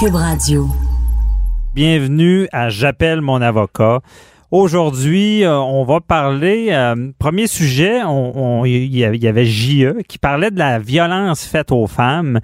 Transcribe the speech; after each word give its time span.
Cube 0.00 0.14
Radio. 0.14 0.68
Bienvenue 1.74 2.48
à 2.52 2.68
J'appelle 2.68 3.20
mon 3.20 3.42
avocat. 3.42 4.00
Aujourd'hui, 4.50 5.44
euh, 5.44 5.58
on 5.58 5.84
va 5.84 6.00
parler, 6.00 6.68
euh, 6.70 7.10
premier 7.18 7.46
sujet, 7.46 8.00
il 8.64 8.96
y 8.96 9.04
avait 9.28 9.44
JE 9.44 10.00
qui 10.08 10.16
parlait 10.16 10.50
de 10.50 10.58
la 10.58 10.78
violence 10.78 11.44
faite 11.44 11.70
aux 11.70 11.86
femmes 11.86 12.40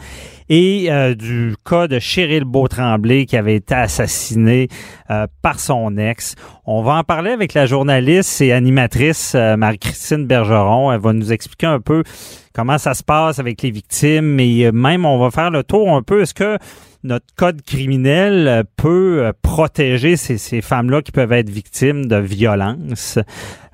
et 0.50 0.92
euh, 0.92 1.14
du 1.14 1.54
cas 1.64 1.88
de 1.88 1.98
Cheryl 1.98 2.44
Beautremblay 2.44 3.24
qui 3.24 3.38
avait 3.38 3.56
été 3.56 3.74
assassinée 3.74 4.68
par 5.40 5.60
son 5.60 5.96
ex. 5.96 6.34
On 6.66 6.82
va 6.82 6.96
en 6.96 7.04
parler 7.04 7.30
avec 7.30 7.54
la 7.54 7.64
journaliste 7.64 8.42
et 8.42 8.52
animatrice 8.52 9.34
Marie-Christine 9.34 10.26
Bergeron. 10.26 10.92
Elle 10.92 11.00
va 11.00 11.14
nous 11.14 11.32
expliquer 11.32 11.68
un 11.68 11.80
peu 11.80 12.02
comment 12.54 12.78
ça 12.78 12.94
se 12.94 13.02
passe 13.02 13.38
avec 13.38 13.62
les 13.62 13.70
victimes 13.70 14.38
et 14.40 14.70
même 14.72 15.04
on 15.04 15.18
va 15.18 15.30
faire 15.30 15.50
le 15.50 15.64
tour 15.64 15.94
un 15.94 16.02
peu. 16.02 16.22
Est-ce 16.22 16.34
que 16.34 16.58
notre 17.02 17.26
code 17.36 17.60
criminel 17.62 18.64
peut 18.76 19.32
protéger 19.42 20.16
ces, 20.16 20.38
ces 20.38 20.62
femmes-là 20.62 21.02
qui 21.02 21.12
peuvent 21.12 21.32
être 21.32 21.50
victimes 21.50 22.06
de 22.06 22.16
violences? 22.16 23.18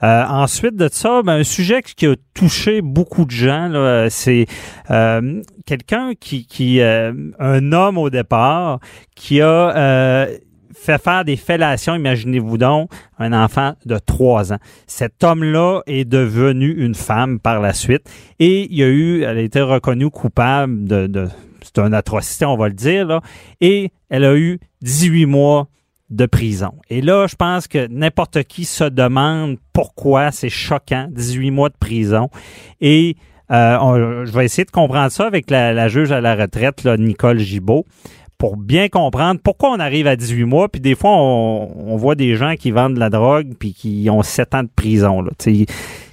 Euh, 0.02 0.24
ensuite 0.24 0.76
de 0.76 0.88
ça, 0.90 1.22
ben, 1.22 1.34
un 1.34 1.44
sujet 1.44 1.82
qui 1.82 2.06
a 2.06 2.14
touché 2.34 2.80
beaucoup 2.80 3.24
de 3.26 3.30
gens, 3.30 4.06
c'est 4.08 4.46
euh, 4.90 5.42
quelqu'un 5.70 6.14
qui, 6.18 6.46
qui 6.46 6.80
euh, 6.80 7.12
un 7.38 7.72
homme 7.72 7.98
au 7.98 8.10
départ, 8.10 8.80
qui 9.14 9.40
a 9.40 9.76
euh, 9.76 10.36
fait 10.80 11.00
faire 11.00 11.24
des 11.24 11.36
fellations, 11.36 11.94
imaginez-vous 11.94 12.58
donc, 12.58 12.90
un 13.18 13.32
enfant 13.32 13.74
de 13.84 13.98
trois 13.98 14.52
ans. 14.52 14.58
Cet 14.86 15.22
homme-là 15.22 15.82
est 15.86 16.04
devenu 16.04 16.72
une 16.72 16.94
femme 16.94 17.38
par 17.38 17.60
la 17.60 17.72
suite 17.72 18.10
et 18.38 18.66
il 18.70 18.82
a 18.82 18.88
eu, 18.88 19.22
elle 19.22 19.38
a 19.38 19.42
été 19.42 19.60
reconnue 19.60 20.10
coupable 20.10 20.84
de, 20.84 21.06
de 21.06 21.28
c'est 21.62 21.78
une 21.78 21.94
atrocité, 21.94 22.46
on 22.46 22.56
va 22.56 22.68
le 22.68 22.74
dire, 22.74 23.06
là. 23.06 23.20
Et 23.60 23.92
elle 24.08 24.24
a 24.24 24.34
eu 24.36 24.58
18 24.82 25.26
mois 25.26 25.68
de 26.08 26.26
prison. 26.26 26.72
Et 26.88 27.02
là, 27.02 27.26
je 27.28 27.36
pense 27.36 27.68
que 27.68 27.86
n'importe 27.88 28.42
qui 28.44 28.64
se 28.64 28.84
demande 28.84 29.58
pourquoi 29.72 30.32
c'est 30.32 30.48
choquant, 30.48 31.06
18 31.10 31.50
mois 31.50 31.68
de 31.68 31.76
prison. 31.78 32.30
Et 32.80 33.16
euh, 33.50 34.24
je 34.24 34.32
vais 34.32 34.44
essayer 34.44 34.64
de 34.64 34.70
comprendre 34.70 35.10
ça 35.10 35.26
avec 35.26 35.50
la, 35.50 35.72
la 35.72 35.88
juge 35.88 36.12
à 36.12 36.20
la 36.20 36.34
retraite, 36.34 36.84
là, 36.84 36.96
Nicole 36.96 37.38
Gibault, 37.38 37.84
pour 38.40 38.56
bien 38.56 38.88
comprendre 38.88 39.38
pourquoi 39.44 39.70
on 39.70 39.78
arrive 39.78 40.06
à 40.06 40.16
18 40.16 40.44
mois. 40.44 40.70
Puis 40.70 40.80
des 40.80 40.94
fois, 40.94 41.10
on, 41.10 41.96
voit 41.96 42.14
des 42.14 42.36
gens 42.36 42.54
qui 42.56 42.70
vendent 42.70 42.94
de 42.94 42.98
la 42.98 43.10
drogue 43.10 43.52
puis 43.58 43.74
qui 43.74 44.08
ont 44.10 44.22
7 44.22 44.54
ans 44.54 44.62
de 44.62 44.70
prison. 44.74 45.20
Là. 45.20 45.30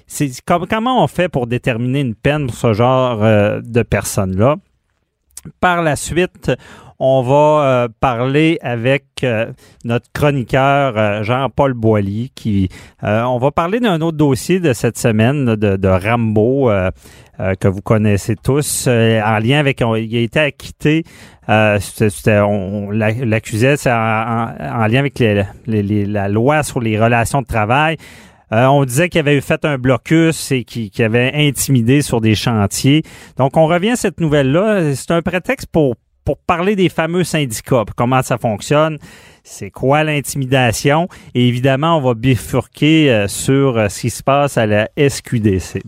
C'est, 0.08 0.34
comment 0.46 1.02
on 1.02 1.08
fait 1.08 1.30
pour 1.30 1.48
déterminer 1.48 2.02
une 2.02 2.16
peine 2.16 2.48
pour 2.48 2.56
ce 2.56 2.74
genre 2.74 3.24
euh, 3.24 3.62
de 3.64 3.82
personnes-là? 3.82 4.58
Par 5.62 5.82
la 5.82 5.96
suite, 5.96 6.52
on 7.00 7.22
va 7.22 7.36
euh, 7.36 7.88
parler 8.00 8.58
avec 8.62 9.06
euh, 9.24 9.52
notre 9.84 10.08
chroniqueur 10.14 10.98
euh, 10.98 11.24
Jean-Paul 11.24 11.74
Boilly 11.74 12.32
qui 12.34 12.70
on 13.04 13.38
va 13.38 13.52
parler 13.52 13.80
d'un 13.80 14.02
autre 14.02 14.18
dossier 14.18 14.60
de 14.60 14.74
cette 14.74 14.98
semaine 14.98 15.56
de, 15.56 15.76
de 15.76 15.88
Rambo 15.88 16.70
que 17.60 17.68
vous 17.68 17.82
connaissez 17.82 18.36
tous 18.36 18.88
en 18.88 19.40
lien 19.40 19.60
avec 19.60 19.82
il 19.82 20.18
a 20.18 20.20
été 20.20 20.40
acquitté 20.40 21.04
c'était 21.80 22.40
on, 22.40 22.90
l'accusait 22.90 23.76
en, 23.88 24.48
en, 24.60 24.88
lien 24.88 25.00
avec 25.00 25.24
la 25.68 26.28
loi 26.28 26.64
sur 26.64 26.80
les 26.80 27.00
relations 27.00 27.42
de 27.42 27.48
travail 27.48 27.98
on 28.50 28.84
disait 28.86 29.10
qu'il 29.10 29.20
avait 29.20 29.40
fait 29.42 29.64
un 29.66 29.78
blocus 29.78 30.52
et 30.52 30.64
qu'il 30.64 31.04
avait 31.04 31.32
intimidé 31.36 32.02
sur 32.02 32.22
des 32.22 32.34
chantiers. 32.34 33.04
Donc, 33.36 33.58
on 33.58 33.68
revient 33.68 33.92
à 33.92 33.96
cette 33.98 34.22
nouvelle-là. 34.22 34.96
C'est 34.96 35.12
un 35.12 35.22
prétexte 35.22 35.68
pour 35.70 35.96
pour 36.28 36.38
parler 36.38 36.76
des 36.76 36.90
fameux 36.90 37.24
syndicats, 37.24 37.86
comment 37.96 38.22
ça 38.22 38.38
fonctionne, 38.38 38.98
c'est 39.46 39.72
quoi 39.72 40.04
l'intimidation, 40.04 41.08
et 41.34 41.48
évidemment, 41.48 42.00
on 42.00 42.02
va 42.02 42.16
bifurquer 42.16 43.10
euh, 43.10 43.28
sur 43.30 43.78
euh, 43.78 43.88
ce 43.88 44.02
qui 44.02 44.10
se 44.10 44.22
passe 44.22 44.58
à 44.58 44.66
la 44.66 44.90
SQDC. 44.98 45.84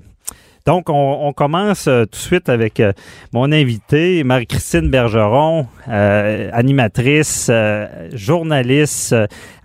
Donc, 0.66 0.86
on, 0.88 1.34
commence 1.34 1.88
euh, 1.88 2.06
tout 2.06 2.12
de 2.12 2.16
suite 2.16 2.48
avec 2.48 2.82
mon 3.34 3.52
invité, 3.52 4.24
Marie-Christine 4.24 4.90
Bergeron, 4.90 5.68
animatrice, 5.88 7.52
journaliste 8.14 9.14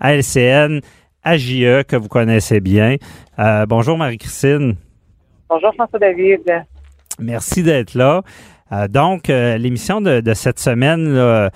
à 0.01 0.13
LCN, 0.13 0.81
AJE, 1.23 1.85
que 1.87 1.95
vous 1.95 2.09
connaissez 2.09 2.59
bien. 2.59 2.97
bonjour, 3.69 3.97
Marie-Christine. 3.97 4.75
Bonjour, 5.47 5.73
François 5.73 5.99
David. 5.99 6.41
Merci 7.17 7.63
d'être 7.63 7.93
là. 7.93 8.23
Euh, 8.71 8.87
donc, 8.87 9.29
euh, 9.29 9.57
l'émission 9.57 10.01
de, 10.01 10.33
cette 10.33 10.59
semaine 10.59 11.07
euh, 11.07 11.49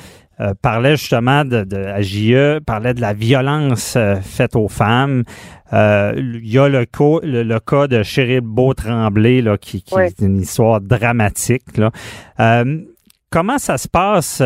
parlait 0.61 0.95
justement 0.95 1.43
de, 1.43 1.63
de 1.63 1.77
AJE, 1.77 2.59
parlait 2.65 2.93
de 2.93 3.01
la 3.01 3.13
violence 3.13 3.97
faite 4.21 4.55
aux 4.55 4.67
femmes. 4.67 5.23
Il 5.71 6.41
y 6.43 6.57
a 6.57 6.69
le, 6.69 6.85
cas, 6.85 7.19
le, 7.23 7.59
cas 7.59 7.87
de 7.87 8.03
Cheryl 8.03 8.41
Beau-Tremblay, 8.41 9.41
là, 9.41 9.57
qui, 9.57 9.81
qui 9.81 9.95
est 9.95 10.19
une 10.21 10.39
histoire 10.39 10.81
dramatique. 10.81 11.77
Là. 11.77 11.91
comment 13.29 13.57
ça 13.57 13.77
se 13.77 13.87
passe? 13.87 14.41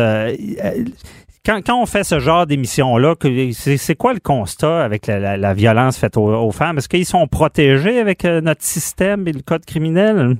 Quand, 1.46 1.60
quand, 1.64 1.80
on 1.80 1.86
fait 1.86 2.04
ce 2.04 2.18
genre 2.18 2.46
d'émission-là, 2.46 3.14
c'est 3.52 3.94
quoi 3.94 4.14
le 4.14 4.20
constat 4.20 4.82
avec 4.82 5.06
la, 5.06 5.36
la, 5.36 5.54
violence 5.54 5.98
faite 5.98 6.16
aux, 6.16 6.34
aux 6.34 6.52
femmes? 6.52 6.78
Est-ce 6.78 6.88
qu'ils 6.88 7.06
sont 7.06 7.26
protégés 7.28 8.00
avec 8.00 8.24
notre 8.24 8.62
système 8.64 9.28
et 9.28 9.32
le 9.32 9.42
code 9.42 9.64
criminel? 9.64 10.36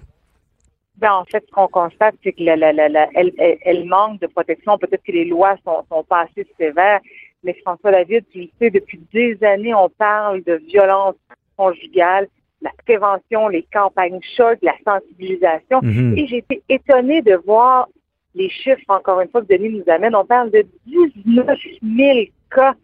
Ben, 0.96 1.12
en 1.12 1.24
fait, 1.24 1.44
ce 1.46 1.52
qu'on 1.52 1.66
constate, 1.66 2.14
c'est 2.22 2.32
que 2.32 2.42
la, 2.42 2.56
la, 2.56 2.72
la, 2.72 3.08
elle, 3.14 3.32
elle, 3.36 3.84
manque 3.84 4.20
de 4.20 4.28
protection. 4.28 4.78
Peut-être 4.78 5.02
que 5.02 5.12
les 5.12 5.24
lois 5.24 5.56
sont, 5.64 5.84
sont 5.90 6.04
pas 6.04 6.22
assez 6.22 6.46
sévères. 6.56 7.00
Mais 7.42 7.54
François 7.64 7.90
David, 7.90 8.24
tu 8.32 8.42
le 8.42 8.48
sais, 8.58 8.70
depuis 8.70 9.00
des 9.12 9.36
années, 9.44 9.74
on 9.74 9.88
parle 9.88 10.42
de 10.44 10.54
violence 10.68 11.16
conjugale, 11.56 12.28
la 12.62 12.70
prévention, 12.84 13.48
les 13.48 13.64
campagnes 13.72 14.20
choc, 14.36 14.58
la 14.62 14.74
sensibilisation. 14.84 15.80
Mm-hmm. 15.80 16.18
Et 16.18 16.26
j'ai 16.28 16.38
été 16.38 16.62
étonnée 16.68 17.22
de 17.22 17.34
voir 17.44 17.88
les 18.34 18.48
chiffres, 18.48 18.88
encore 18.88 19.20
une 19.20 19.28
fois, 19.28 19.42
que 19.42 19.54
Denis 19.54 19.70
nous 19.70 19.92
amène. 19.92 20.14
On 20.14 20.24
parle 20.24 20.50
de 20.50 20.64
19 20.86 21.46
000 21.82 22.18
cas 22.50 22.74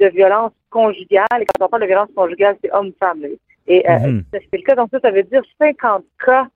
de 0.00 0.06
violence 0.06 0.52
conjugale. 0.70 1.26
Et 1.40 1.46
quand 1.46 1.66
on 1.66 1.68
parle 1.68 1.82
de 1.82 1.88
violence 1.88 2.10
conjugale, 2.14 2.56
c'est 2.62 2.72
homme-femme. 2.72 3.24
Et 3.66 3.88
euh, 3.88 3.92
mm-hmm. 3.92 4.22
c'est 4.32 4.56
le 4.56 4.62
cas. 4.62 4.76
Donc 4.76 4.88
ça, 4.92 5.00
ça 5.00 5.10
veut 5.10 5.24
dire 5.24 5.42
50 5.58 6.04
cas 6.24 6.46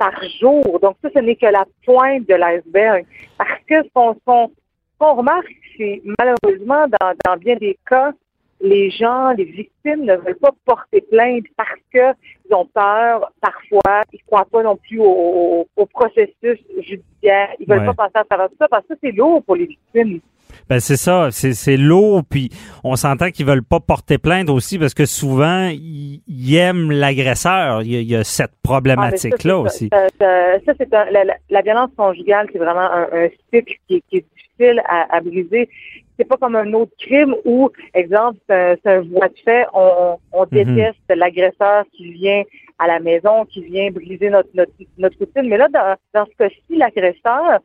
par 0.00 0.18
jour. 0.40 0.80
Donc 0.80 0.96
ça, 1.02 1.10
ce 1.14 1.20
n'est 1.20 1.36
que 1.36 1.46
la 1.46 1.66
pointe 1.84 2.26
de 2.26 2.34
l'iceberg. 2.34 3.04
Parce 3.36 3.60
que 3.68 3.82
ce 3.82 3.88
qu'on 3.92 5.14
remarque, 5.14 5.54
c'est 5.76 6.02
malheureusement, 6.18 6.86
dans, 6.88 7.12
dans 7.26 7.36
bien 7.36 7.56
des 7.56 7.78
cas, 7.86 8.12
les 8.62 8.90
gens, 8.90 9.30
les 9.32 9.44
victimes 9.44 10.04
ne 10.04 10.16
veulent 10.16 10.38
pas 10.38 10.52
porter 10.64 11.02
plainte 11.02 11.44
parce 11.56 11.80
qu'ils 11.90 12.54
ont 12.54 12.66
peur, 12.66 13.30
parfois, 13.40 14.02
ils 14.12 14.20
ne 14.20 14.26
croient 14.26 14.48
pas 14.50 14.62
non 14.62 14.76
plus 14.76 15.00
au, 15.00 15.66
au, 15.76 15.86
processus 15.86 16.58
judiciaire, 16.78 17.50
ils 17.58 17.68
ne 17.68 17.74
veulent 17.74 17.86
pas 17.86 17.94
passer 17.94 18.16
à 18.16 18.24
travers 18.24 18.48
tout 18.48 18.56
ça 18.58 18.68
parce 18.68 18.86
que 18.86 18.94
c'est 19.02 19.12
lourd 19.12 19.42
pour 19.44 19.56
les 19.56 19.66
victimes. 19.66 20.20
Ben 20.70 20.78
c'est 20.78 20.96
ça, 20.96 21.30
c'est 21.32 21.76
lourd, 21.76 22.22
puis 22.30 22.48
on 22.84 22.94
s'entend 22.94 23.32
qu'ils 23.32 23.44
veulent 23.44 23.64
pas 23.64 23.80
porter 23.80 24.18
plainte 24.18 24.48
aussi 24.48 24.78
parce 24.78 24.94
que 24.94 25.04
souvent 25.04 25.68
ils, 25.72 26.54
aiment 26.54 26.92
l'agresseur. 26.92 27.82
Il, 27.82 28.02
y 28.02 28.14
a 28.14 28.22
cette 28.22 28.52
problématique-là 28.62 29.58
aussi. 29.58 29.90
Ça, 29.90 30.06
c'est 30.78 30.88
la, 31.50 31.62
violence 31.62 31.90
conjugale, 31.96 32.46
c'est 32.52 32.58
vraiment 32.58 32.88
un, 32.88 33.08
un 33.12 33.28
cycle 33.52 33.74
qui, 33.88 34.00
qui, 34.08 34.18
est 34.18 34.24
difficile 34.36 34.80
à, 34.86 35.16
à 35.16 35.20
briser. 35.20 35.68
C'est 36.16 36.24
pas 36.24 36.36
comme 36.36 36.54
un 36.54 36.72
autre 36.72 36.92
crime 37.00 37.34
où, 37.44 37.70
exemple, 37.92 38.38
c'est 38.48 38.86
un 38.86 39.00
voie 39.00 39.26
de 39.26 39.38
fait, 39.44 39.66
on, 39.74 40.18
on 40.32 40.42
mhm. 40.42 40.50
déteste 40.52 41.00
l'agresseur 41.08 41.82
qui 41.96 42.12
vient 42.12 42.44
à 42.78 42.86
la 42.86 43.00
maison, 43.00 43.44
qui 43.44 43.64
vient 43.64 43.90
briser 43.90 44.30
notre, 44.30 44.50
notre, 44.54 44.70
notre 44.98 45.18
routine. 45.18 45.48
Mais 45.48 45.58
là, 45.58 45.66
dans, 45.66 45.96
dans 46.14 46.26
ce 46.26 46.36
cas-ci, 46.38 46.76
l'agresseur, 46.76 47.58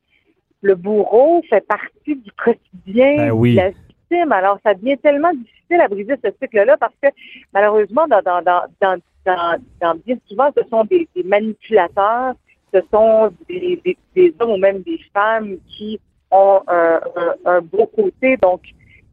le 0.65 0.73
bourreau 0.73 1.43
fait 1.47 1.65
partie 1.67 2.15
du 2.15 2.31
quotidien 2.31 3.29
ben 3.29 3.39
de 3.39 3.55
la 3.55 3.69
victime. 3.69 4.31
Alors, 4.31 4.57
ça 4.63 4.73
devient 4.73 4.97
tellement 4.97 5.31
difficile 5.31 5.79
à 5.79 5.87
briser 5.87 6.15
ce 6.23 6.31
cycle-là 6.41 6.75
parce 6.77 6.93
que, 7.01 7.09
malheureusement, 7.53 8.07
dans, 8.07 8.21
dans, 8.23 8.41
dans, 8.41 8.65
dans, 8.81 9.61
dans 9.79 9.95
bien 10.03 10.17
souvent, 10.27 10.49
ce 10.57 10.67
sont 10.67 10.83
des, 10.85 11.07
manipulateurs, 11.23 12.33
ce 12.73 12.79
sont 12.91 13.31
des, 13.47 14.33
hommes 14.39 14.51
ou 14.51 14.57
même 14.57 14.81
des 14.81 14.99
femmes 15.13 15.57
qui 15.67 15.99
ont 16.31 16.61
un, 16.67 17.61
beau 17.61 17.85
côté. 17.95 18.37
Donc, 18.37 18.61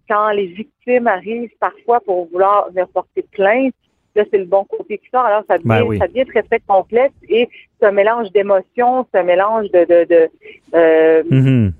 quand 0.08 0.30
les 0.30 0.46
victimes 0.46 1.06
arrivent 1.06 1.54
parfois 1.60 2.00
pour 2.00 2.28
vouloir 2.30 2.70
venir 2.70 2.88
porter 2.88 3.26
plainte, 3.30 3.74
là, 4.14 4.24
c'est 4.30 4.38
le 4.38 4.44
bon 4.44 4.64
côté 4.64 4.98
qui 4.98 5.08
sort. 5.10 5.24
Alors, 5.24 5.42
ça 5.48 5.58
ben 5.58 5.84
devient, 5.84 5.98
ça 5.98 6.08
devient 6.08 6.26
très, 6.26 6.42
très 6.42 6.60
complexe 6.60 7.14
et 7.28 7.48
c'est 7.78 7.86
un 7.86 7.92
mélange 7.92 8.30
d'émotions, 8.32 9.06
c'est 9.12 9.20
un 9.20 9.24
mélange 9.24 9.70
de... 9.70 9.84
de, 9.84 10.04
de 10.04 10.30
euh, 10.74 11.22
mm-hmm. 11.24 11.72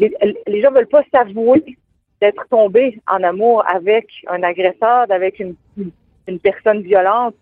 les, 0.00 0.12
les, 0.46 0.60
gens 0.62 0.70
veulent 0.72 0.86
pas 0.86 1.02
s'avouer 1.12 1.62
d'être 2.20 2.46
tombés 2.48 2.98
en 3.08 3.22
amour 3.22 3.62
avec 3.68 4.08
un 4.28 4.42
agresseur, 4.42 5.06
avec 5.10 5.38
une, 5.38 5.54
une 6.26 6.38
personne 6.38 6.82
violente. 6.82 7.34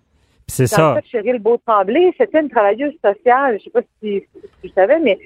C'est 0.47 0.67
ça. 0.67 0.93
En 0.93 1.01
fait, 1.01 1.39
Beau 1.39 1.59
Tremblay, 1.67 2.13
c'était 2.19 2.41
une 2.41 2.51
travailleuse 2.51 2.95
sociale. 3.03 3.59
Je 3.59 3.65
sais 3.65 3.71
pas 3.71 3.81
si, 4.03 4.23
tu 4.63 4.69
savais, 4.71 5.01
mais 5.01 5.19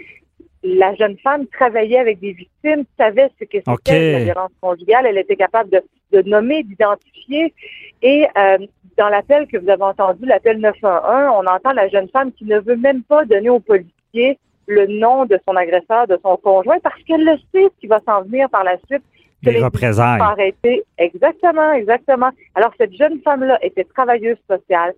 la 0.62 0.94
jeune 0.94 1.16
femme 1.18 1.46
travaillait 1.46 1.98
avec 1.98 2.20
des 2.20 2.32
victimes, 2.32 2.84
savait 2.96 3.30
ce 3.38 3.44
que 3.44 3.58
c'était 3.58 4.12
la 4.12 4.24
violence 4.24 4.52
conjugale. 4.60 5.06
Elle 5.06 5.18
était 5.18 5.36
capable 5.36 5.70
de, 5.70 5.82
de 6.12 6.22
nommer, 6.22 6.62
d'identifier. 6.62 7.54
Et 8.02 8.26
euh, 8.36 8.58
dans 8.96 9.08
l'appel 9.08 9.46
que 9.46 9.58
vous 9.58 9.68
avez 9.68 9.82
entendu, 9.82 10.26
l'appel 10.26 10.58
911, 10.58 11.30
on 11.34 11.46
entend 11.46 11.72
la 11.72 11.88
jeune 11.88 12.08
femme 12.08 12.32
qui 12.32 12.44
ne 12.44 12.58
veut 12.60 12.76
même 12.76 13.02
pas 13.02 13.24
donner 13.24 13.50
aux 13.50 13.60
policiers 13.60 14.38
le 14.66 14.86
nom 14.86 15.24
de 15.24 15.38
son 15.48 15.56
agresseur, 15.56 16.06
de 16.06 16.18
son 16.22 16.36
conjoint, 16.36 16.78
parce 16.82 17.02
qu'elle 17.04 17.24
le 17.24 17.36
sait 17.52 17.64
ce 17.64 17.80
qui 17.80 17.86
va 17.86 18.00
s'en 18.06 18.22
venir 18.22 18.48
par 18.50 18.64
la 18.64 18.76
suite. 18.86 19.02
Les 19.42 19.62
représailles. 19.62 20.20
Arrêter. 20.20 20.84
Exactement, 20.98 21.72
exactement. 21.72 22.30
Alors, 22.54 22.72
cette 22.76 22.94
jeune 22.94 23.20
femme-là 23.22 23.58
était 23.62 23.84
travailleuse 23.84 24.36
sociale, 24.50 24.94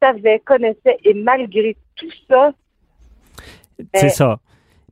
savait, 0.00 0.40
connaissait, 0.44 0.96
et 1.04 1.12
malgré 1.12 1.76
tout 1.96 2.10
ça... 2.28 2.52
C'est 3.92 4.10
ça. 4.10 4.38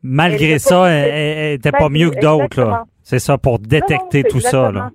Malgré 0.02 0.58
ça, 0.58 0.88
elle 0.90 1.52
n'était 1.52 1.70
pas 1.70 1.88
mieux 1.88 2.10
que 2.10 2.20
d'autres. 2.20 2.84
C'est 3.04 3.20
ça, 3.20 3.38
pour 3.38 3.60
détecter 3.60 4.24
tout 4.24 4.40
ça. 4.40 4.72
Là. 4.72 4.90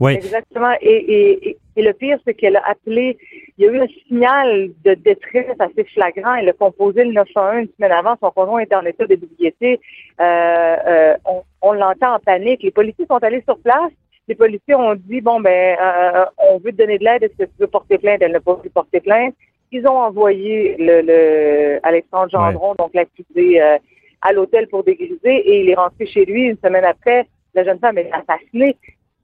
Oui. 0.00 0.14
Exactement. 0.14 0.72
Et, 0.80 1.56
le 1.76 1.92
pire, 1.92 2.18
c'est 2.26 2.34
qu'elle 2.34 2.56
a 2.56 2.62
appelé, 2.66 3.16
il 3.56 3.64
y 3.64 3.68
a 3.68 3.72
eu 3.72 3.80
un 3.80 3.86
signal 4.06 4.70
de 4.84 4.94
détresse 4.94 5.56
assez 5.58 5.84
flagrant. 5.84 6.34
Elle 6.34 6.48
a 6.50 6.52
composé 6.52 7.04
le 7.04 7.12
911 7.12 7.62
une 7.62 7.68
semaine 7.74 7.92
avant. 7.92 8.16
Son 8.20 8.30
conjoint 8.30 8.60
était 8.60 8.74
en 8.74 8.84
état 8.84 9.06
d'ébriété. 9.06 9.80
Euh, 10.20 10.76
euh, 10.86 11.14
on, 11.62 11.72
l'entend 11.72 12.16
en 12.16 12.18
panique. 12.18 12.62
Les 12.62 12.70
policiers 12.70 13.06
sont 13.06 13.22
allés 13.22 13.42
sur 13.46 13.58
place. 13.60 13.92
Les 14.28 14.34
policiers 14.34 14.74
ont 14.74 14.94
dit, 14.94 15.22
bon, 15.22 15.40
ben, 15.40 15.76
euh, 15.80 16.24
on 16.36 16.58
veut 16.58 16.72
te 16.72 16.76
donner 16.76 16.98
de 16.98 17.04
l'aide. 17.04 17.22
Est-ce 17.22 17.36
que 17.36 17.44
tu 17.44 17.56
veux 17.60 17.66
porter 17.66 17.96
plainte? 17.96 18.20
Elle 18.20 18.32
n'a 18.32 18.40
pas 18.40 18.56
pu 18.56 18.68
porter 18.68 19.00
plainte. 19.00 19.34
Ils 19.72 19.86
ont 19.86 19.96
envoyé 19.96 20.76
le, 20.78 21.78
Alexandre 21.82 22.30
Gendron, 22.30 22.74
donc 22.74 22.90
l'accusé, 22.92 23.60
à 23.60 24.32
l'hôtel 24.32 24.66
pour 24.68 24.84
dégriser 24.84 25.18
et 25.24 25.60
il 25.60 25.70
est 25.70 25.74
rentré 25.74 26.06
chez 26.06 26.24
lui 26.24 26.42
une 26.42 26.58
semaine 26.62 26.84
après. 26.84 27.26
La 27.54 27.64
jeune 27.64 27.78
femme 27.78 27.96
est 27.96 28.10
assassinée. 28.12 28.76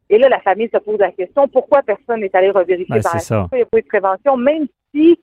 Et 0.09 0.19
là, 0.19 0.29
la 0.29 0.41
famille 0.41 0.69
se 0.73 0.79
pose 0.79 0.99
la 0.99 1.11
question 1.11 1.49
pourquoi 1.49 1.83
personne 1.83 2.21
n'est 2.21 2.35
allé 2.35 2.51
revérifier 2.51 2.97
ben, 2.97 3.03
par 3.03 3.15
la 3.15 3.21
suite? 3.21 3.37
Il 3.53 3.57
n'y 3.57 3.63
a 3.63 3.67
pas 3.67 3.79
eu 3.79 3.83
de 3.83 3.87
prévention, 3.87 4.37
même 4.37 4.67
si 4.95 5.19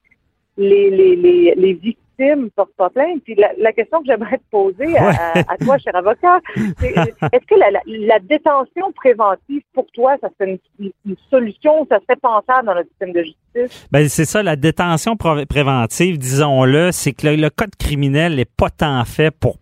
les, 0.58 0.90
les, 0.90 1.16
les, 1.16 1.54
les 1.56 1.74
victimes 1.74 2.44
ne 2.44 2.50
portent 2.50 2.76
pas 2.78 2.90
plainte. 2.90 3.24
Puis 3.24 3.36
la, 3.36 3.72
question 3.74 4.00
que 4.00 4.06
j'aimerais 4.08 4.38
te 4.38 4.44
poser 4.52 4.96
à, 4.98 5.58
toi, 5.62 5.78
cher 5.78 5.96
avocat, 5.96 6.40
c'est 6.80 6.92
est-ce 6.98 7.46
que 7.48 7.56
la, 7.58 7.82
la, 7.86 8.20
détention 8.20 8.92
préventive, 8.94 9.62
pour 9.74 9.88
toi, 9.94 10.16
ça 10.22 10.30
serait 10.38 10.60
une, 10.80 10.92
une, 11.06 11.16
solution, 11.30 11.88
ça 11.90 12.00
serait 12.02 12.20
pensable 12.22 12.68
dans 12.68 12.76
notre 12.76 12.90
système 12.90 13.14
de 13.14 13.24
justice? 13.24 13.88
Ben, 13.92 14.08
c'est 14.10 14.26
ça, 14.26 14.44
la 14.44 14.56
détention 14.56 15.16
préventive, 15.16 16.18
disons-le, 16.18 16.92
c'est 16.92 17.14
que 17.14 17.28
le, 17.28 17.36
le 17.36 17.50
code 17.50 17.76
criminel 17.78 18.36
n'est 18.36 18.46
pas 18.46 18.70
tant 18.70 19.04
fait 19.06 19.32
pour 19.32 19.58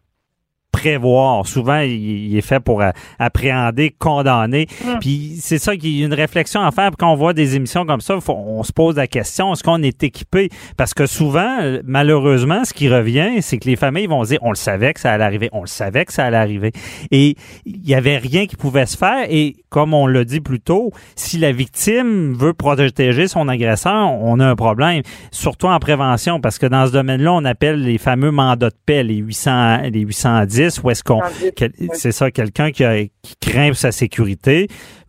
prévoir. 0.81 1.45
Souvent, 1.45 1.79
il, 1.79 2.35
est 2.35 2.41
fait 2.41 2.59
pour 2.59 2.83
appréhender, 3.19 3.93
condamner. 3.97 4.67
Mm. 4.83 4.99
Puis 4.99 5.37
c'est 5.39 5.59
ça 5.59 5.75
qui 5.75 6.01
est 6.01 6.05
une 6.05 6.13
réflexion 6.13 6.61
à 6.61 6.71
faire. 6.71 6.91
Quand 6.97 7.11
on 7.11 7.15
voit 7.15 7.33
des 7.33 7.55
émissions 7.55 7.85
comme 7.85 8.01
ça, 8.01 8.17
on 8.27 8.63
se 8.63 8.71
pose 8.71 8.95
la 8.95 9.07
question 9.07 9.53
est-ce 9.53 9.63
qu'on 9.63 9.83
est 9.83 10.03
équipé? 10.03 10.49
Parce 10.77 10.93
que 10.93 11.05
souvent, 11.05 11.57
malheureusement, 11.83 12.63
ce 12.65 12.73
qui 12.73 12.89
revient, 12.89 13.41
c'est 13.41 13.57
que 13.57 13.69
les 13.69 13.75
familles 13.75 14.07
vont 14.07 14.23
dire 14.23 14.39
on 14.41 14.49
le 14.49 14.55
savait 14.55 14.93
que 14.93 14.99
ça 14.99 15.11
allait 15.11 15.23
arriver, 15.23 15.49
on 15.51 15.61
le 15.61 15.67
savait 15.67 16.05
que 16.05 16.13
ça 16.13 16.25
allait 16.25 16.37
arriver, 16.37 16.71
et 17.11 17.35
il 17.65 17.87
y 17.87 17.93
avait 17.93 18.17
rien 18.17 18.45
qui 18.47 18.55
pouvait 18.55 18.85
se 18.85 18.97
faire. 18.97 19.25
Et 19.29 19.57
comme 19.69 19.93
on 19.93 20.07
l'a 20.07 20.23
dit 20.23 20.41
plus 20.41 20.59
tôt, 20.59 20.91
si 21.15 21.37
la 21.37 21.51
victime 21.51 22.33
veut 22.33 22.53
protéger 22.53 23.27
son 23.27 23.47
agresseur, 23.47 24.11
on 24.11 24.39
a 24.39 24.47
un 24.47 24.55
problème, 24.55 25.01
surtout 25.31 25.67
en 25.67 25.79
prévention, 25.79 26.39
parce 26.39 26.57
que 26.57 26.65
dans 26.65 26.87
ce 26.87 26.91
domaine-là, 26.91 27.33
on 27.33 27.45
appelle 27.45 27.81
les 27.81 27.97
fameux 27.97 28.31
mandats 28.31 28.69
de 28.69 28.75
paix, 28.85 29.03
les 29.03 29.17
800, 29.17 29.77
les 29.91 30.01
810 30.01 30.70
ou 30.83 30.89
est-ce 30.89 31.03
qu'on 31.03 31.21
c'est 31.93 32.11
ça 32.11 32.31
quelqu'un 32.31 32.71
qui, 32.71 32.83
craint 33.39 33.69
pour 33.69 33.77
sa 33.77 33.91
sécurité 33.91 34.67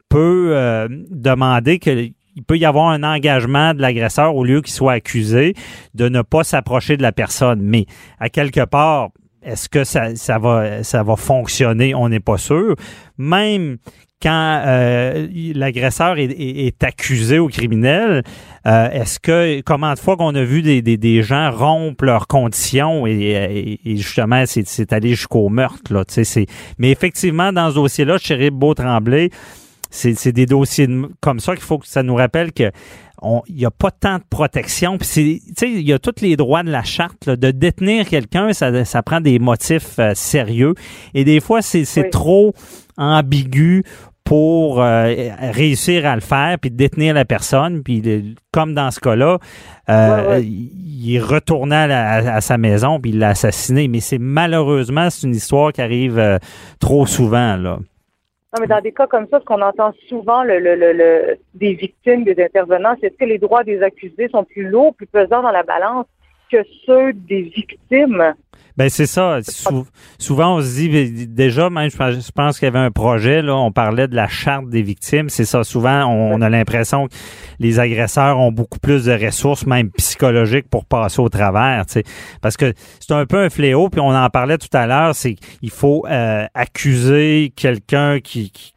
peut 0.09 0.51
euh, 0.53 0.89
demander 1.11 1.79
que 1.79 2.09
il 2.35 2.45
peut 2.45 2.57
y 2.57 2.65
avoir 2.65 2.89
un 2.89 3.03
engagement 3.03 3.75
de 3.75 3.83
l'agresseur 3.83 4.35
au 4.35 4.45
lieu 4.45 4.63
qu'il 4.63 4.73
soit 4.73 4.95
accusé 4.95 5.55
de 5.95 6.09
ne 6.09 6.23
pas 6.23 6.45
s'approcher 6.45 6.97
de 6.97 7.03
la 7.03 7.13
personne. 7.13 7.61
Mais 7.61 7.85
à 8.19 8.31
quelque 8.31 8.65
part, 8.65 9.11
est-ce 9.43 9.69
que 9.69 9.85
ça, 9.85 10.15
ça, 10.15 10.39
va, 10.39 10.83
ça 10.83 11.03
va 11.03 11.17
fonctionner? 11.17 11.95
On 11.95 12.09
n'est 12.09 12.21
pas 12.21 12.39
sûr. 12.39 12.77
Même 13.19 13.77
quand 14.23 14.63
euh, 14.65 15.27
l'agresseur 15.55 16.17
est, 16.19 16.85
accusé 16.85 17.39
au 17.39 17.49
criminel, 17.49 18.23
euh, 18.67 18.91
est-ce 18.91 19.19
que 19.19 19.61
comment 19.63 19.93
de 19.93 19.99
fois 19.99 20.17
qu'on 20.17 20.35
a 20.35 20.45
vu 20.45 20.63
des, 20.63 20.81
des, 20.83 21.23
gens 21.23 21.51
rompre 21.51 22.05
leurs 22.05 22.29
conditions 22.29 23.07
et, 23.07 23.79
justement 23.85 24.45
c'est 24.47 24.93
allé 24.93 25.11
jusqu'au 25.11 25.49
meurtre 25.49 25.93
là, 25.93 26.05
c'est 26.07 26.47
mais 26.79 26.91
effectivement 26.91 27.53
dans 27.53 27.71
ce 27.71 27.75
dossier-là, 27.75 28.19
chéri 28.19 28.51
Beau 28.51 28.75
Tremblay, 28.75 29.31
c'est 29.91 30.33
des 30.33 30.47
dossiers 30.47 30.89
comme 31.21 31.41
ça 31.41 31.55
qu'il 31.55 31.65
faut 31.65 31.79
que 31.79 31.89
ça 31.89 32.03
nous 32.03 32.15
rappelle 32.15 32.53
que 32.53 32.71
il 33.49 33.55
n'y 33.55 33.65
a 33.65 33.71
pas 33.71 33.91
tant 33.91 34.19
de 34.19 34.25
protection. 34.29 34.99
Puis 34.99 35.43
il 35.63 35.81
y 35.81 35.93
a 35.93 35.99
tous 35.99 36.21
les 36.21 36.37
droits 36.37 36.63
de 36.63 36.71
la 36.71 36.83
charte. 36.83 37.29
de 37.29 37.51
détenir 37.51 38.09
quelqu'un, 38.09 38.53
ça, 38.53 38.85
ça 38.85 39.03
prend 39.03 39.21
des 39.21 39.39
motifs 39.39 39.99
euh, 39.99 40.13
sérieux. 40.15 40.75
Et 41.15 41.25
des 41.25 41.41
fois, 41.41 41.63
c'est 41.63 42.11
trop 42.11 42.53
ambigu 42.97 43.85
pour 44.33 44.81
euh, 44.81 45.13
réussir 45.53 46.07
à 46.07 46.15
le 46.15 46.23
faire, 46.23 46.57
puis 46.59 46.71
détenir 46.71 47.13
la 47.13 47.27
personne, 47.27 47.83
puis 47.83 48.35
comme 48.51 48.73
dans 48.73 48.91
ce 48.91 48.99
cas-là, 48.99 49.37
euh, 49.91 50.41
il 50.43 51.17
est 51.17 51.21
retourné 51.21 51.77
à, 51.77 52.41
sa 52.41 52.57
maison, 52.57 52.99
puis 52.99 53.11
il 53.11 53.19
l'a 53.19 53.29
assassiné. 53.29 53.89
Mais 53.89 54.01
c'est 54.01 54.17
malheureusement, 54.17 55.11
c'est 55.11 55.27
une 55.27 55.35
histoire 55.35 55.71
qui 55.71 55.83
arrive 55.83 56.19
euh, 56.19 56.39
trop 56.81 57.05
souvent, 57.05 57.59
là. 57.59 57.77
Non, 57.77 58.61
mais 58.63 58.67
dans 58.67 58.81
des 58.81 58.93
cas 58.93 59.07
comme 59.07 59.27
ça, 59.31 59.39
ce 59.39 59.45
qu'on 59.45 59.61
entend 59.61 59.93
souvent 60.09 60.45
le, 60.45 60.59
le, 60.61 60.77
le, 60.77 61.37
des 61.53 61.75
victimes, 61.75 62.25
des 62.25 62.43
intervenants, 62.43 62.95
c'est 63.03 63.15
que 63.15 63.27
les 63.27 63.37
droits 63.37 63.65
des 63.65 63.83
accusés 63.83 64.31
sont 64.31 64.45
plus 64.45 64.67
lourds, 64.67 64.95
plus 64.95 65.09
pesants 65.09 65.43
dans 65.43 65.51
la 65.51 65.63
balance 65.63 66.07
que 66.51 66.65
ceux 66.87 67.13
des 67.13 67.43
victimes? 67.43 68.33
Ben 68.77 68.89
c'est 68.89 69.07
ça. 69.07 69.41
souvent, 70.19 70.57
on 70.57 70.63
se 70.63 70.75
dit 70.75 71.27
déjà, 71.27 71.69
même 71.71 71.91
je 71.91 72.31
pense 72.33 72.59
qu'il 72.59 72.67
y 72.67 72.69
avait 72.69 72.79
un 72.79 72.91
projet 72.91 73.43
là, 73.43 73.57
on 73.57 73.71
parlait 73.73 74.09
de 74.09 74.17
la 74.17 74.29
charte 74.29 74.69
des 74.69 74.83
victimes. 74.83 75.29
C'est 75.29 75.45
ça. 75.45 75.65
Souvent, 75.65 76.07
on, 76.07 76.41
a 76.41 76.49
l'impression 76.49 77.09
que 77.09 77.13
les 77.59 77.79
agresseurs 77.79 78.39
ont 78.39 78.53
beaucoup 78.53 78.79
plus 78.79 79.05
de 79.05 79.13
ressources, 79.13 79.67
même 79.67 79.91
psychologiques, 79.91 80.69
pour 80.69 80.85
passer 80.85 81.21
au 81.21 81.29
travers. 81.29 81.85
sais, 81.89 82.05
Parce 82.41 82.57
que 82.57 82.73
c'est 83.01 83.13
un 83.13 83.27
peu 83.27 83.39
un 83.39 83.51
fléau. 83.51 83.89
Puis 83.89 84.01
on 84.01 84.15
en 84.15 84.31
parlait 84.31 84.59
tout 84.59 84.75
à 84.75 84.87
l'heure. 84.87 85.15
C'est 85.15 85.35
qu'il 85.35 85.71
faut 85.71 86.07
euh, 86.09 86.47
accuser 86.55 87.53
quelqu'un 87.55 88.21
qui, 88.21 88.51
qui 88.51 88.73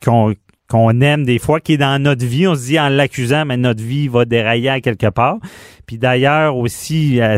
qu'on 0.69 1.01
aime 1.01 1.25
des 1.25 1.39
fois, 1.39 1.59
qui 1.59 1.73
est 1.73 1.77
dans 1.77 2.01
notre 2.01 2.25
vie. 2.25 2.47
On 2.47 2.55
se 2.55 2.65
dit 2.65 2.79
en 2.79 2.89
l'accusant, 2.89 3.45
mais 3.45 3.57
notre 3.57 3.83
vie 3.83 4.07
va 4.07 4.25
dérailler 4.25 4.69
à 4.69 4.81
quelque 4.81 5.09
part. 5.09 5.37
Puis 5.85 5.97
d'ailleurs 5.97 6.57
aussi, 6.57 7.21
euh, 7.21 7.37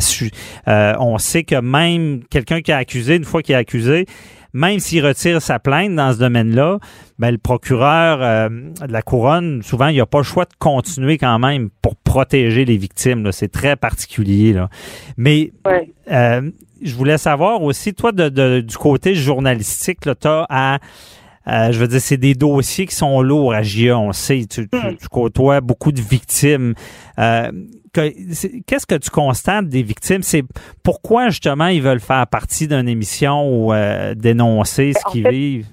euh, 0.68 0.94
on 1.00 1.18
sait 1.18 1.44
que 1.44 1.60
même 1.60 2.22
quelqu'un 2.30 2.62
qui 2.62 2.72
a 2.72 2.78
accusé, 2.78 3.16
une 3.16 3.26
fois 3.26 3.42
qu'il 3.42 3.56
est 3.56 3.58
accusé, 3.58 4.06
même 4.54 4.80
s'il 4.80 5.06
retire 5.06 5.42
sa 5.42 5.60
plainte 5.60 5.94
dans 5.96 6.14
ce 6.14 6.20
domaine-là, 6.20 6.80
ben, 7.20 7.32
le 7.32 7.38
procureur 7.38 8.20
euh, 8.22 8.50
de 8.50 8.92
la 8.92 9.02
couronne, 9.02 9.62
souvent, 9.62 9.88
il 9.88 9.96
n'y 9.96 10.02
a 10.02 10.06
pas 10.06 10.20
le 10.20 10.24
choix 10.24 10.46
de 10.46 10.54
continuer 10.58 11.18
quand 11.18 11.38
même 11.38 11.70
pour 11.82 11.98
protéger 11.98 12.64
les 12.64 12.78
victimes. 12.78 13.32
C'est 13.34 13.52
très 13.52 13.76
particulier. 13.76 14.54
Là. 14.54 14.70
Mais 15.18 15.52
je 16.82 16.96
voulais 16.96 17.18
savoir 17.18 17.62
aussi, 17.62 17.94
toi, 17.94 18.12
de, 18.14 18.62
du 18.62 18.78
côté 18.78 19.16
journalistique, 19.16 20.00
tu 20.02 20.28
as 20.28 20.46
à 20.50 20.80
euh, 21.48 21.72
je 21.72 21.80
veux 21.80 21.88
dire, 21.88 22.02
c'est 22.02 22.18
des 22.18 22.34
dossiers 22.34 22.86
qui 22.86 22.96
sont 22.96 23.22
lourds 23.22 23.54
à 23.54 23.62
GIA, 23.62 23.98
on 23.98 24.12
sait. 24.12 24.46
Tu, 24.50 24.62
hmm. 24.62 24.98
côtoies 25.10 25.62
beaucoup 25.62 25.92
de 25.92 26.02
victimes. 26.02 26.74
Euh, 27.20 27.52
qu'est-ce 27.94 28.86
que 28.86 28.96
tu 28.96 29.10
constates 29.10 29.68
des 29.68 29.82
victimes? 29.82 30.24
C'est 30.24 30.44
pourquoi 30.84 31.30
justement 31.30 31.68
ils 31.68 31.82
veulent 31.82 32.00
faire 32.00 32.28
partie 32.28 32.68
d'une 32.68 32.90
émission 32.90 33.48
ou 33.48 33.74
euh, 33.74 34.14
dénoncer 34.14 34.94
ce 34.94 35.12
qu'ils 35.12 35.28
vivent? 35.28 35.68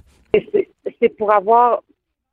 C'est 1.01 1.09
pour 1.17 1.33
avoir 1.33 1.81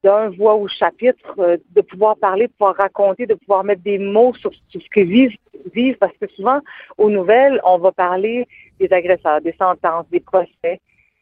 d'un 0.03 0.29
voix 0.29 0.55
au 0.55 0.67
chapitre, 0.67 1.59
de 1.75 1.81
pouvoir 1.81 2.17
parler, 2.17 2.47
de 2.47 2.51
pouvoir 2.53 2.75
raconter, 2.75 3.25
de 3.27 3.35
pouvoir 3.35 3.63
mettre 3.63 3.83
des 3.83 3.99
mots 3.99 4.33
sur, 4.35 4.51
ce 4.71 4.79
que 4.89 5.01
vivent, 5.01 5.35
vivent, 5.75 5.97
parce 5.99 6.15
que 6.19 6.27
souvent, 6.35 6.59
aux 6.97 7.09
nouvelles, 7.09 7.59
on 7.63 7.77
va 7.77 7.91
parler 7.91 8.47
des 8.79 8.91
agresseurs, 8.91 9.41
des 9.41 9.53
sentences, 9.59 10.05
des 10.11 10.19
procès. 10.19 10.79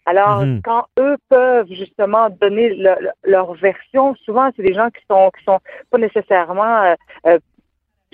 Alors, 0.09 0.39
Mhm. 0.43 0.61
quand 0.63 0.85
eux 0.97 1.17
peuvent 1.29 1.71
justement 1.71 2.29
donner 2.41 2.69
le- 2.69 2.95
le- 2.99 3.11
leur 3.33 3.53
version, 3.53 4.15
souvent 4.25 4.49
c'est 4.55 4.63
des 4.63 4.73
gens 4.73 4.89
qui 4.89 5.03
sont 5.09 5.29
qui 5.37 5.43
sont 5.43 5.59
pas 5.91 5.99
nécessairement 5.99 6.77
euh, 6.81 6.95
euh, 7.27 7.37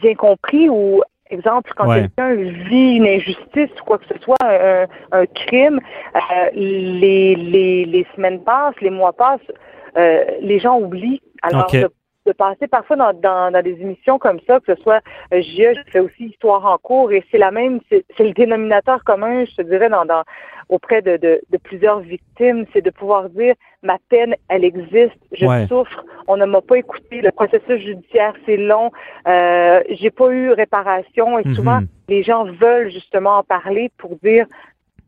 bien 0.02 0.14
compris 0.16 0.68
ou 0.68 1.02
exemple 1.30 1.72
quand 1.78 1.88
Ouais. 1.88 2.02
quelqu'un 2.02 2.36
vit 2.70 2.98
une 2.98 3.08
injustice 3.08 3.72
ou 3.80 3.84
quoi 3.86 3.98
que 3.98 4.08
ce 4.14 4.20
soit, 4.20 4.36
un, 4.44 4.88
un 5.14 5.26
crime, 5.26 5.80
euh, 6.16 6.50
les, 6.54 7.36
les 7.36 7.86
les 7.86 8.06
semaines 8.14 8.44
passent, 8.44 8.80
les 8.82 8.90
mois 8.90 9.14
passent, 9.14 9.52
euh, 9.98 10.26
les 10.42 10.60
gens 10.60 10.78
oublient. 10.78 11.22
Alors 11.44 11.72
de, 11.72 11.90
de 12.26 12.32
passer 12.32 12.68
parfois 12.68 12.96
dans, 12.96 13.14
dans, 13.14 13.52
dans 13.52 13.62
des 13.62 13.80
émissions 13.80 14.18
comme 14.18 14.40
ça, 14.48 14.60
que 14.60 14.76
ce 14.76 14.82
soit 14.82 15.02
euh, 15.34 15.42
JE, 15.42 15.74
je 15.76 15.92
fais 15.92 16.00
aussi 16.00 16.26
Histoire 16.26 16.66
en 16.66 16.78
cours, 16.78 17.12
et 17.12 17.24
c'est 17.32 17.38
la 17.38 17.52
même, 17.52 17.80
c'est 17.90 18.04
le 18.20 18.34
dénominateur 18.34 19.04
commun, 19.04 19.46
je 19.46 19.56
te 19.56 19.62
dirais, 19.62 19.90
dans, 19.90 20.06
dans 20.06 20.24
auprès 20.70 21.02
de, 21.04 21.18
de, 21.18 21.42
de 21.50 21.58
plusieurs 21.58 22.00
victimes, 22.00 22.66
c'est 22.74 22.82
de 22.82 22.90
pouvoir 22.90 23.30
dire 23.30 23.54
ma 23.84 23.98
peine, 24.10 24.36
elle 24.50 24.64
existe, 24.64 25.16
je 25.32 25.46
Ouais. 25.46 25.68
souffre, 25.68 26.04
on 26.28 26.38
ne 26.38 26.46
m'a 26.46 26.62
pas 26.62 26.78
écouté, 26.78 27.22
le 27.22 27.32
processus 27.32 27.80
judiciaire 27.80 28.34
c'est 28.46 28.58
long, 28.58 28.92
euh, 29.28 29.84
j'ai 29.90 30.10
pas 30.10 30.30
eu 30.32 30.52
réparation, 30.52 31.38
et 31.38 31.44
souvent 31.54 31.82
les 32.08 32.24
gens 32.24 32.46
veulent 32.46 32.92
justement 32.92 33.38
en 33.38 33.44
parler 33.44 33.92
pour 33.98 34.16
dire 34.24 34.48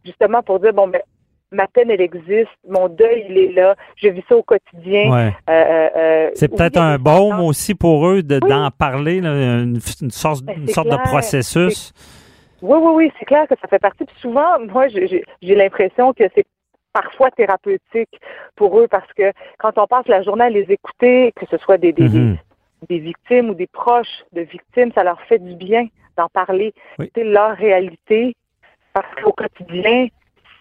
justement 0.05 0.43
pour 0.43 0.59
dire 0.59 0.73
bon 0.73 0.87
ben 0.87 1.01
ma 1.51 1.67
peine 1.67 1.89
elle 1.91 2.01
existe, 2.01 2.49
mon 2.67 2.89
deuil 2.89 3.25
il 3.29 3.37
est 3.37 3.51
là, 3.53 3.75
je 3.95 4.09
vis 4.09 4.23
ça 4.27 4.35
au 4.35 4.43
quotidien. 4.43 5.11
Ouais. 5.11 5.33
Euh, 5.49 5.53
euh, 5.53 5.89
euh, 5.95 6.29
C'est 6.35 6.49
peut-être 6.53 6.77
un 6.77 6.97
baume 6.97 7.39
aussi 7.39 7.73
pour 7.75 8.07
eux 8.07 8.21
de- 8.23 8.39
Oui. 8.43 8.49
d'en 8.49 8.69
parler, 8.71 9.21
là, 9.21 9.31
une, 9.61 9.79
une 10.01 10.11
sorte, 10.11 10.43
Ben, 10.43 10.55
une 10.57 10.67
sorte 10.67 10.89
de 10.89 10.97
processus. 10.97 11.93
Oui, 12.61 12.77
oui, 12.81 12.91
oui, 12.95 13.11
c'est 13.19 13.25
clair 13.25 13.47
que 13.47 13.55
ça 13.61 13.67
fait 13.67 13.79
partie. 13.79 14.03
Puis 14.03 14.15
souvent, 14.19 14.59
moi, 14.67 14.87
j'ai- 14.89 15.23
j'ai 15.41 15.55
l'impression 15.55 16.11
que 16.13 16.23
c'est 16.35 16.45
parfois 16.91 17.29
thérapeutique 17.31 18.19
pour 18.55 18.79
eux 18.79 18.87
parce 18.89 19.11
que 19.13 19.31
quand 19.59 19.77
on 19.77 19.85
passe 19.87 20.07
la 20.07 20.23
journée 20.23 20.45
à 20.45 20.49
les 20.49 20.65
écouter, 20.69 21.31
que 21.35 21.45
ce 21.51 21.57
soit 21.57 21.77
des, 21.77 21.93
Mhm. 21.97 22.37
des 22.89 22.97
victimes 22.99 23.51
ou 23.51 23.53
des 23.53 23.67
proches 23.67 24.23
de 24.33 24.41
victimes, 24.41 24.91
ça 24.95 25.03
leur 25.03 25.21
fait 25.29 25.37
du 25.39 25.53
bien 25.55 25.87
d'en 26.17 26.27
parler. 26.29 26.73
Oui. 26.97 27.11
C'est 27.15 27.23
leur 27.23 27.55
réalité 27.55 28.35
parce 28.93 29.07
qu'au 29.21 29.31
quotidien, 29.31 30.07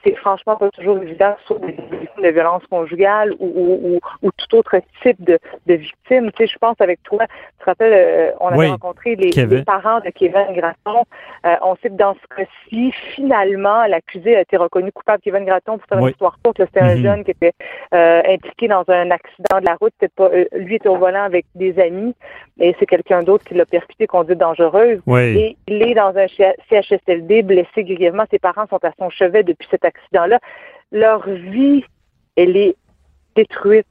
c'est 0.06 0.14
franchement 0.16 0.56
pas 0.56 0.70
toujours 0.70 0.98
évident, 1.02 1.34
sur 1.46 1.58
des 1.58 1.72
victimes 1.72 2.22
de 2.22 2.28
violences 2.28 2.64
conjugales 2.70 3.32
ou, 3.40 3.46
ou, 3.46 3.94
ou, 3.94 4.00
ou 4.22 4.30
tout 4.36 4.56
autre 4.56 4.76
type 5.02 5.22
de, 5.25 5.38
de 5.66 5.75
victimes. 5.75 6.30
Tu 6.32 6.46
sais, 6.46 6.52
je 6.52 6.58
pense 6.58 6.76
avec 6.80 7.02
toi, 7.02 7.26
tu 7.26 7.58
te 7.58 7.64
rappelles, 7.64 7.92
euh, 7.92 8.30
on 8.40 8.48
avait 8.48 8.58
Oui, 8.58 8.66
rencontré 8.68 9.16
les, 9.16 9.30
parents 9.64 10.00
de 10.00 10.10
Kevin 10.10 10.46
Gratton. 10.54 11.02
Euh, 11.44 11.56
on 11.62 11.75
sait 11.76 11.88
que 11.88 11.94
dans 11.94 12.14
ce 12.14 12.36
cas-ci, 12.36 12.92
finalement, 13.14 13.86
l'accusé 13.86 14.36
a 14.36 14.40
été 14.42 14.56
reconnu 14.56 14.92
coupable, 14.92 15.20
Kevin 15.22 15.44
Gratton, 15.44 15.78
pour 15.78 15.88
faire 15.88 15.98
Oui. 15.98 16.04
une 16.04 16.12
histoire 16.12 16.38
courte. 16.42 16.58
C'était 16.58 16.80
un 16.80 16.94
Mhm. 16.94 17.02
jeune 17.02 17.25
qui 17.25 17.32
était 17.32 17.52
euh, 17.94 18.22
impliqué 18.28 18.68
dans 18.68 18.84
un 18.88 19.10
accident 19.10 19.60
de 19.60 19.66
la 19.66 19.75
route. 19.80 19.92
Pas, 20.14 20.30
lui 20.52 20.76
était 20.76 20.88
au 20.88 20.96
volant 20.96 21.25
avec 21.25 21.46
des 21.54 21.78
amis, 21.80 22.14
et 22.60 22.75
c'est 22.78 22.86
quelqu'un 22.86 23.22
d'autre 23.22 23.44
qui 23.44 23.54
l'a 23.54 23.66
percuté, 23.66 24.06
conduite 24.06 24.38
dangereuse. 24.38 25.00
Oui. 25.06 25.20
Et 25.38 25.56
il 25.66 25.82
est 25.82 25.94
dans 25.94 26.14
un 26.16 26.26
CHSLD, 26.68 27.42
blessé 27.42 27.84
grièvement. 27.84 28.25
Ses 28.30 28.38
parents 28.38 28.66
sont 28.68 28.82
à 28.84 28.92
son 28.98 29.10
chevet 29.10 29.42
depuis 29.42 29.66
cet 29.70 29.84
accident-là. 29.96 30.38
Leur 30.92 31.28
vie, 31.28 31.84
elle 32.36 32.56
est 32.56 32.76
détruite. 33.34 33.86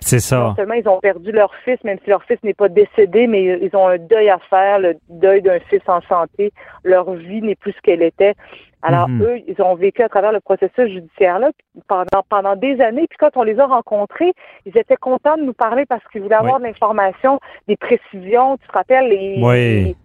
C'est 0.00 0.20
ça. 0.20 0.38
Non 0.38 0.54
seulement 0.54 0.74
ils 0.74 0.88
ont 0.88 1.00
perdu 1.00 1.32
leur 1.32 1.52
fils, 1.64 1.82
même 1.84 1.98
si 2.04 2.10
leur 2.10 2.22
fils 2.24 2.38
n'est 2.44 2.54
pas 2.54 2.68
décédé, 2.68 3.26
mais 3.26 3.42
ils 3.60 3.76
ont 3.76 3.88
un 3.88 3.98
deuil 3.98 4.30
à 4.30 4.38
faire, 4.48 4.78
le 4.78 4.94
deuil 5.08 5.42
d'un 5.42 5.58
fils 5.60 5.82
en 5.88 6.00
santé. 6.02 6.52
Leur 6.84 7.12
vie 7.14 7.42
n'est 7.42 7.56
plus 7.56 7.72
ce 7.72 7.80
qu'elle 7.82 8.02
était. 8.02 8.34
Alors 8.80 9.08
Mhm. 9.08 9.22
eux, 9.22 9.38
ils 9.48 9.60
ont 9.60 9.74
vécu 9.74 10.02
à 10.02 10.08
travers 10.08 10.30
le 10.32 10.38
processus 10.40 10.88
judiciaire-là 10.88 11.50
pendant 11.88 12.22
pendant 12.28 12.54
des 12.54 12.80
années. 12.80 13.06
Puis 13.10 13.18
quand 13.18 13.36
on 13.36 13.42
les 13.42 13.58
a 13.58 13.66
rencontrés, 13.66 14.32
ils 14.66 14.78
étaient 14.78 14.96
contents 14.96 15.36
de 15.36 15.42
nous 15.42 15.52
parler 15.52 15.84
parce 15.84 16.06
qu'ils 16.12 16.22
voulaient 16.22 16.36
avoir 16.36 16.60
de 16.60 16.64
l'information, 16.64 17.40
des 17.66 17.76
précisions. 17.76 18.56
Tu 18.58 18.68
te 18.68 18.72
rappelles 18.72 19.08
les, 19.08 19.40
Oui. 19.42 19.96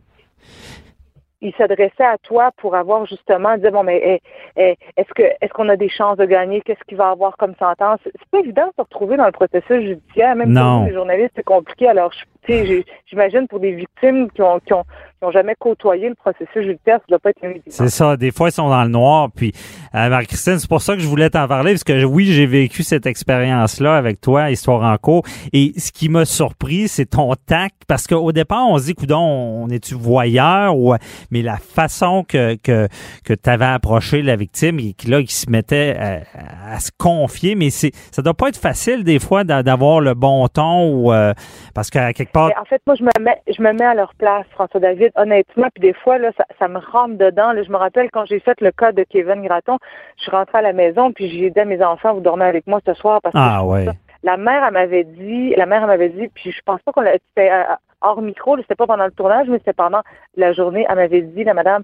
Ils 1.44 1.54
s'adressaient 1.56 2.06
à 2.06 2.18
toi 2.18 2.52
pour 2.58 2.76
avoir 2.76 3.06
justement 3.06 3.58
dit 3.58 3.70
bon 3.70 3.84
mais 3.84 4.02
eh, 4.04 4.22
eh, 4.56 4.76
est-ce 4.98 5.14
que 5.14 5.24
est-ce 5.24 5.54
qu'on 5.54 5.70
a 5.70 5.76
des 5.76 5.90
chances 5.90 6.18
de 6.18 6.26
gagner? 6.26 6.62
Qu'est-ce 6.62 6.84
qu'il 6.88 6.98
va 6.98 7.10
avoir 7.10 7.36
comme 7.38 7.54
sentence? 7.60 8.00
C'est 8.06 8.30
pas 8.32 8.40
évident 8.40 8.68
de 8.68 8.74
se 8.78 8.82
retrouver 8.82 9.18
dans 9.18 9.26
le 9.26 9.32
processus 9.32 9.82
judiciaire 9.84 10.36
même 10.36 10.54
Non. 10.54 10.80
pour 10.80 10.88
les 10.88 10.94
journalistes 10.94 11.34
c'est 11.36 11.44
compliqué. 11.44 11.88
Alors 11.88 12.12
j'imagine 12.48 13.48
pour 13.48 13.60
des 13.60 13.74
victimes 13.74 14.32
qui 14.32 14.42
ont 14.42 14.60
qui 14.60 14.74
ont 14.74 14.86
qui 15.24 15.28
ont 15.28 15.32
jamais 15.32 15.56
côtoyé 15.58 16.10
le 16.10 16.16
processus 16.16 16.64
judiciaire 16.66 16.98
ça 17.00 17.06
doit 17.10 17.20
pas 17.20 17.30
être 17.30 17.40
C'est 17.68 17.90
ça. 17.90 18.18
Des 18.18 18.32
fois, 18.32 18.50
ils 18.50 18.52
sont 18.52 18.68
dans 18.70 18.84
le 18.84 18.90
noir. 18.90 19.30
Puis, 19.36 19.54
euh, 19.96 20.10
Marie-Christine, 20.10 20.60
c'est 20.60 20.68
pour 20.70 20.82
ça 20.82 20.96
que 20.96 21.00
je 21.02 21.08
voulais 21.08 21.30
t'en 21.30 21.48
parler, 21.48 21.72
parce 21.72 21.84
que 21.84 22.04
oui, 22.04 22.26
j'ai 22.26 22.46
vécu 22.46 22.84
cette 22.84 23.06
expérience-là 23.06 23.96
avec 23.96 24.20
toi, 24.20 24.52
Histoire 24.52 24.84
en 24.84 24.98
cours. 24.98 25.24
Et 25.54 25.72
ce 25.78 25.92
qui 25.92 26.10
m'a 26.10 26.26
surpris, 26.26 26.88
c'est 26.88 27.06
ton 27.06 27.34
tact, 27.48 27.84
parce 27.88 28.06
qu'au 28.08 28.32
départ, 28.32 28.68
on 28.68 28.78
se 28.78 28.86
dit, 28.86 28.96
coudon, 28.96 29.20
on 29.20 29.70
est-tu 29.70 29.96
voyeur? 29.96 30.76
Ou, 30.76 30.94
mais 31.32 31.42
la 31.42 31.58
façon 31.58 32.24
que, 32.28 32.56
que, 32.56 32.88
que 33.24 33.34
tu 33.34 33.50
avais 33.50 33.66
approché 33.66 34.22
la 34.22 34.36
victime, 34.36 34.80
et 34.80 34.94
que 34.94 35.10
là, 35.10 35.22
qui 35.24 35.34
se 35.34 35.50
mettait 35.50 35.96
à, 35.98 36.74
à 36.76 36.80
se 36.80 36.92
confier, 36.98 37.56
mais 37.56 37.70
c'est 37.70 37.92
ça 38.12 38.22
doit 38.22 38.34
pas 38.34 38.50
être 38.50 38.58
facile, 38.58 39.04
des 39.04 39.20
fois, 39.20 39.44
d'a- 39.44 39.64
d'avoir 39.64 40.02
le 40.02 40.14
bon 40.16 40.48
ton, 40.48 40.90
ou 40.94 41.14
euh, 41.14 41.34
parce 41.74 41.90
qu'à 41.90 42.12
quelque 42.14 42.32
part, 42.34 42.50
Mais 42.50 42.58
en 42.62 42.66
fait, 42.66 42.82
moi, 42.86 42.96
je 43.00 43.04
me 43.04 43.24
mets, 43.24 43.42
je 43.48 43.62
me 43.62 43.72
mets 43.74 43.86
à 43.86 43.94
leur 43.94 44.14
place, 44.16 44.46
François 44.52 44.80
David, 44.80 45.12
honnêtement. 45.16 45.68
Puis 45.74 45.82
des 45.82 45.94
fois, 45.94 46.18
là, 46.18 46.32
ça, 46.38 46.46
ça 46.60 46.68
me 46.68 46.80
rentre 46.80 47.18
dedans. 47.18 47.52
Là, 47.54 47.64
je 47.64 47.72
me 47.72 47.78
rappelle 47.78 48.10
quand 48.12 48.26
j'ai 48.26 48.40
fait 48.40 48.60
le 48.62 48.72
cas 48.72 48.92
de 48.92 49.04
Kevin 49.04 49.44
Gratton, 49.44 49.78
je 50.18 50.24
suis 50.24 50.32
rentrée 50.32 50.60
à 50.60 50.62
la 50.62 50.74
maison, 50.74 51.12
puis 51.12 51.30
j'ai 51.30 51.50
dit 51.50 51.60
à 51.60 51.66
mes 51.66 51.84
enfants, 51.84 52.14
vous 52.14 52.22
dormez 52.22 52.46
avec 52.46 52.68
moi 52.68 52.80
ce 52.86 52.94
soir 52.94 53.22
parce 53.22 53.34
que 53.34 53.40
ah 53.40 53.66
ouais. 53.66 53.86
la 54.24 54.38
mère, 54.38 54.64
elle 54.66 54.74
m'avait 54.74 55.04
dit, 55.04 55.54
la 55.56 55.66
mère, 55.66 55.82
elle 55.82 55.88
m'avait 55.88 56.10
dit, 56.10 56.28
puis 56.34 56.52
je 56.52 56.62
pense 56.66 56.82
pas 56.82 56.92
qu'on 56.92 57.02
l'a, 57.02 57.14
c'était 57.14 57.52
euh, 57.52 57.64
hors 58.02 58.22
micro, 58.22 58.58
c'était 58.58 58.76
pas 58.76 58.88
pendant 58.88 59.06
le 59.06 59.12
tournage, 59.12 59.48
mais 59.50 59.58
c'était 59.60 59.74
pendant 59.74 60.02
la 60.36 60.54
journée, 60.54 60.86
elle 60.90 60.96
m'avait 60.96 61.22
dit, 61.22 61.44
la 61.44 61.54
madame, 61.54 61.84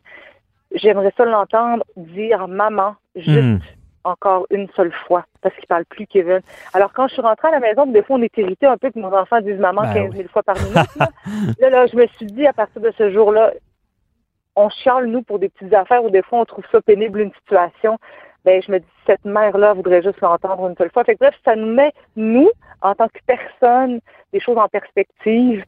j'aimerais 0.74 1.13
ça 1.15 1.25
l'entendre 1.25 1.83
dire 1.95 2.48
maman, 2.48 2.95
juste 3.15 3.39
Hmm. 3.39 3.57
Encore 4.03 4.48
une 4.50 4.68
seule 4.75 4.91
fois, 5.08 5.25
parce 5.41 5.56
qu'il 5.56 5.68
parle 5.68 5.86
plus 5.86 6.08
Kevin. 6.08 6.39
Alors, 6.74 6.94
quand 6.94 7.08
je 7.08 7.13
suis 7.13 7.22
rentrée 7.22 7.50
à 7.50 7.51
la 7.51 7.60
maison, 7.60 7.86
des 7.86 8.01
fois, 8.03 8.18
on 8.18 8.22
est 8.22 8.38
irrité 8.38 8.65
un 8.65 8.77
peu 8.77 8.89
que 8.91 9.00
nos 9.00 9.13
enfants 9.13 9.41
disent 9.41 9.60
maman 9.60 9.82
Ben 9.82 9.94
15 9.94 10.12
000 10.12 10.13
oui. 10.24 10.27
fois 10.32 10.44
par 10.44 10.56
minute. 10.56 10.75
Là. 10.98 11.08
là, 11.60 11.70
là, 11.70 11.86
je 11.88 11.96
me 11.96 12.08
suis 12.08 12.25
dit, 12.27 12.48
à 12.48 12.53
partir 12.53 12.82
de 12.82 12.91
ce 12.98 13.12
jour-là, 13.12 13.51
on 14.56 14.70
chiale, 14.70 15.06
nous, 15.08 15.22
pour 15.24 15.39
des 15.39 15.50
petites 15.50 15.74
affaires 15.74 16.03
où 16.03 16.10
des 16.10 16.22
fois, 16.24 16.39
on 16.39 16.46
trouve 16.46 16.65
ça 16.72 16.82
pénible, 16.82 17.20
une 17.22 17.34
situation. 17.34 17.98
Ben, 18.46 18.62
je 18.65 18.72
me 18.72 18.79
dis, 18.79 18.86
cette 19.06 19.25
mère-là 19.25 19.74
voudrait 19.74 20.01
juste 20.01 20.22
l'entendre 20.22 20.68
une 20.68 20.75
seule 20.77 20.91
fois. 20.91 21.03
Fait 21.03 21.13
que 21.15 21.20
bref, 21.20 21.36
ça 21.46 21.56
nous 21.56 21.74
met, 21.74 21.91
nous, 22.15 22.50
en 22.82 22.96
tant 22.96 23.08
que 23.10 23.20
personne, 23.27 24.00
des 24.34 24.39
choses 24.39 24.58
en 24.58 24.68
perspective. 24.70 25.63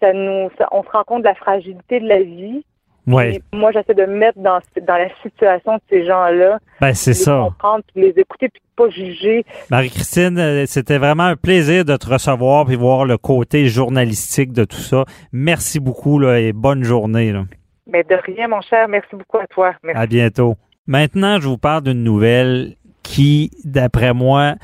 Ça 0.00 0.12
nous, 0.12 0.50
ça- 0.58 0.68
on 0.72 0.82
se 0.82 0.88
rend 0.90 1.04
compte 1.04 1.22
de 1.22 1.28
la 1.28 1.34
fragilité 1.34 2.00
de 2.00 2.08
la 2.08 2.20
vie. 2.22 2.64
Ouais. 3.06 3.40
Moi, 3.52 3.70
j'essaie 3.72 3.94
de 3.94 4.04
me 4.04 4.16
mettre 4.18 4.38
dans, 4.40 4.58
dans 4.86 4.96
la 4.96 5.08
situation 5.22 5.74
de 5.76 5.80
ces 5.88 6.04
gens-là, 6.06 6.58
Ben, 6.80 6.92
c'est 6.92 7.14
ça. 7.14 7.40
comprendre, 7.44 7.84
puis 7.92 8.02
les 8.02 8.20
écouter, 8.20 8.48
puis 8.48 8.60
pas 8.76 8.90
juger. 8.90 9.44
Marie-Christine, 9.70 10.38
euh, 10.38 10.64
c'était 10.66 10.98
vraiment 10.98 11.22
un 11.24 11.36
plaisir 11.36 11.84
de 11.84 11.96
te 11.96 12.08
recevoir 12.08 12.66
puis 12.66 12.74
voir 12.76 13.04
le 13.04 13.16
côté 13.16 13.66
journalistique 13.68 14.52
de 14.52 14.64
tout 14.64 14.76
ça. 14.76 15.04
Merci 15.32 15.78
beaucoup 15.80 16.18
là, 16.18 16.38
et 16.40 16.52
bonne 16.52 16.82
journée. 16.82 17.32
Là. 17.32 17.44
Mais 17.90 18.02
de 18.02 18.16
rien, 18.26 18.48
mon 18.48 18.60
cher. 18.60 18.88
Merci 18.88 19.14
beaucoup 19.14 19.38
à 19.38 19.46
toi. 19.46 19.72
Merci. 19.84 20.00
À 20.00 20.06
bientôt. 20.06 20.56
Maintenant, 20.88 21.40
je 21.40 21.48
vous 21.48 21.58
parle 21.58 21.84
d'une 21.84 22.02
nouvelle 22.02 22.74
qui, 23.02 23.50
d'après 23.64 24.12
moi, 24.12 24.56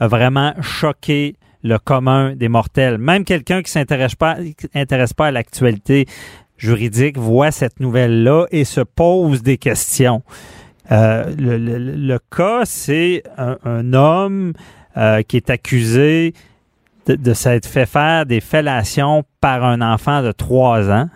a 0.00 0.08
vraiment 0.08 0.52
choqué 0.60 1.36
le 1.62 1.78
commun 1.78 2.34
des 2.34 2.48
mortels. 2.48 2.98
Même 2.98 3.24
quelqu'un 3.24 3.62
qui 3.62 3.70
s'intéresse 3.70 4.14
pas, 4.16 4.34
qui 4.36 4.66
s'intéresse 4.74 5.14
pas 5.14 5.28
à 5.28 5.30
l'actualité 5.30 6.06
juridique 6.56 7.18
voit 7.18 7.50
cette 7.50 7.80
nouvelle-là 7.80 8.46
et 8.50 8.64
se 8.64 8.80
pose 8.80 9.42
des 9.42 9.58
questions. 9.58 10.22
Euh, 10.92 11.32
le, 11.38 11.56
le- 11.58 11.78
le 11.78 12.18
cas, 12.34 12.62
c'est 12.64 13.22
un, 13.38 13.56
un 13.64 13.92
homme 13.94 14.52
euh, 14.96 15.22
qui 15.22 15.36
est 15.36 15.50
accusé 15.50 16.34
de, 17.06 17.14
de 17.14 17.34
s'être 17.34 17.66
fait 17.66 17.86
faire 17.86 18.26
des 18.26 18.40
fellations 18.40 19.24
par 19.40 19.64
un 19.64 19.80
enfant 19.80 20.22
de 20.22 20.32
trois 20.32 20.90
ans. 20.90 21.08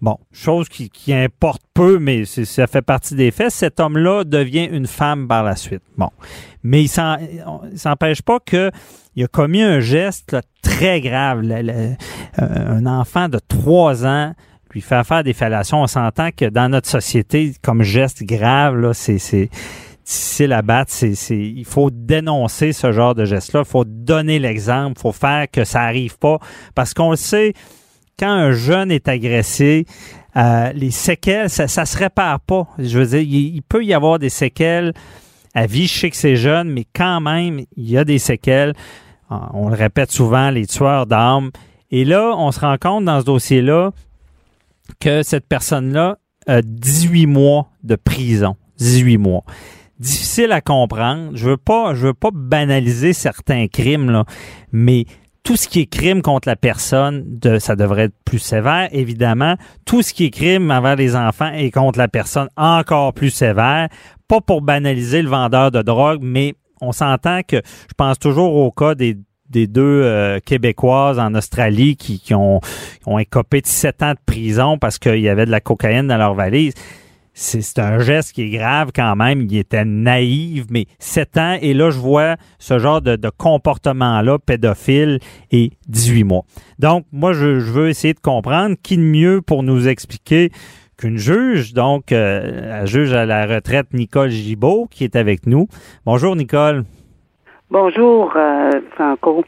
Bon, 0.00 0.16
chose 0.30 0.68
qui, 0.68 0.90
qui 0.90 1.12
importe 1.12 1.62
peu, 1.74 1.98
mais 1.98 2.24
ça 2.24 2.68
fait 2.68 2.82
partie 2.82 3.16
des 3.16 3.32
faits. 3.32 3.50
Cet 3.50 3.80
homme-là 3.80 4.22
devient 4.22 4.68
une 4.70 4.86
femme 4.86 5.26
par 5.26 5.42
la 5.42 5.56
suite. 5.56 5.82
Bon, 5.96 6.10
mais 6.62 6.84
il 6.84 6.88
s'empêche 6.88 8.22
pas 8.22 8.38
que 8.38 8.70
il 9.16 9.24
a 9.24 9.26
commis 9.26 9.62
un 9.62 9.80
geste 9.80 10.30
là, 10.30 10.42
très 10.62 11.00
grave. 11.00 11.42
Un 12.38 12.86
enfant 12.86 13.28
de 13.28 13.40
trois 13.48 14.06
ans 14.06 14.34
lui 14.74 14.80
faire 14.80 15.06
faire 15.06 15.24
des 15.24 15.32
fellations. 15.32 15.82
On 15.82 15.86
s'entend 15.86 16.30
que 16.36 16.46
dans 16.46 16.68
notre 16.68 16.88
société, 16.88 17.54
comme 17.62 17.82
geste 17.82 18.22
grave, 18.22 18.76
là, 18.76 18.94
c'est 18.94 19.18
c'est 19.18 19.50
difficile 20.04 20.52
à 20.52 20.62
battre. 20.62 20.90
C'est, 20.92 21.14
c'est, 21.14 21.38
il 21.38 21.64
faut 21.64 21.90
dénoncer 21.90 22.72
ce 22.72 22.92
genre 22.92 23.14
de 23.14 23.24
geste-là. 23.24 23.60
Il 23.66 23.70
faut 23.70 23.84
donner 23.84 24.38
l'exemple. 24.38 24.94
Il 24.96 25.00
faut 25.00 25.12
faire 25.12 25.46
que 25.50 25.64
ça 25.64 25.82
arrive 25.82 26.18
pas. 26.18 26.38
Parce 26.74 26.94
qu'on 26.94 27.10
le 27.10 27.16
sait, 27.16 27.52
quand 28.18 28.30
un 28.30 28.52
jeune 28.52 28.90
est 28.90 29.08
agressé, 29.08 29.86
euh, 30.36 30.72
les 30.72 30.90
séquelles, 30.90 31.50
ça, 31.50 31.68
ça 31.68 31.84
se 31.84 31.96
répare 31.96 32.40
pas. 32.40 32.66
Je 32.78 32.98
veux 32.98 33.06
dire, 33.06 33.20
il, 33.20 33.62
peut 33.62 33.84
y 33.84 33.92
avoir 33.92 34.18
des 34.18 34.30
séquelles 34.30 34.92
à 35.54 35.66
vie. 35.66 35.86
Je 35.86 35.98
sais 35.98 36.10
que 36.10 36.16
c'est 36.16 36.36
jeune, 36.36 36.70
mais 36.70 36.84
quand 36.94 37.20
même, 37.20 37.60
il 37.76 37.90
y 37.90 37.98
a 37.98 38.04
des 38.04 38.18
séquelles. 38.18 38.74
Ah, 39.30 39.50
on 39.52 39.68
le 39.68 39.74
répète 39.74 40.10
souvent, 40.10 40.50
les 40.50 40.66
tueurs 40.66 41.06
d'armes. 41.06 41.50
Et 41.90 42.04
là, 42.04 42.34
on 42.36 42.50
se 42.50 42.60
rend 42.60 42.76
compte 42.78 43.04
dans 43.04 43.20
ce 43.20 43.24
dossier-là 43.24 43.92
que 45.00 45.22
cette 45.22 45.46
personne-là 45.46 46.18
a 46.46 46.62
18 46.62 47.26
mois 47.26 47.68
de 47.82 47.96
prison. 47.96 48.56
18 48.78 49.18
mois. 49.18 49.44
Difficile 49.98 50.52
à 50.52 50.60
comprendre. 50.60 51.32
Je 51.34 51.50
veux 51.50 51.56
pas, 51.56 51.94
je 51.94 52.08
veux 52.08 52.14
pas 52.14 52.30
banaliser 52.32 53.12
certains 53.12 53.66
crimes, 53.66 54.10
là, 54.10 54.24
mais 54.70 55.06
tout 55.42 55.56
ce 55.56 55.66
qui 55.66 55.80
est 55.80 55.86
crime 55.86 56.20
contre 56.22 56.46
la 56.46 56.56
personne, 56.56 57.24
de, 57.26 57.58
ça 57.58 57.74
devrait 57.74 58.04
être 58.04 58.16
plus 58.24 58.38
sévère, 58.38 58.88
évidemment. 58.92 59.54
Tout 59.86 60.02
ce 60.02 60.12
qui 60.12 60.26
est 60.26 60.30
crime 60.30 60.70
envers 60.70 60.96
les 60.96 61.16
enfants 61.16 61.50
et 61.52 61.70
contre 61.70 61.98
la 61.98 62.08
personne, 62.08 62.48
encore 62.56 63.14
plus 63.14 63.30
sévère. 63.30 63.88
Pas 64.28 64.40
pour 64.42 64.60
banaliser 64.60 65.22
le 65.22 65.30
vendeur 65.30 65.70
de 65.70 65.80
drogue, 65.80 66.20
mais 66.22 66.54
on 66.80 66.92
s'entend 66.92 67.40
que 67.42 67.56
je 67.56 67.94
pense 67.96 68.18
toujours 68.18 68.54
au 68.56 68.70
cas 68.70 68.94
des, 68.94 69.16
des 69.50 69.66
deux 69.66 70.02
euh, 70.02 70.38
Québécoises 70.44 71.18
en 71.18 71.34
Australie 71.34 71.96
qui, 71.96 72.34
ont, 72.34 72.60
ont 73.06 73.18
écopé 73.18 73.60
de 73.60 73.66
sept 73.66 74.02
ans 74.02 74.12
de 74.12 74.18
prison 74.26 74.78
parce 74.78 74.98
qu'il 74.98 75.20
y 75.20 75.28
avait 75.28 75.46
de 75.46 75.50
la 75.50 75.60
cocaïne 75.60 76.08
dans 76.08 76.18
leur 76.18 76.34
valise 76.34 76.74
c'est 77.38 77.78
un 77.78 78.00
geste 78.00 78.32
qui 78.32 78.42
est 78.42 78.50
grave 78.50 78.90
quand 78.94 79.14
même. 79.14 79.42
Il 79.42 79.56
était 79.56 79.84
naïf, 79.84 80.64
mais 80.70 80.86
7 80.98 81.36
ans. 81.36 81.58
Et 81.60 81.72
là, 81.72 81.90
je 81.90 81.98
vois 81.98 82.36
ce 82.58 82.78
genre 82.78 83.00
de, 83.00 83.16
comportement-là, 83.36 84.38
pédophile, 84.38 85.20
et 85.52 85.72
18 85.88 86.24
mois. 86.24 86.44
Donc, 86.78 87.06
moi, 87.12 87.32
je, 87.32 87.46
veux 87.46 87.88
essayer 87.88 88.14
de 88.14 88.20
comprendre 88.20 88.76
qui 88.82 88.96
de 88.96 89.02
mieux 89.02 89.40
pour 89.40 89.62
nous 89.62 89.86
expliquer 89.88 90.50
qu'une 90.96 91.16
juge, 91.16 91.74
donc 91.74 92.10
euh, 92.10 92.80
la 92.80 92.86
juge 92.86 93.12
à 93.12 93.24
la 93.24 93.46
retraite 93.46 93.86
Nicole 93.92 94.30
Gibault, 94.30 94.88
qui 94.90 95.04
est 95.04 95.14
avec 95.14 95.46
nous. 95.46 95.68
Bonjour, 96.04 96.34
Nicole. 96.34 96.84
Bonjour, 97.70 98.32
euh, 98.34 98.70
Franco. 98.94 99.44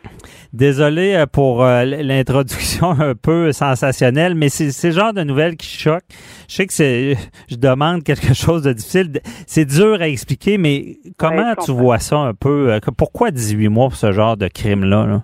Désolé 0.52 1.14
euh, 1.14 1.24
pour 1.24 1.64
euh, 1.64 1.84
l'introduction 1.84 2.90
un 3.00 3.14
peu 3.14 3.50
sensationnelle, 3.50 4.34
mais 4.34 4.50
c'est 4.50 4.88
le 4.88 4.92
genre 4.92 5.14
de 5.14 5.22
nouvelles 5.22 5.56
qui 5.56 5.68
choquent. 5.68 6.04
Je 6.46 6.56
sais 6.56 6.66
que 6.66 6.72
c'est, 6.74 7.14
je 7.50 7.56
demande 7.56 8.02
quelque 8.04 8.34
chose 8.34 8.62
de 8.62 8.74
difficile. 8.74 9.20
C'est 9.46 9.64
dur 9.64 10.02
à 10.02 10.08
expliquer, 10.08 10.58
mais 10.58 10.96
comment 11.16 11.54
tu 11.64 11.72
vois 11.72 11.98
ça 11.98 12.18
un 12.18 12.34
peu? 12.34 12.78
Pourquoi 12.98 13.30
18 13.30 13.68
mois 13.68 13.88
pour 13.88 13.96
ce 13.96 14.12
genre 14.12 14.36
de 14.36 14.48
crime-là? 14.48 15.06
Là? 15.06 15.22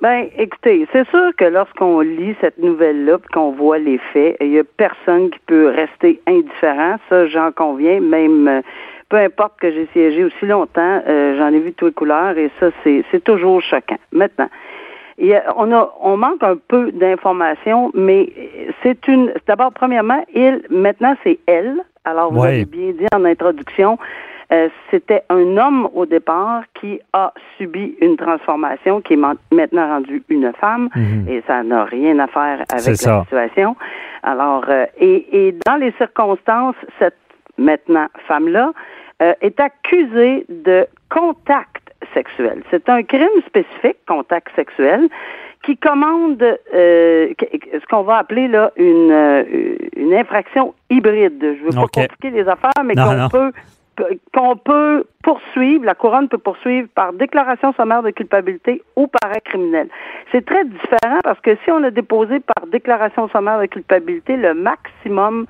Ben, 0.00 0.26
écoutez, 0.38 0.86
c'est 0.92 1.08
sûr 1.08 1.32
que 1.36 1.44
lorsqu'on 1.44 2.00
lit 2.00 2.36
cette 2.40 2.58
nouvelle-là, 2.58 3.18
qu'on 3.32 3.50
voit 3.50 3.78
les 3.78 3.98
faits, 4.12 4.36
il 4.40 4.52
y 4.52 4.58
a 4.60 4.64
personne 4.76 5.30
qui 5.30 5.38
peut 5.46 5.68
rester 5.68 6.22
indifférent. 6.28 6.96
Ça, 7.08 7.26
j'en 7.26 7.50
conviens. 7.50 8.00
Même 8.00 8.62
peu 9.10 9.18
importe 9.18 9.58
que 9.60 9.70
j'ai 9.70 9.86
siégé 9.92 10.24
aussi 10.24 10.46
longtemps, 10.46 11.02
euh, 11.06 11.36
j'en 11.36 11.48
ai 11.48 11.58
vu 11.58 11.72
toutes 11.72 11.88
les 11.88 11.94
couleurs 11.94 12.38
et 12.38 12.50
ça, 12.58 12.70
c'est 12.84 13.24
toujours 13.24 13.60
choquant. 13.60 13.98
Maintenant, 14.12 14.48
on, 15.56 15.72
a, 15.72 15.92
on 16.00 16.16
manque 16.16 16.42
un 16.42 16.56
peu 16.56 16.92
d'informations, 16.92 17.90
mais 17.92 18.32
c'est 18.82 19.06
une. 19.08 19.32
D'abord, 19.46 19.72
premièrement, 19.72 20.24
il, 20.34 20.62
maintenant, 20.70 21.14
c'est 21.22 21.38
elle. 21.46 21.76
Alors, 22.04 22.32
vous 22.32 22.42
avez 22.42 22.64
bien 22.64 22.92
dit 22.92 23.06
en 23.12 23.24
introduction, 23.26 23.98
euh, 24.52 24.68
c'était 24.90 25.22
un 25.28 25.58
homme 25.58 25.88
au 25.94 26.06
départ 26.06 26.62
qui 26.74 27.00
a 27.12 27.32
subi 27.58 27.94
une 28.00 28.16
transformation, 28.16 29.00
qui 29.00 29.14
est 29.14 29.18
maintenant 29.52 29.88
rendu 29.88 30.22
une 30.28 30.52
femme, 30.58 30.88
mhm. 30.94 31.28
et 31.28 31.42
ça 31.46 31.62
n'a 31.62 31.84
rien 31.84 32.18
à 32.20 32.26
faire 32.26 32.64
avec 32.70 32.86
la 32.86 32.94
situation. 32.94 33.76
Alors, 34.22 34.64
euh, 34.68 34.86
et, 34.98 35.48
et 35.48 35.54
dans 35.66 35.76
les 35.76 35.92
circonstances, 35.98 36.76
cette 36.98 37.16
maintenant 37.60 38.08
femme-là 38.26 38.72
euh, 39.22 39.34
est 39.40 39.60
accusé 39.60 40.46
de 40.48 40.86
contact 41.10 41.92
sexuel. 42.14 42.62
C'est 42.70 42.88
un 42.88 43.02
crime 43.02 43.28
spécifique, 43.46 43.98
contact 44.08 44.48
sexuel, 44.56 45.08
qui 45.62 45.76
commande 45.76 46.42
euh, 46.42 47.32
ce 47.38 47.86
qu'on 47.90 48.02
va 48.02 48.16
appeler 48.16 48.48
là 48.48 48.72
une, 48.76 49.12
euh, 49.12 49.44
une 49.94 50.14
infraction 50.14 50.74
hybride. 50.88 51.38
Je 51.40 51.64
veux 51.64 51.70
pas 51.70 51.86
compliquer 51.86 52.30
les 52.30 52.48
affaires, 52.48 52.82
mais 52.84 52.94
qu'on 52.94 53.28
peut 53.28 53.52
qu'on 54.34 54.56
peut 54.56 55.04
poursuivre, 55.22 55.84
la 55.84 55.94
couronne 55.94 56.28
peut 56.28 56.38
poursuivre 56.38 56.88
par 56.94 57.12
déclaration 57.12 57.74
sommaire 57.74 58.02
de 58.02 58.10
culpabilité 58.10 58.82
ou 58.96 59.08
par 59.08 59.30
acte 59.30 59.48
criminel. 59.48 59.88
C'est 60.32 60.46
très 60.46 60.64
différent 60.64 61.18
parce 61.22 61.38
que 61.40 61.54
si 61.64 61.70
on 61.70 61.82
a 61.84 61.90
déposé 61.90 62.40
par 62.40 62.66
déclaration 62.68 63.28
sommaire 63.28 63.60
de 63.60 63.66
culpabilité, 63.66 64.36
le 64.36 64.54
maximum 64.54 65.46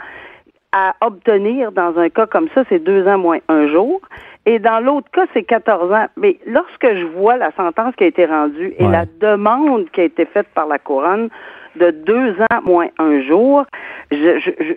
à 0.72 0.94
obtenir 1.00 1.72
dans 1.72 1.98
un 1.98 2.08
cas 2.08 2.26
comme 2.26 2.48
ça, 2.54 2.64
c'est 2.68 2.78
deux 2.78 3.06
ans 3.06 3.18
moins 3.18 3.38
un 3.48 3.68
jour. 3.68 4.00
Et 4.46 4.58
dans 4.58 4.80
l'autre 4.80 5.10
cas, 5.12 5.26
c'est 5.34 5.42
14 5.42 5.92
ans. 5.92 6.06
Mais 6.16 6.38
lorsque 6.46 6.86
je 6.94 7.04
vois 7.04 7.36
la 7.36 7.52
sentence 7.52 7.94
qui 7.96 8.04
a 8.04 8.06
été 8.06 8.24
rendue 8.24 8.74
et 8.78 8.86
la 8.86 9.04
demande 9.20 9.90
qui 9.90 10.00
a 10.00 10.04
été 10.04 10.24
faite 10.24 10.46
par 10.54 10.66
la 10.66 10.78
couronne 10.78 11.28
de 11.76 11.90
deux 11.90 12.34
ans 12.40 12.62
moins 12.64 12.88
un 12.98 13.22
jour, 13.22 13.64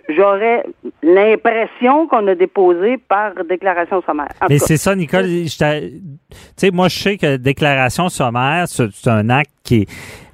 j'aurais 0.08 0.64
l'impression 1.02 2.06
qu'on 2.06 2.26
a 2.28 2.34
déposé 2.34 2.98
par 2.98 3.32
déclaration 3.48 4.02
sommaire. 4.02 4.28
Mais 4.48 4.58
c'est 4.58 4.76
ça, 4.76 4.94
Nicole. 4.94 5.24
Tu 5.24 5.48
sais, 5.48 6.70
moi, 6.72 6.88
je 6.88 6.98
sais 6.98 7.16
que 7.16 7.36
déclaration 7.36 8.08
sommaire, 8.08 8.66
c'est 8.68 9.08
un 9.08 9.28
acte 9.30 9.53
qui 9.64 9.82
est 9.82 9.88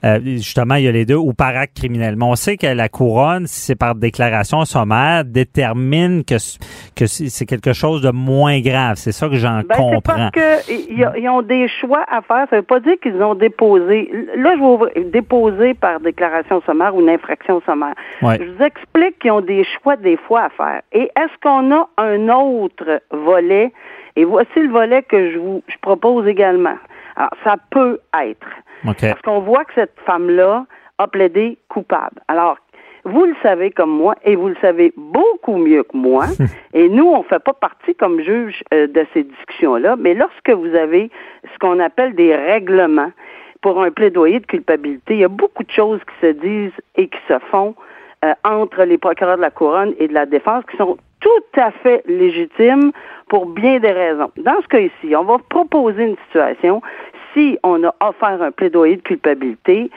euh, 0.05 0.19
justement, 0.25 0.77
il 0.77 0.85
y 0.85 0.89
a 0.89 0.93
les 0.93 1.05
deux, 1.05 1.17
ou 1.17 1.33
par 1.33 1.57
acte 1.57 1.77
criminel. 1.77 2.17
Mais 2.17 2.25
on 2.25 2.35
sait 2.35 2.57
que 2.57 2.67
la 2.67 2.89
couronne, 2.89 3.47
si 3.47 3.61
c'est 3.61 3.79
par 3.79 3.95
déclaration 3.95 4.65
sommaire, 4.65 5.25
détermine 5.25 6.25
que, 6.25 6.37
que 6.97 7.07
c'est 7.07 7.47
quelque 7.47 7.73
chose 7.73 8.01
de 8.01 8.11
moins 8.11 8.61
grave. 8.61 8.97
C'est 8.97 9.13
ça 9.13 9.29
que 9.29 9.37
j'en 9.37 9.61
ben, 9.61 9.77
comprends. 9.77 10.31
parce 10.33 10.67
qu'ils 10.67 11.29
ont 11.29 11.43
des 11.43 11.69
choix 11.69 12.05
à 12.11 12.23
faire. 12.23 12.47
Ça 12.49 12.57
veut 12.57 12.63
pas 12.63 12.81
dire 12.81 12.95
qu'ils 13.03 13.23
ont 13.23 13.35
déposé. 13.35 14.11
Là, 14.37 14.55
je 14.57 15.01
vais 15.01 15.05
déposer 15.11 15.75
par 15.75 16.01
déclaration 16.01 16.63
sommaire 16.65 16.95
ou 16.95 17.03
une 17.03 17.11
infraction 17.11 17.61
sommaire. 17.67 17.95
Je 18.23 18.27
vous 18.27 18.65
explique 18.65 19.19
qu'ils 19.19 19.33
ont 19.33 19.43
des 19.43 19.65
choix 19.83 19.97
des 19.97 20.17
fois 20.17 20.45
à 20.45 20.51
faire. 20.51 20.83
Et 20.93 21.11
est-ce 21.17 21.41
qu'on 21.43 21.73
a 21.75 21.89
un 21.99 22.29
autre 22.29 23.03
volet? 23.11 23.73
Et 24.17 24.25
voici 24.25 24.49
le 24.57 24.71
volet 24.71 25.03
que 25.03 25.33
je 25.33 25.39
vous 25.39 25.63
je 25.69 25.77
propose 25.83 26.27
également. 26.27 26.77
Alors, 27.21 27.35
ça 27.45 27.57
peut 27.71 28.01
être 28.19 28.47
parce 28.91 29.21
qu'on 29.21 29.41
voit 29.41 29.67
que 29.67 29.75
cette 29.75 29.95
femme-là 30.07 30.65
a 30.97 31.07
plaidé 31.07 31.59
coupable. 31.69 32.19
Alors, 32.29 32.57
vous 33.05 33.27
le 33.27 33.35
savez 33.43 33.71
comme 33.71 33.91
moi 33.91 34.15
et 34.25 34.37
vous 34.37 34.49
le 34.49 34.57
savez 34.63 34.95
beaucoup 34.97 35.59
mieux 35.59 35.83
que 35.83 35.99
moi. 35.99 36.25
et 36.73 36.89
nous, 36.89 37.05
on 37.05 37.19
ne 37.19 37.25
fait 37.25 37.39
pas 37.39 37.53
partie 37.53 37.95
comme 37.95 38.23
juge 38.23 38.63
euh, 38.73 38.87
de 38.87 39.05
ces 39.13 39.25
discussions-là. 39.25 39.97
Mais 39.99 40.15
lorsque 40.15 40.49
vous 40.49 40.75
avez 40.75 41.11
ce 41.45 41.59
qu'on 41.59 41.79
appelle 41.79 42.15
des 42.15 42.35
règlements 42.35 43.13
pour 43.61 43.83
un 43.83 43.91
plaidoyer 43.91 44.41
de 44.41 44.47
culpabilité, 44.47 45.15
il 45.15 45.21
y 45.21 45.25
a 45.25 45.29
beaucoup 45.29 45.63
de 45.63 45.71
choses 45.71 46.01
qui 46.01 46.27
se 46.27 46.33
disent 46.33 46.81
et 46.97 47.09
qui 47.09 47.19
se 47.29 47.39
font 47.51 47.75
euh, 48.25 48.33
entre 48.45 48.85
les 48.85 48.97
procureurs 48.97 49.37
de 49.37 49.43
la 49.43 49.51
couronne 49.51 49.93
et 49.99 50.09
de 50.09 50.15
la 50.15 50.25
défense 50.25 50.65
qui 50.71 50.79
sont 50.79 50.97
tout 51.21 51.61
à 51.61 51.71
fait 51.71 52.03
légitimes 52.07 52.93
pour 53.29 53.47
bien 53.47 53.79
des 53.79 53.93
raisons. 53.93 54.31
Dans 54.39 54.61
ce 54.63 54.69
cas 54.69 54.81
ici, 54.81 55.15
on 55.15 55.25
va 55.25 55.37
proposer 55.49 56.05
une 56.05 56.17
situation 56.27 56.83
si 57.35 57.59
on 57.63 57.85
a 57.85 57.95
offert 58.01 58.43
un 58.43 58.51
plaidoyer 58.51 58.97
de 58.97 59.03
culpabilité 59.03 59.91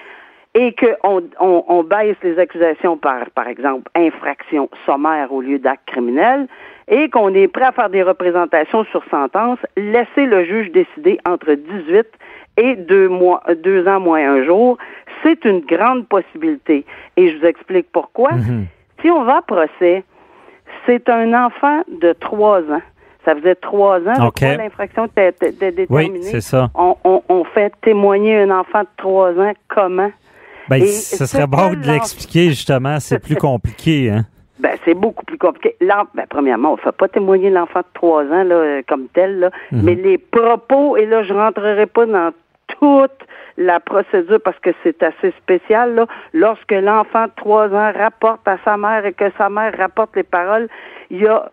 et 0.56 0.76
qu'on 0.76 1.24
on, 1.40 1.84
baisse 1.84 2.16
les 2.22 2.38
accusations 2.38 2.96
par, 2.96 3.30
par 3.32 3.48
exemple, 3.48 3.90
infraction 3.96 4.70
sommaire 4.86 5.32
au 5.32 5.42
lieu 5.42 5.58
d'acte 5.58 5.88
criminel, 5.88 6.48
et 6.88 7.10
qu'on 7.10 7.34
est 7.34 7.48
prêt 7.48 7.66
à 7.66 7.72
faire 7.72 7.90
des 7.90 8.04
représentations 8.04 8.84
sur 8.86 9.04
sentence, 9.10 9.58
laisser 9.78 10.26
le 10.26 10.44
juge 10.44 10.72
décider 10.72 11.18
entre 11.26 11.54
18 11.54 12.06
et 12.58 12.76
deux 12.76 13.08
mois, 13.08 13.42
deux 13.64 13.88
ans 13.88 14.00
moins 14.00 14.20
un 14.20 14.44
jour, 14.44 14.78
c'est 15.24 15.44
une 15.46 15.62
grande 15.62 16.08
possibilité. 16.08 16.86
Et 17.18 17.30
je 17.30 17.38
vous 17.38 17.46
explique 17.46 17.88
pourquoi. 17.92 18.32
Mm-hmm. 18.32 18.66
Si 19.02 19.10
on 19.10 19.24
va 19.24 19.38
à 19.38 19.42
procès, 19.42 20.04
c'est 20.86 21.10
un 21.10 21.34
enfant 21.34 21.82
de 21.88 22.14
trois 22.14 22.62
ans 22.62 22.82
ça 23.26 23.36
faisait 23.36 23.56
trois 23.56 24.00
ans 24.00 24.32
que 24.32 24.58
l'infraction 24.58 25.06
était, 25.06 25.32
déterminée. 25.52 25.88
Oui, 25.90 26.24
c'est 26.24 26.42
ça. 26.42 26.70
On, 26.76 27.44
fait 27.54 27.74
témoigner 27.82 28.38
un 28.38 28.52
enfant 28.52 28.82
de 28.82 28.88
trois 28.98 29.32
ans 29.32 29.54
comment? 29.68 30.12
Ben, 30.70 30.86
ce 30.86 31.26
serait 31.26 31.46
bon 31.46 31.74
de 31.74 31.86
l'expliquer, 31.86 32.50
justement. 32.50 33.00
C'est 33.00 33.20
plus 33.20 33.36
compliqué, 33.50 34.10
hein? 34.10 34.26
Ben, 34.60 34.78
c'est 34.86 34.94
beaucoup 34.94 35.26
plus 35.26 35.38
compliqué. 35.38 35.76
Là, 35.82 36.06
ben, 36.16 36.26
premièrement, 36.30 36.70
on 36.70 36.76
ne 36.78 36.82
fait 36.82 36.94
pas 36.94 37.10
témoigner 37.10 37.50
l'enfant 37.50 37.82
de 37.82 37.86
trois 37.94 38.24
ans 38.24 38.44
là, 38.44 38.82
comme 38.88 39.08
tel, 39.14 39.40
là, 39.40 39.50
mhm. 39.72 39.82
mais 39.84 39.96
les 39.96 40.18
propos, 40.18 40.96
et 40.96 41.06
là, 41.06 41.24
je 41.24 41.34
rentrerai 41.34 41.86
pas 41.86 42.06
dans 42.06 42.32
toute 42.68 43.12
la 43.58 43.80
procédure 43.80 44.40
parce 44.44 44.58
que 44.60 44.72
c'est 44.84 45.04
assez 45.04 45.32
spécial. 45.32 45.96
Là. 45.96 46.08
Lorsque 46.34 46.72
l'enfant 46.72 47.26
de 47.26 47.32
trois 47.36 47.68
ans 47.68 47.92
rapporte 47.94 48.48
à 48.48 48.58
sa 48.64 48.78
mère 48.78 49.06
et 49.06 49.14
que 49.14 49.26
sa 49.38 49.50
mère 49.50 49.76
rapporte 49.78 50.16
les 50.16 50.24
paroles, 50.24 50.68
il 51.10 51.22
y 51.22 51.28
a 51.28 51.52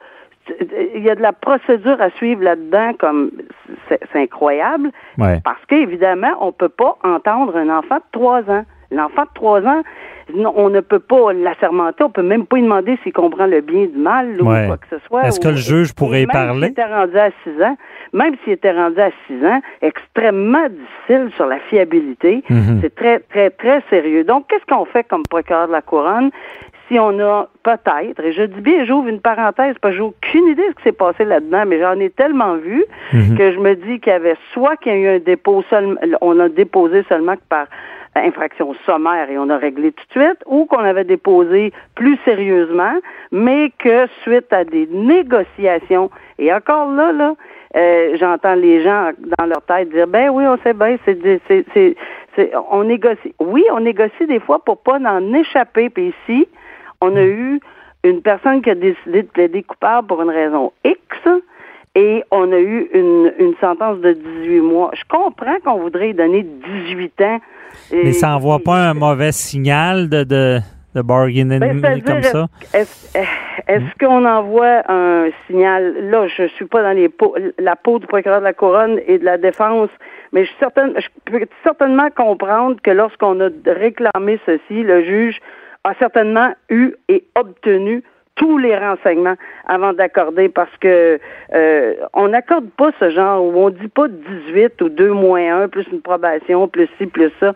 il 0.95 1.03
y 1.03 1.11
a 1.11 1.15
de 1.15 1.23
la 1.23 1.33
procédure 1.33 2.01
à 2.01 2.11
suivre 2.11 2.43
là-dedans, 2.43 2.93
comme 2.99 3.31
c'est 3.89 4.01
incroyable, 4.15 4.91
parce 5.19 5.65
qu'évidemment, 5.69 6.33
on 6.41 6.53
peut 6.53 6.69
pas 6.69 6.97
entendre 7.05 7.57
un 7.57 7.69
enfant 7.69 7.97
de 7.97 8.03
trois 8.13 8.43
ans. 8.51 8.65
L'enfant 8.93 9.23
de 9.23 9.29
3 9.35 9.61
ans, 9.67 9.83
on 10.57 10.69
ne 10.69 10.81
peut 10.81 10.99
pas 10.99 11.33
l'assermenter, 11.33 12.03
on 12.03 12.11
peut 12.11 12.25
même 12.25 12.45
pas 12.45 12.57
lui 12.57 12.65
demander 12.65 12.99
s'il 13.05 13.13
comprend 13.13 13.47
le 13.47 13.61
bien 13.61 13.87
du 13.87 13.97
mal 13.97 14.41
ou 14.41 14.45
quoi 14.45 14.77
que 14.79 14.87
ce 14.91 14.99
soit. 15.07 15.23
Est-ce 15.29 15.39
que 15.39 15.47
le 15.47 15.55
juge 15.55 15.95
pourrait 15.95 16.23
y 16.23 16.27
parler? 16.27 16.67
S'il 16.67 16.73
était 16.73 16.93
rendu 16.93 17.17
à 17.17 17.31
6 17.45 17.63
ans, 17.63 17.77
même 18.13 18.35
s'il 18.43 18.55
était 18.55 18.73
rendu 18.73 19.01
à 19.01 19.11
6 19.29 19.47
ans, 19.47 19.61
extrêmement 19.81 20.67
difficile 20.69 21.31
sur 21.37 21.47
la 21.47 21.61
fiabilité. 21.61 22.43
Mhm. 22.51 22.81
C'est 22.83 22.93
très, 22.93 23.21
très, 23.21 23.51
très 23.51 23.81
sérieux. 23.91 24.25
Donc, 24.25 24.49
qu'est-ce 24.49 24.67
qu'on 24.67 24.85
fait 24.87 25.05
comme 25.05 25.23
procureur 25.23 25.69
de 25.69 25.73
la 25.73 25.83
couronne? 25.83 26.31
Si 26.91 26.99
on 26.99 27.21
a 27.21 27.49
peut-être, 27.63 28.19
et 28.25 28.33
je 28.33 28.43
dis 28.43 28.61
bien, 28.61 28.85
j'ouvre 28.85 29.07
une 29.09 29.21
parenthèse, 29.21 29.77
parce 29.81 29.95
que 29.95 29.99
j'ai 29.99 30.03
aucune 30.03 30.47
idée 30.49 30.63
de 30.63 30.71
ce 30.71 30.75
qui 30.77 30.83
s'est 30.83 30.93
passé 30.93 31.25
là-dedans, 31.25 31.63
mais 31.67 31.79
j'en 31.79 31.99
ai 32.01 32.11
tellement 32.11 32.57
vu 32.57 32.85
Mhm. 33.13 33.39
que 33.39 33.53
je 33.53 33.59
me 33.61 33.75
dis 33.77 34.01
qu'il 34.01 34.13
y 34.13 34.17
avait 34.17 34.37
soit 34.53 34.77
qu'il 34.77 34.93
y 34.93 34.95
a 34.97 34.99
eu 34.99 35.17
un 35.17 35.19
dépôt 35.21 35.63
seulement, 35.71 36.01
on 36.21 36.39
a 36.41 36.49
déposé 36.49 37.05
seulement 37.09 37.37
que 37.37 37.43
par 37.49 37.67
infraction 38.17 38.75
sommaire 38.87 39.31
et 39.31 39.39
on 39.39 39.49
a 39.51 39.57
réglé 39.57 39.93
tout 39.93 40.05
de 40.19 40.25
suite, 40.25 40.39
ou 40.47 40.65
qu'on 40.65 40.81
avait 40.81 41.05
déposé 41.05 41.73
plus 41.95 42.19
sérieusement, 42.25 42.95
mais 43.31 43.71
que 43.79 44.09
suite 44.23 44.53
à 44.53 44.65
des 44.65 44.89
négociations, 44.91 46.11
et 46.41 46.53
encore 46.53 46.91
là, 46.91 47.13
là, 47.13 47.35
euh, 47.77 48.17
j'entends 48.19 48.57
les 48.57 48.83
gens 48.83 49.11
dans 49.39 49.47
leur 49.47 49.63
tête 49.63 49.91
dire 49.91 50.09
ben 50.09 50.29
oui, 50.31 50.45
on 50.45 50.59
sait 50.65 50.75
bien, 50.75 50.97
c'est 51.05 51.17
c'est 51.47 51.65
c'est 51.73 51.97
c'est 52.35 52.53
on 52.73 52.83
négocie. 52.83 53.33
Oui, 53.39 53.65
on 53.73 53.79
négocie 53.81 54.27
des 54.27 54.41
fois 54.41 54.59
pour 54.65 54.79
pas 54.79 54.99
en 54.99 55.33
échapper. 55.35 55.89
Puis 55.89 56.13
ici, 56.29 56.49
on 57.01 57.17
a 57.17 57.23
eu 57.23 57.61
une 58.05 58.23
personne 58.23 58.63
qui 58.63 58.71
a 58.71 58.75
décidé 58.75 59.23
de 59.23 59.29
plaider 59.29 59.63
coupable 59.63 60.07
pour 60.09 60.23
une 60.23 60.31
raison 60.31 60.73
X 60.85 60.99
et 61.95 62.23
on 62.31 62.51
a 62.53 62.59
eu 62.59 62.89
une, 62.95 63.33
une 63.39 63.55
sentence 63.61 63.99
de 64.01 64.13
18 64.13 64.61
mois. 64.61 64.91
Je 64.95 65.03
comprends 65.09 65.59
qu'on 65.65 65.79
voudrait 65.81 66.13
donner 66.13 66.43
18 66.89 67.21
ans. 67.23 67.41
Mais 67.93 68.13
ça 68.13 68.35
envoie 68.37 68.59
pas 68.61 68.77
un 68.91 68.95
mauvais 68.95 69.33
signal 69.33 70.09
de, 70.09 70.23
de, 70.25 70.59
de 70.95 71.03
bargaining 71.03 71.59
Ben, 71.59 72.03
comme 72.03 72.23
ça? 72.23 72.47
Est-ce 72.73 73.17
est-ce 73.67 73.99
qu'on 74.05 74.25
envoie 74.25 74.83
un 74.91 75.27
signal? 75.47 76.11
Là, 76.11 76.27
je 76.29 76.47
suis 76.49 76.65
pas 76.65 76.83
dans 76.83 76.93
les 76.97 77.09
peaux- 77.09 77.37
la 77.59 77.77
peau 77.77 77.99
du 77.99 78.07
procureur 78.07 78.39
de 78.41 78.45
la 78.45 78.53
couronne 78.55 78.99
et 79.07 79.19
de 79.19 79.25
la 79.25 79.37
défense, 79.39 79.91
mais 80.33 80.45
je, 80.45 80.51
certaine, 80.59 80.95
je 80.97 81.07
peux 81.31 81.45
certainement 81.63 82.09
comprendre 82.11 82.77
que 82.83 82.91
lorsqu'on 82.91 83.39
a 83.41 83.49
réclamé 83.67 84.41
ceci, 84.47 84.83
le 84.83 85.05
juge 85.05 85.39
a 85.85 85.95
certainement 85.95 86.53
eu 86.69 86.95
et 87.09 87.25
obtenu 87.35 88.03
tous 88.37 88.59
les 88.59 88.77
renseignements 88.77 89.37
avant 89.67 89.93
d'accorder 89.93 90.49
parce 90.49 90.75
que 90.79 91.19
euh, 91.53 91.95
on 92.15 92.29
n'accorde 92.29 92.71
pas 92.71 92.91
ce 92.99 93.11
genre 93.11 93.45
où 93.45 93.53
on 93.57 93.71
dit 93.71 93.89
pas 93.89 94.09
18 94.09 94.81
ou 94.83 94.89
2 94.89 95.11
moins 95.11 95.63
1 95.63 95.69
plus 95.69 95.87
une 95.93 96.01
probation 96.01 96.69
plus 96.69 96.89
ci 96.99 97.07
plus 97.07 97.31
ça 97.39 97.53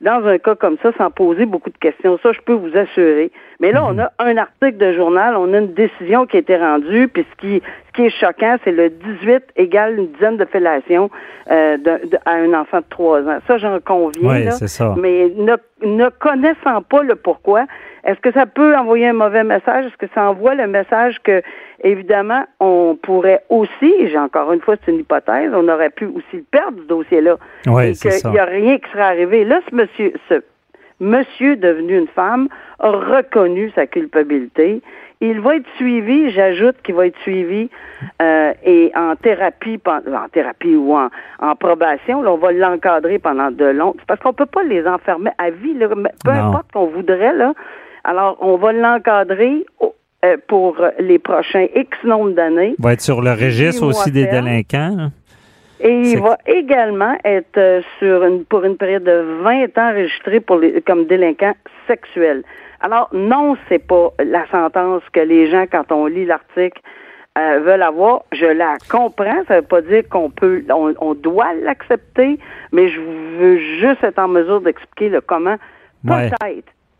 dans 0.00 0.24
un 0.26 0.38
cas 0.38 0.54
comme 0.54 0.76
ça 0.82 0.92
sans 0.96 1.10
poser 1.10 1.44
beaucoup 1.44 1.70
de 1.70 1.78
questions. 1.78 2.18
Ça, 2.22 2.32
je 2.32 2.40
peux 2.40 2.52
vous 2.52 2.76
assurer. 2.76 3.32
Mais 3.60 3.72
là, 3.72 3.84
on 3.84 3.98
a 3.98 4.12
un 4.20 4.36
article 4.36 4.76
de 4.76 4.92
journal, 4.92 5.34
on 5.36 5.52
a 5.52 5.58
une 5.58 5.74
décision 5.74 6.26
qui 6.26 6.36
a 6.36 6.40
été 6.40 6.56
rendue, 6.56 7.08
puis 7.08 7.26
ce 7.28 7.36
qui, 7.40 7.60
ce 7.88 7.92
qui 7.92 8.06
est 8.06 8.10
choquant, 8.10 8.56
c'est 8.62 8.70
le 8.70 8.88
18 8.88 9.42
égale 9.56 9.98
une 9.98 10.06
dizaine 10.12 10.36
de 10.36 10.44
fellations 10.44 11.10
euh, 11.50 11.76
de- 11.76 12.06
de- 12.08 12.18
à 12.24 12.34
un 12.34 12.52
enfant 12.54 12.78
de 12.78 12.84
3 12.88 13.22
ans. 13.22 13.38
Ça, 13.48 13.58
j'en 13.58 13.80
conviens. 13.80 14.30
Oui, 14.30 14.44
là. 14.44 14.50
c'est 14.52 14.68
ça. 14.68 14.94
Mais 14.96 15.32
ne, 15.36 15.56
ne 15.84 16.08
connaissant 16.08 16.82
pas 16.88 17.02
le 17.02 17.16
pourquoi, 17.16 17.64
est-ce 18.04 18.20
que 18.20 18.30
ça 18.32 18.46
peut 18.46 18.76
envoyer 18.76 19.08
un 19.08 19.12
mauvais 19.12 19.42
message? 19.42 19.86
Est-ce 19.86 19.96
que 19.96 20.06
ça 20.14 20.30
envoie 20.30 20.54
le 20.54 20.68
message 20.68 21.16
que, 21.24 21.42
évidemment, 21.82 22.44
on 22.60 22.96
pourrait 23.02 23.42
aussi, 23.48 23.92
j'ai 24.08 24.18
encore 24.18 24.52
une 24.52 24.60
fois, 24.60 24.76
c'est 24.84 24.92
une 24.92 25.00
hypothèse, 25.00 25.50
on 25.52 25.68
aurait 25.68 25.90
pu 25.90 26.04
aussi 26.06 26.24
le 26.36 26.44
perdre, 26.48 26.78
ce 26.82 26.86
dossier-là. 26.86 27.36
Oui, 27.66 27.88
et 27.88 27.94
c'est 27.94 28.10
ça. 28.10 28.20
qu'il 28.28 28.30
n'y 28.30 28.38
a 28.38 28.44
rien 28.44 28.78
qui 28.78 28.88
serait 28.92 29.02
arrivé. 29.02 29.44
Là, 29.44 29.60
ce 29.68 29.74
monsieur, 29.74 30.12
ce 30.28 30.34
monsieur 31.00 31.56
devenu 31.56 31.98
une 31.98 32.08
femme 32.08 32.48
a 32.80 32.90
reconnu 32.90 33.70
sa 33.74 33.86
culpabilité. 33.86 34.82
Il 35.20 35.40
va 35.40 35.56
être 35.56 35.66
suivi, 35.76 36.30
j'ajoute 36.30 36.76
qu'il 36.84 36.94
va 36.94 37.06
être 37.08 37.18
suivi 37.22 37.68
euh, 38.22 38.52
et 38.64 38.92
en 38.94 39.16
thérapie, 39.16 39.80
en 39.86 40.28
thérapie 40.32 40.76
ou 40.76 40.94
en, 40.96 41.08
en 41.40 41.56
probation, 41.56 42.22
là, 42.22 42.32
on 42.32 42.36
va 42.36 42.52
l'encadrer 42.52 43.18
pendant 43.18 43.50
de 43.50 43.64
longues. 43.64 43.96
Parce 44.06 44.20
qu'on 44.20 44.32
peut 44.32 44.46
pas 44.46 44.62
les 44.62 44.86
enfermer 44.86 45.30
à 45.38 45.50
vie, 45.50 45.74
là, 45.74 45.88
peu 45.88 45.96
Non. 46.30 46.32
importe 46.32 46.70
qu'on 46.72 46.86
voudrait 46.86 47.32
là. 47.34 47.52
Alors, 48.04 48.38
on 48.40 48.56
va 48.58 48.72
l'encadrer 48.72 49.66
euh, 50.24 50.36
pour 50.46 50.76
les 51.00 51.18
prochains 51.18 51.66
X 51.74 51.98
nombre 52.04 52.30
d'années. 52.30 52.76
Va 52.78 52.92
être 52.92 53.00
sur 53.00 53.20
le 53.20 53.32
registre 53.32 53.84
aussi 53.84 54.12
des 54.12 54.26
délinquants. 54.26 54.94
là. 54.96 55.08
Et 55.80 56.12
il 56.12 56.20
va 56.20 56.36
également 56.46 57.16
être 57.24 57.56
euh, 57.56 57.82
sur 57.98 58.24
une, 58.24 58.44
pour 58.44 58.64
une 58.64 58.76
période 58.76 59.04
de 59.04 59.42
20 59.42 59.78
ans 59.78 59.90
enregistré 59.90 60.40
pour 60.40 60.56
les, 60.56 60.80
comme 60.82 61.06
délinquant 61.06 61.54
sexuel. 61.86 62.42
Alors, 62.80 63.08
non, 63.12 63.56
c'est 63.68 63.84
pas 63.84 64.12
la 64.18 64.46
sentence 64.50 65.02
que 65.12 65.20
les 65.20 65.50
gens, 65.50 65.66
quand 65.70 65.90
on 65.92 66.06
lit 66.06 66.26
l'article, 66.26 66.80
euh, 67.38 67.60
veulent 67.60 67.82
avoir. 67.82 68.22
Je 68.32 68.46
la 68.46 68.76
comprends. 68.90 69.44
Ça 69.46 69.56
veut 69.56 69.66
pas 69.66 69.82
dire 69.82 70.02
qu'on 70.08 70.30
peut, 70.30 70.64
on, 70.70 70.94
on 71.00 71.14
doit 71.14 71.54
l'accepter, 71.54 72.38
mais 72.72 72.88
je 72.88 73.00
veux 73.00 73.58
juste 73.80 74.02
être 74.02 74.18
en 74.18 74.28
mesure 74.28 74.60
d'expliquer 74.60 75.08
le 75.10 75.20
comment. 75.20 75.56
Ouais. 76.04 76.30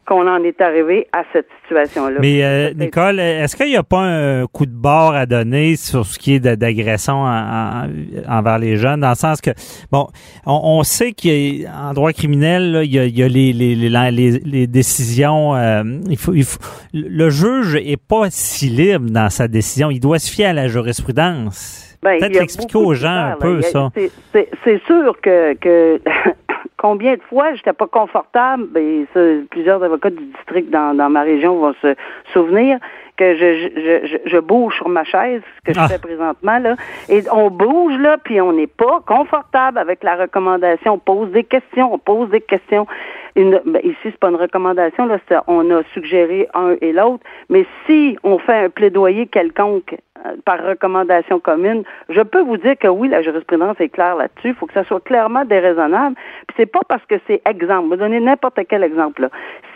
Qu'on 0.09 0.27
en 0.27 0.43
est 0.43 0.59
arrivé 0.63 1.07
à 1.13 1.23
cette 1.35 1.49
situation-là. 1.63 2.19
Mais 2.23 2.43
euh. 2.43 2.73
Nicole, 2.73 3.21
est-ce 3.21 3.55
qu'il 3.55 3.67
n'y 3.67 3.77
a 3.77 3.83
pas 3.83 4.01
un 4.01 4.47
coup 4.47 4.65
de 4.65 4.73
barre 4.75 5.13
à 5.15 5.27
donner 5.27 5.77
sur 5.77 6.07
ce 6.07 6.19
qui 6.19 6.33
est 6.37 6.41
d'agression 6.41 7.17
en- 7.25 7.85
en- 7.85 7.89
envers 8.27 8.59
les 8.59 8.77
jeunes, 8.77 9.01
dans 9.01 9.11
le 9.11 9.15
sens 9.17 9.43
que, 9.43 9.51
bon, 9.93 10.07
on, 10.47 10.61
on 10.79 10.83
sait 10.83 11.13
qu'en 11.13 11.93
droit 11.93 12.15
criminel, 12.15 12.73
là, 12.73 12.85
il 12.85 12.95
y 12.95 12.99
a, 12.99 13.05
il 13.05 13.19
y 13.19 13.23
a 13.23 13.29
les, 13.29 13.53
les, 13.53 13.75
les, 13.77 14.67
décisions. 14.67 15.55
euh, 15.57 15.83
il 16.09 16.17
faut, 16.17 16.33
il 16.33 16.45
faut- 16.45 16.59
le 16.95 17.29
juge 17.29 17.75
est 17.77 18.01
pas 18.03 18.29
si 18.31 18.71
libre 18.71 19.11
dans 19.11 19.29
sa 19.29 19.47
décision. 19.47 19.91
Il 19.91 20.01
doit 20.01 20.19
se 20.19 20.33
fier 20.33 20.47
à 20.47 20.53
la 20.55 20.69
jurisprudence. 20.69 21.85
Ben, 22.03 22.19
Peut-être 22.21 22.57
beaucoup 22.59 22.79
aux 22.87 22.95
gens 22.95 23.11
un 23.33 23.37
peu 23.41 23.61
ça. 23.61 23.91
c'est 24.33 24.81
sûr 24.87 25.17
que, 25.21 25.55
que 25.55 26.01
combien 26.79 27.15
de 27.15 27.23
fois 27.29 27.53
j'étais 27.55 27.75
pas 27.75 27.87
confortable, 27.87 28.67
ben, 28.71 29.05
ça, 29.13 29.21
plusieurs 29.51 29.83
avocats 29.83 30.11
du 30.11 30.25
district 30.25 30.71
dans, 30.71 30.97
dans 30.97 31.11
ma 31.11 31.23
région 31.23 31.57
vont 31.59 31.75
se 31.83 31.95
souvenir 32.33 32.79
que 33.19 33.35
je, 33.35 33.69
je, 33.75 34.07
je, 34.07 34.17
je 34.31 34.39
bouge 34.39 34.77
sur 34.77 34.89
ma 34.89 35.03
chaise, 35.03 35.43
ce 35.57 35.73
que 35.73 35.79
Ah. 35.79 35.83
je 35.89 35.93
fais 35.93 35.99
présentement, 35.99 36.59
là. 36.61 36.77
Et 37.09 37.25
on 37.33 37.51
bouge, 37.51 37.99
là, 37.99 38.17
puis 38.17 38.41
on 38.41 38.53
n'est 38.53 38.69
pas 38.69 39.03
confortable 39.07 39.79
avec 39.79 40.05
la 40.05 40.15
recommandation. 40.15 40.95
On 40.95 40.99
pose 40.99 41.31
des 41.33 41.43
questions, 41.43 41.93
on 41.93 41.99
pose 41.99 42.31
des 42.31 42.41
questions. 42.41 42.87
Une, 43.35 43.61
ben, 43.67 43.81
ici, 43.83 43.97
c'est 44.05 44.19
pas 44.19 44.29
une 44.31 44.37
recommandation, 44.37 45.07
là, 45.07 45.19
on 45.49 45.69
a 45.73 45.83
suggéré 45.95 46.49
un 46.55 46.77
et 46.81 46.93
l'autre. 46.93 47.25
Mais 47.49 47.67
si 47.87 48.17
on 48.23 48.39
fait 48.39 48.65
un 48.67 48.71
plaidoyer 48.71 49.27
quelconque 49.27 49.97
par 50.45 50.65
recommandation 50.65 51.41
commune, 51.41 51.85
je 52.09 52.21
peux 52.21 52.41
vous 52.41 52.57
dire 52.57 52.77
que 52.79 52.89
oui, 52.89 53.09
la 53.09 53.23
jurisprudence 53.23 53.77
est 53.81 53.89
claire 53.89 54.17
là-dessus. 54.17 54.49
Il 54.49 54.55
faut 54.55 54.67
que 54.67 54.75
ça 54.75 54.85
soit 54.85 55.03
clairement 55.03 55.45
déraisonnable. 55.45 56.17
Puis 56.47 56.57
c'est 56.57 56.67
pas 56.67 56.81
parce 56.89 57.05
que 57.07 57.17
c'est 57.27 57.43
exemple. 57.49 57.87
Je 57.87 57.91
vais 57.91 57.97
donner 57.97 58.21
n'importe 58.21 58.59
quel 58.69 58.83
exemple. 58.83 59.23
Là. 59.23 59.29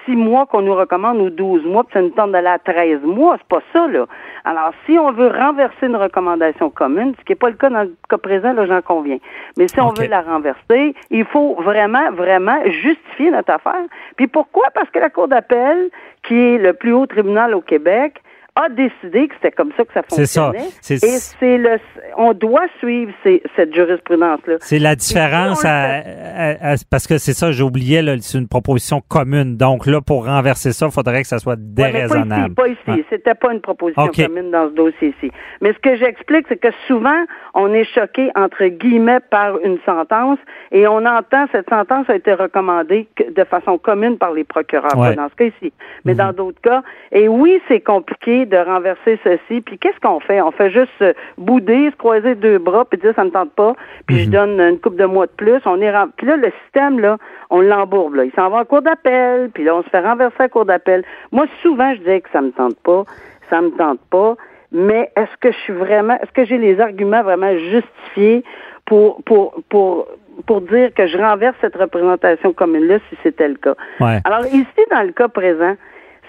Six 0.04 0.16
mois 0.16 0.46
qu'on 0.46 0.62
nous 0.62 0.74
recommande 0.74 1.18
ou 1.18 1.30
12 1.30 1.64
mois, 1.64 1.84
puis 1.84 1.92
ça 1.94 2.02
nous 2.02 2.10
tente 2.10 2.32
d'aller 2.32 2.48
à 2.48 2.58
13 2.58 3.02
mois, 3.02 3.36
c'est 3.38 3.48
pas 3.48 3.62
ça, 3.72 3.86
là. 3.86 4.06
Alors, 4.44 4.72
si 4.86 4.98
on 4.98 5.12
veut 5.12 5.28
renverser 5.28 5.86
une 5.86 5.96
recommandation 5.96 6.70
commune, 6.70 7.14
ce 7.18 7.24
qui 7.24 7.32
n'est 7.32 7.36
pas 7.36 7.50
le 7.50 7.56
cas 7.56 7.70
dans 7.70 7.82
le 7.82 7.94
cas 8.08 8.18
présent, 8.18 8.52
là, 8.52 8.66
j'en 8.66 8.82
conviens. 8.82 9.18
Mais 9.56 9.68
si 9.68 9.80
on 9.80 9.90
veut 9.90 10.08
la 10.08 10.22
renverser, 10.22 10.94
il 11.10 11.24
faut 11.24 11.54
vraiment, 11.62 12.10
vraiment 12.10 12.58
justifier 12.64 13.30
notre 13.30 13.52
affaire. 13.52 13.84
Puis 14.16 14.26
pourquoi? 14.26 14.68
Parce 14.74 14.90
que 14.90 14.98
la 14.98 15.10
Cour 15.10 15.28
d'appel, 15.28 15.90
qui 16.24 16.34
est 16.34 16.58
le 16.58 16.72
plus 16.72 16.92
haut 16.92 17.06
tribunal 17.06 17.54
au 17.54 17.60
Québec, 17.60 18.20
a 18.54 18.68
décidé 18.68 19.28
que 19.28 19.34
c'était 19.36 19.50
comme 19.50 19.70
ça 19.78 19.84
que 19.84 19.92
ça 19.94 20.02
C'est 20.08 20.26
ça. 20.26 20.44
fonctionnait. 20.52 20.68
C'est- 20.82 21.02
Et 21.02 21.18
c'est 21.18 21.56
le, 21.56 21.78
on 22.18 22.34
doit 22.34 22.66
suivre 22.80 23.10
ces- 23.22 23.42
cette 23.56 23.74
jurisprudence-là. 23.74 24.56
C'est 24.60 24.78
la 24.78 24.94
différence 24.94 25.60
si 25.62 25.66
à, 25.66 26.02
à- 26.02 26.72
à- 26.72 26.74
parce 26.90 27.06
que 27.06 27.16
c'est 27.16 27.32
ça, 27.32 27.50
j'oubliais, 27.50 28.02
là, 28.02 28.14
c'est 28.20 28.36
une 28.38 28.48
proposition 28.48 29.00
commune. 29.08 29.56
Donc 29.56 29.86
là, 29.86 30.02
pour 30.02 30.26
renverser 30.26 30.72
ça, 30.72 30.84
il 30.86 30.92
faudrait 30.92 31.22
que 31.22 31.28
ça 31.28 31.38
soit 31.38 31.54
Ouais, 31.54 31.60
déraisonnable. 31.60 32.54
Pas 32.54 32.68
ici, 32.68 32.78
pas 32.84 32.92
ici. 32.92 33.00
Ouais. 33.00 33.06
C'était 33.08 33.34
pas 33.34 33.52
une 33.54 33.60
proposition 33.62 34.06
commune 34.08 34.50
dans 34.50 34.68
ce 34.68 34.74
dossier-ci. 34.74 35.30
Mais 35.62 35.72
ce 35.72 35.78
que 35.78 35.96
j'explique, 35.96 36.44
c'est 36.50 36.58
que 36.58 36.68
souvent, 36.86 37.24
on 37.54 37.72
est 37.72 37.84
choqué, 37.94 38.30
entre 38.34 38.66
guillemets, 38.66 39.20
par 39.30 39.58
une 39.64 39.78
sentence 39.86 40.38
et 40.72 40.86
on 40.86 41.06
entend 41.06 41.46
cette 41.52 41.70
sentence 41.70 42.08
a 42.10 42.16
été 42.16 42.34
recommandée 42.34 43.08
de 43.34 43.44
façon 43.44 43.78
commune 43.78 44.18
par 44.18 44.32
les 44.32 44.44
procureurs. 44.44 44.96
Ouais. 44.98 45.14
Pas 45.14 45.22
dans 45.22 45.28
ce 45.30 45.36
cas-ci. 45.36 45.72
Mais 46.04 46.12
Mhm. 46.12 46.18
dans 46.18 46.32
d'autres 46.34 46.60
cas. 46.60 46.82
Et 47.12 47.28
oui, 47.28 47.58
c'est 47.68 47.80
compliqué 47.80 48.41
de 48.46 48.56
renverser 48.56 49.18
ceci. 49.24 49.60
Puis 49.60 49.78
qu'est-ce 49.78 49.98
qu'on 50.00 50.20
fait? 50.20 50.40
On 50.40 50.50
fait 50.50 50.70
juste 50.70 51.04
bouder, 51.38 51.90
se 51.90 51.96
croiser 51.96 52.34
deux 52.34 52.58
bras, 52.58 52.84
puis 52.84 52.98
dire 52.98 53.12
ça 53.14 53.24
ne 53.24 53.30
tente 53.30 53.52
pas, 53.52 53.74
puis 54.06 54.18
je 54.20 54.26
Mhm. 54.26 54.30
donne 54.32 54.60
une 54.60 54.78
coupe 54.78 54.96
de 54.96 55.04
mois 55.04 55.26
de 55.26 55.32
plus. 55.32 55.60
On 55.66 55.80
est 55.80 55.90
ren- 55.90 56.10
Puis 56.16 56.26
là, 56.26 56.36
le 56.36 56.50
système, 56.64 57.00
là, 57.00 57.18
on 57.50 57.60
l'embourbe. 57.60 58.14
Là. 58.16 58.24
Il 58.24 58.32
s'en 58.32 58.48
va 58.50 58.58
en 58.58 58.64
cours 58.64 58.82
d'appel, 58.82 59.50
puis 59.52 59.64
là, 59.64 59.74
on 59.76 59.82
se 59.82 59.88
fait 59.90 60.00
renverser 60.00 60.42
à 60.42 60.48
cour 60.48 60.64
d'appel. 60.64 61.04
Moi, 61.32 61.46
souvent, 61.62 61.92
je 61.94 61.98
disais 61.98 62.20
que 62.20 62.30
ça 62.32 62.40
me 62.40 62.50
tente 62.52 62.76
pas, 62.82 63.04
ça 63.50 63.60
me 63.60 63.70
tente 63.70 64.00
pas. 64.10 64.36
Mais 64.74 65.10
est-ce 65.16 65.36
que 65.40 65.52
je 65.52 65.58
suis 65.58 65.72
vraiment, 65.74 66.14
est-ce 66.22 66.32
que 66.32 66.44
j'ai 66.46 66.56
les 66.58 66.80
arguments 66.80 67.22
vraiment 67.22 67.52
justifiés 67.58 68.42
pour 68.86 69.22
pour 69.24 69.54
pour 69.68 70.06
pour 70.46 70.62
dire 70.62 70.94
que 70.94 71.06
je 71.06 71.18
renverse 71.18 71.54
cette 71.60 71.76
représentation 71.76 72.54
commune-là 72.54 72.98
si 73.10 73.16
c'était 73.22 73.48
le 73.48 73.56
cas? 73.56 73.74
Ouais. 74.00 74.18
Alors 74.24 74.46
ici, 74.46 74.66
dans 74.90 75.02
le 75.02 75.12
cas 75.12 75.28
présent, 75.28 75.74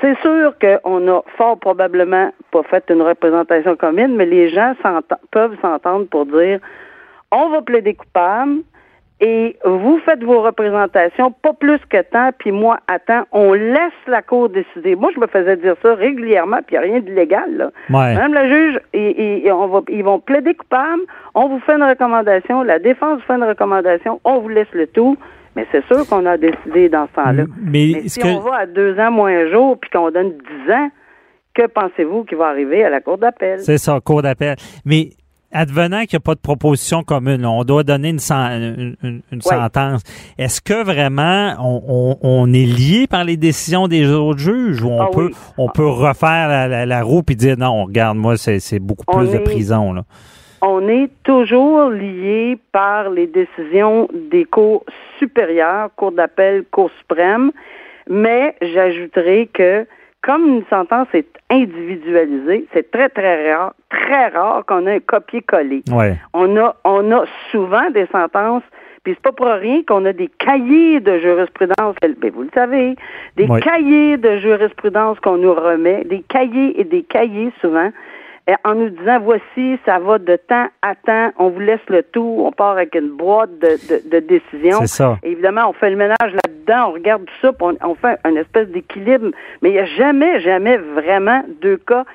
c'est 0.04 0.20
sûr 0.20 0.54
qu'on 0.60 1.08
a 1.08 1.22
fort 1.38 1.58
probablement 1.60 2.32
pas 2.52 2.64
fait 2.64 2.84
une 2.90 3.02
représentation 3.02 3.78
commune, 3.78 4.16
mais 4.18 4.26
les 4.26 4.50
gens 4.50 4.74
peuvent 5.32 5.56
s'entendre 5.62 6.08
pour 6.08 6.26
dire 6.26 6.60
on 7.32 7.50
va 7.50 7.62
plaider 7.62 7.94
coupable 7.94 8.60
et 9.22 9.56
vous 9.64 10.00
faites 10.00 10.22
vos 10.22 10.42
représentations, 10.42 11.32
pas 11.32 11.54
plus 11.54 11.80
que 11.90 12.02
tant, 12.02 12.32
puis 12.38 12.52
moi, 12.52 12.80
attends, 12.88 13.24
on 13.32 13.54
laisse 13.54 13.94
la 14.08 14.22
Cour 14.22 14.50
décider. 14.50 14.98
Moi, 14.98 15.12
je 15.16 15.20
me 15.22 15.28
faisais 15.28 15.56
dire 15.56 15.76
ça 15.82 15.96
régulièrement, 15.96 16.58
puis 16.68 16.76
il 16.76 16.80
n'y 16.80 16.86
a 16.86 16.92
rien 16.92 17.00
d'illégal. 17.00 17.72
Ouais. 17.90 18.16
Madame 18.16 18.34
la 18.34 18.50
juge, 18.50 18.80
on 18.94 19.68
va, 19.68 19.82
ils 19.88 20.04
vont 20.04 20.20
plaider 20.20 20.54
coupable, 20.54 21.04
on 21.36 21.48
vous 21.48 21.60
fait 21.62 21.76
une 21.76 21.84
recommandation, 21.84 22.64
la 22.64 22.80
défense 22.80 23.20
vous 23.22 23.26
fait 23.26 23.36
une 23.36 23.46
recommandation, 23.46 24.20
on 24.26 24.40
vous 24.40 24.50
laisse 24.50 24.72
le 24.74 24.88
tout, 24.88 25.18
mais 25.56 25.66
c'est 25.72 25.86
sûr 25.86 26.08
qu'on 26.08 26.26
a 26.26 26.38
décidé 26.38 26.90
dans 26.90 27.08
ce 27.08 27.14
temps-là. 27.22 27.44
Mais, 27.62 27.92
Mais 28.02 28.08
si 28.10 28.20
que- 28.20 28.28
on 28.28 28.40
va 28.40 28.58
à 28.58 28.66
deux 28.66 28.98
ans 29.00 29.12
moins 29.12 29.32
un 29.32 29.52
jour, 29.52 29.78
puis 29.80 29.90
qu'on 29.92 30.12
donne 30.12 30.32
dix 30.32 30.72
ans, 30.72 30.90
que 31.54 31.68
pensez-vous 31.68 32.24
qui 32.24 32.36
va 32.36 32.48
arriver 32.48 32.84
à 32.84 32.90
la 32.90 33.02
Cour 33.02 33.18
d'appel? 33.18 33.60
C'est 33.60 33.78
ça, 33.78 34.00
cours 34.04 34.22
d'appel. 34.24 34.56
Mais 34.86 35.10
advenant 35.52 36.00
qu'il 36.06 36.18
n'y 36.18 36.24
a 36.24 36.26
pas 36.26 36.34
de 36.34 36.40
proposition 36.40 37.04
commune, 37.04 37.46
on 37.46 37.64
doit 37.64 37.84
donner 37.84 38.10
une, 38.10 38.18
sen- 38.18 38.76
une- 38.76 38.96
une- 39.08 39.22
une 39.32 39.42
sentence. 39.42 40.02
Est-ce 40.40 40.62
que 40.62 40.84
vraiment 40.84 41.54
on, 41.60 41.84
on- 41.88 42.18
on 42.24 42.54
est 42.54 42.66
lié 42.66 43.06
par 43.08 43.24
les 43.24 43.38
décisions 43.38 43.88
des 43.88 44.10
autres 44.12 44.40
juges 44.40 44.82
ou 44.82 44.88
on 44.90 45.02
Ah 45.02 45.10
peut 45.14 45.28
oui. 45.28 45.36
on 45.60 45.70
peut 45.70 45.86
refaire 45.86 46.48
la, 46.50 46.68
la- 46.68 46.86
la 46.88 47.04
roue 47.04 47.22
puis 47.22 47.36
dire 47.36 47.56
non, 47.56 47.84
regarde, 47.86 48.18
moi, 48.18 48.36
c'est 48.38 48.80
beaucoup 48.80 49.06
On 49.08 49.20
plus 49.20 49.32
de 49.32 49.38
prison. 49.38 49.94
Là? 49.94 50.02
On 50.66 50.88
est 50.88 51.10
toujours 51.24 51.90
lié 51.90 52.58
par 52.72 53.10
les 53.10 53.28
décisions 53.28 54.08
des 54.14 54.46
cours 54.46 54.86
supérieures, 55.20 55.90
cour 55.98 56.14
d'appel, 56.14 56.64
cour 56.72 56.90
suprême, 57.00 57.52
mais 58.10 58.56
j'ajouterai 58.62 59.50
que 59.54 59.86
comme 60.22 60.48
une 60.48 60.64
sentence 60.70 61.10
est 61.14 61.28
individualisée, 61.50 62.66
c'est 62.74 62.90
très, 62.92 63.10
très 63.10 63.54
rare, 63.54 63.74
très 63.90 64.30
rare 64.30 64.66
qu'on 64.66 64.88
ait 64.88 64.96
un 64.96 65.00
copier-coller. 65.02 65.84
Ouais. 65.92 66.16
On 66.34 66.56
a, 66.56 66.78
on 66.86 67.12
a 67.12 67.26
souvent 67.52 67.90
des 67.92 68.08
sentences, 68.08 68.64
puis 69.04 69.16
c'est 69.16 69.22
pas 69.22 69.34
pour 69.34 69.48
rien 69.48 69.82
qu'on 69.86 70.06
a 70.06 70.14
des 70.14 70.30
cahiers 70.40 71.02
de 71.02 71.20
jurisprudence, 71.20 71.96
ben, 72.02 72.32
vous 72.34 72.44
le 72.44 72.50
savez, 72.54 72.96
des 73.36 73.50
cahiers 73.60 74.16
de 74.16 74.38
jurisprudence 74.38 75.20
qu'on 75.20 75.40
nous 75.40 75.54
remet, 75.54 76.06
des 76.06 76.22
cahiers 76.22 76.80
et 76.80 76.86
des 76.86 77.04
cahiers 77.04 77.52
souvent, 77.60 77.92
en 78.66 78.76
nous 78.76 78.90
disant 78.90 79.20
voici, 79.20 79.80
ça 79.86 80.00
va 80.00 80.20
de 80.20 80.36
temps 80.36 80.68
à 80.82 80.96
temps, 80.96 81.32
on 81.38 81.50
vous 81.50 81.60
laisse 81.60 81.80
le 81.88 82.04
tout, 82.04 82.44
on 82.46 82.52
part 82.52 82.72
avec 82.72 82.94
une 82.96 83.12
boîte 83.12 83.58
de, 83.60 83.78
de, 83.90 84.10
de 84.10 84.20
décisions. 84.20 84.80
C'est 84.82 84.88
ça. 84.88 85.18
Évidemment, 85.24 85.70
on 85.70 85.74
fait 85.74 85.90
le 85.90 85.96
ménage 85.96 86.18
là-dedans, 86.22 86.90
on 86.90 86.92
regarde 86.94 87.26
tout 87.26 87.34
ça, 87.42 87.54
puis 87.54 87.68
on, 87.82 87.90
on 87.90 87.96
fait 87.96 88.20
un 88.24 88.36
espèce 88.36 88.68
d'équilibre, 88.68 89.30
mais 89.62 89.70
il 89.70 89.74
n'y 89.74 89.80
a 89.80 89.86
jamais, 89.86 90.42
jamais 90.42 90.78
vraiment 90.78 91.44
deux 91.62 91.78
cas 91.78 92.06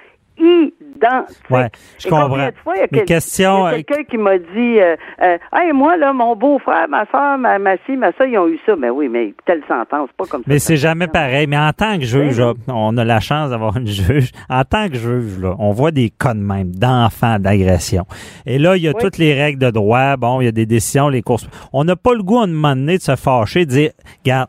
identiques. 0.40 1.50
Ouais, 1.50 1.68
je 1.98 2.06
Et 2.06 2.10
comprends. 2.10 2.28
combien 2.30 2.48
de 2.48 2.54
fois, 2.62 2.74
il 2.76 2.80
y 2.80 2.82
a 2.82 2.88
quel- 2.88 3.00
a 3.00 3.70
quelqu'un 3.74 4.04
qui 4.04 4.16
m'a 4.18 4.38
dit 4.38 4.80
euh, 4.80 4.96
euh, 5.22 5.38
Hey, 5.52 5.72
moi, 5.72 5.96
là, 5.96 6.12
mon 6.12 6.34
beau-frère, 6.36 6.88
ma 6.88 7.06
soeur, 7.10 7.38
ma, 7.38 7.58
ma 7.58 7.76
fille, 7.78 7.96
ma 7.96 8.12
soeur, 8.12 8.26
ils 8.26 8.38
ont 8.38 8.48
eu 8.48 8.58
ça. 8.66 8.74
Mais 8.76 8.90
oui, 8.90 9.08
mais 9.08 9.34
telle 9.46 9.62
sentence, 9.68 10.10
pas 10.16 10.24
comme 10.26 10.42
ça. 10.42 10.46
Mais 10.48 10.58
c'est 10.58 10.76
jamais 10.76 11.06
pareil. 11.06 11.46
Mais 11.46 11.58
en 11.58 11.72
tant 11.72 11.96
que 11.98 12.04
juge, 12.04 12.38
Oui. 12.38 12.44
là, 12.66 12.74
on 12.74 12.96
a 12.96 13.04
la 13.04 13.20
chance 13.20 13.50
d'avoir 13.50 13.76
une 13.76 13.86
juge. 13.86 14.30
En 14.48 14.64
tant 14.64 14.88
que 14.88 14.96
juge, 14.96 15.38
là, 15.40 15.54
on 15.58 15.70
voit 15.72 15.90
des 15.90 16.10
cas 16.10 16.34
de 16.34 16.40
même, 16.40 16.70
d'enfants, 16.74 17.38
d'agression. 17.38 18.04
Et 18.46 18.58
là, 18.58 18.76
il 18.76 18.82
y 18.82 18.88
a 18.88 18.92
Oui. 18.92 19.00
toutes 19.02 19.18
les 19.18 19.34
règles 19.34 19.60
de 19.60 19.70
droit. 19.70 20.16
Bon, 20.16 20.40
il 20.40 20.44
y 20.46 20.48
a 20.48 20.52
des 20.52 20.66
décisions, 20.66 21.08
les 21.08 21.22
courses. 21.22 21.48
On 21.72 21.84
n'a 21.84 21.96
pas 21.96 22.14
le 22.14 22.22
goût 22.22 22.38
à 22.38 22.44
un 22.44 22.46
moment 22.48 22.74
donné 22.74 22.98
de 22.98 23.02
se 23.02 23.14
fâcher, 23.16 23.64
de 23.66 23.70
dire, 23.70 23.90
regarde, 24.24 24.48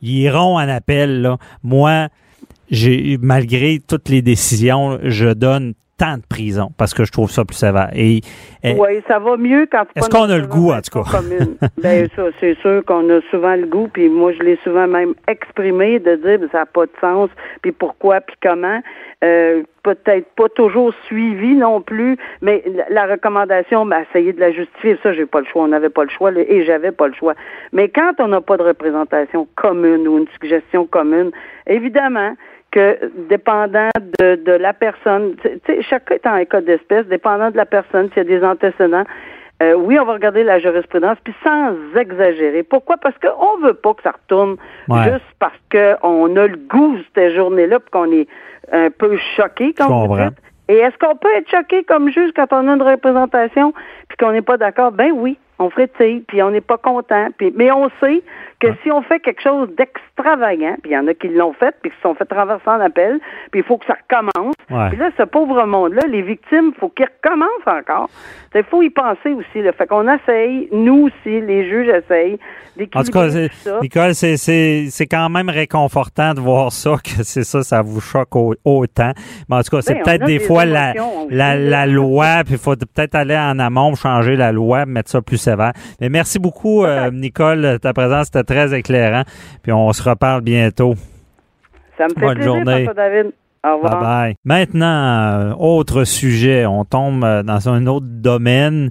ils 0.00 0.20
iront 0.22 0.56
en 0.56 0.68
appel, 0.68 1.22
là. 1.22 1.38
Moi, 1.64 2.08
j'ai, 2.70 3.18
malgré 3.20 3.78
toutes 3.86 4.08
les 4.08 4.22
décisions, 4.22 4.98
je 5.02 5.28
donne 5.28 5.74
tant 5.98 6.16
de 6.16 6.22
prison 6.28 6.70
parce 6.78 6.94
que 6.94 7.04
je 7.04 7.10
trouve 7.12 7.30
ça 7.30 7.44
plus 7.44 7.56
sévère. 7.56 7.90
Et, 7.94 8.20
et- 8.62 8.74
Oui, 8.78 9.02
ça 9.08 9.18
va 9.18 9.36
mieux 9.36 9.66
quand 9.70 9.84
Est-ce 9.96 10.08
qu'on 10.08 10.30
a 10.30 10.38
le 10.38 10.46
goût, 10.46 10.70
en 10.70 10.80
tout 10.80 11.02
cas? 11.02 11.20
ben 11.82 12.08
ça, 12.14 12.22
c'est 12.40 12.56
sûr 12.60 12.84
qu'on 12.86 13.10
a 13.10 13.20
souvent 13.30 13.56
le 13.56 13.66
goût, 13.66 13.88
puis 13.92 14.08
moi 14.08 14.32
je 14.32 14.42
l'ai 14.42 14.58
souvent 14.62 14.86
même 14.86 15.14
exprimé 15.26 15.98
de 15.98 16.14
dire 16.14 16.38
ben, 16.38 16.48
ça 16.52 16.58
n'a 16.58 16.66
pas 16.66 16.86
de 16.86 16.92
sens, 17.00 17.30
puis 17.62 17.72
pourquoi, 17.72 18.20
puis 18.20 18.36
comment. 18.40 18.80
Euh, 19.24 19.64
peut-être 19.82 20.28
pas 20.36 20.48
toujours 20.50 20.94
suivi 21.06 21.56
non 21.56 21.80
plus, 21.80 22.16
mais 22.40 22.62
la, 22.72 22.84
la 23.06 23.12
recommandation, 23.14 23.84
ben, 23.84 24.04
essayer 24.08 24.32
de 24.32 24.38
la 24.38 24.52
justifier, 24.52 24.96
ça 25.02 25.12
j'ai 25.12 25.26
pas 25.26 25.40
le 25.40 25.46
choix, 25.46 25.64
on 25.64 25.68
n'avait 25.68 25.88
pas 25.88 26.04
le 26.04 26.10
choix, 26.10 26.30
là, 26.30 26.40
et 26.46 26.64
j'avais 26.64 26.92
pas 26.92 27.08
le 27.08 27.14
choix. 27.14 27.34
Mais 27.72 27.88
quand 27.88 28.12
on 28.20 28.28
n'a 28.28 28.40
pas 28.40 28.56
de 28.56 28.62
représentation 28.62 29.48
commune 29.56 30.06
ou 30.06 30.18
une 30.18 30.28
suggestion 30.40 30.86
commune, 30.86 31.32
évidemment 31.66 32.34
que 32.70 32.98
dépendant 33.28 33.88
de, 34.18 34.36
de 34.36 34.52
la 34.52 34.72
personne, 34.72 35.34
tu 35.42 35.48
sais, 35.66 35.82
chaque 35.82 36.04
cas 36.06 36.14
est 36.14 36.26
en 36.26 36.44
cas 36.44 36.60
d'espèce, 36.60 37.06
dépendant 37.06 37.50
de 37.50 37.56
la 37.56 37.66
personne, 37.66 38.08
s'il 38.08 38.18
y 38.18 38.20
a 38.34 38.38
des 38.38 38.44
antécédents, 38.44 39.04
euh, 39.62 39.74
oui, 39.74 39.98
on 39.98 40.04
va 40.04 40.12
regarder 40.12 40.44
la 40.44 40.60
jurisprudence, 40.60 41.18
puis 41.24 41.34
sans 41.42 41.74
exagérer. 41.96 42.62
Pourquoi? 42.62 42.96
Parce 42.96 43.16
qu'on 43.18 43.56
veut 43.58 43.74
pas 43.74 43.94
que 43.94 44.02
ça 44.02 44.12
retourne 44.12 44.56
Ouais. 44.88 45.02
juste 45.04 45.24
parce 45.40 45.58
qu'on 45.72 46.36
a 46.36 46.46
le 46.46 46.56
goût 46.56 46.96
cette 47.14 47.34
journée-là, 47.34 47.80
puis 47.80 47.90
qu'on 47.90 48.12
est 48.12 48.28
un 48.70 48.90
peu 48.90 49.16
choqué, 49.36 49.72
comme 49.72 50.06
vous 50.06 50.16
dites. 50.16 50.38
Et 50.68 50.76
est-ce 50.76 50.96
qu'on 50.98 51.16
peut 51.16 51.34
être 51.34 51.50
choqué 51.50 51.82
comme 51.84 52.10
juge 52.12 52.30
quand 52.36 52.52
on 52.52 52.68
a 52.68 52.74
une 52.74 52.82
représentation 52.82 53.72
puis 54.08 54.16
qu'on 54.18 54.32
n'est 54.32 54.42
pas 54.42 54.58
d'accord? 54.58 54.92
Ben 54.92 55.10
oui, 55.12 55.38
on 55.58 55.70
frétille, 55.70 56.20
puis 56.28 56.42
on 56.42 56.50
n'est 56.50 56.60
pas 56.60 56.78
content. 56.78 57.28
Puis, 57.36 57.52
mais 57.56 57.70
on 57.72 57.88
sait 58.00 58.22
que 58.60 58.68
si 58.82 58.90
on 58.90 59.02
fait 59.02 59.20
quelque 59.20 59.42
chose 59.42 59.68
d'extravagant, 59.76 60.76
puis 60.82 60.90
il 60.90 60.94
y 60.94 60.98
en 60.98 61.06
a 61.06 61.14
qui 61.14 61.28
l'ont 61.28 61.52
fait, 61.52 61.74
puis 61.80 61.90
qui 61.90 61.96
se 61.96 62.02
sont 62.02 62.14
fait 62.14 62.24
traverser 62.24 62.68
en 62.68 62.80
appel, 62.80 63.20
puis 63.50 63.60
il 63.60 63.64
faut 63.64 63.78
que 63.78 63.86
ça 63.86 63.94
recommence. 64.08 64.54
Ouais. 64.70 64.88
Puis 64.88 64.98
là, 64.98 65.10
ce 65.16 65.22
pauvre 65.22 65.64
monde-là, 65.64 66.02
les 66.08 66.22
victimes, 66.22 66.72
il 66.74 66.78
faut 66.80 66.88
qu'ils 66.88 67.06
recommencent 67.22 67.48
encore. 67.66 68.08
Il 68.54 68.62
faut 68.64 68.82
y 68.82 68.90
penser 68.90 69.32
aussi. 69.32 69.62
Là. 69.62 69.72
Fait 69.72 69.86
qu'on 69.86 70.08
essaye, 70.12 70.68
nous 70.72 71.06
aussi, 71.08 71.40
les 71.40 71.68
juges 71.68 71.88
essayent 71.88 72.38
En 72.94 73.02
tout 73.04 73.12
cas, 73.12 73.30
ça. 73.30 73.78
Nicole, 73.80 74.14
c'est, 74.14 75.06
quand 75.08 75.28
même 75.28 75.50
réconfortant 75.50 76.34
de 76.34 76.40
voir 76.40 76.72
ça, 76.72 76.96
que 77.02 77.22
c'est 77.22 77.44
ça, 77.44 77.62
ça 77.62 77.82
vous 77.82 78.00
choque 78.00 78.34
au- 78.34 78.54
autant. 78.64 79.12
Mais 79.48 79.56
en 79.56 79.62
tout 79.62 79.76
cas, 79.76 79.82
c'est 79.82 79.94
Ben, 79.94 80.02
peut-être 80.02 80.24
des 80.26 80.38
des 80.38 80.44
fois 80.44 80.64
la, 80.64 80.94
la, 81.30 81.56
la 81.56 81.86
loi, 81.86 82.42
puis 82.44 82.54
il 82.54 82.58
faut 82.58 82.74
peut-être 82.76 83.14
aller 83.14 83.36
en 83.36 83.58
amont, 83.58 83.94
changer 83.94 84.36
la 84.36 84.52
loi, 84.52 84.86
mettre 84.86 85.10
ça 85.10 85.20
plus 85.20 85.47
sévère. 85.50 85.72
Mais 86.00 86.08
merci 86.08 86.38
beaucoup, 86.38 86.84
euh, 86.84 87.10
Nicole, 87.12 87.78
ta 87.80 87.92
présence, 87.92 88.26
c'était 88.26 88.44
très 88.44 88.76
éclairant. 88.76 89.22
Puis 89.62 89.72
on 89.72 89.92
se 89.92 90.02
reparle 90.02 90.42
bientôt. 90.42 90.94
Ça 91.96 92.04
me 92.04 92.14
fait 92.14 92.20
bonne 92.20 92.34
plaisir, 92.34 92.54
journée. 92.54 92.88
David. 92.94 93.32
Au 93.64 93.74
revoir. 93.76 94.00
Bye 94.00 94.02
bye. 94.02 94.34
Maintenant, 94.44 94.86
euh, 94.86 95.54
autre 95.58 96.04
sujet. 96.04 96.64
On 96.66 96.84
tombe 96.84 97.24
euh, 97.24 97.42
dans 97.42 97.68
un 97.68 97.86
autre 97.86 98.06
domaine. 98.08 98.90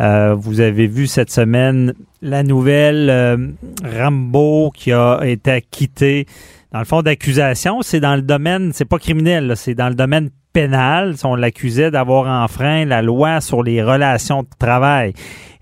Euh, 0.00 0.34
vous 0.34 0.60
avez 0.60 0.86
vu 0.86 1.06
cette 1.06 1.30
semaine 1.30 1.94
la 2.22 2.42
nouvelle 2.42 3.08
euh, 3.10 3.36
Rambo 3.84 4.70
qui 4.74 4.92
a 4.92 5.20
été 5.22 5.50
acquitté. 5.50 6.26
Dans 6.72 6.80
le 6.80 6.84
fond 6.84 7.02
d'accusation, 7.02 7.82
c'est 7.82 8.00
dans 8.00 8.16
le 8.16 8.22
domaine, 8.22 8.72
c'est 8.72 8.84
pas 8.84 8.98
criminel, 8.98 9.52
c'est 9.56 9.74
dans 9.74 9.88
le 9.88 9.94
domaine 9.94 10.30
pénal. 10.56 11.14
On 11.22 11.34
l'accusait 11.34 11.90
d'avoir 11.90 12.42
enfreint 12.42 12.86
la 12.86 13.02
loi 13.02 13.42
sur 13.42 13.62
les 13.62 13.82
relations 13.82 14.42
de 14.42 14.48
travail. 14.58 15.12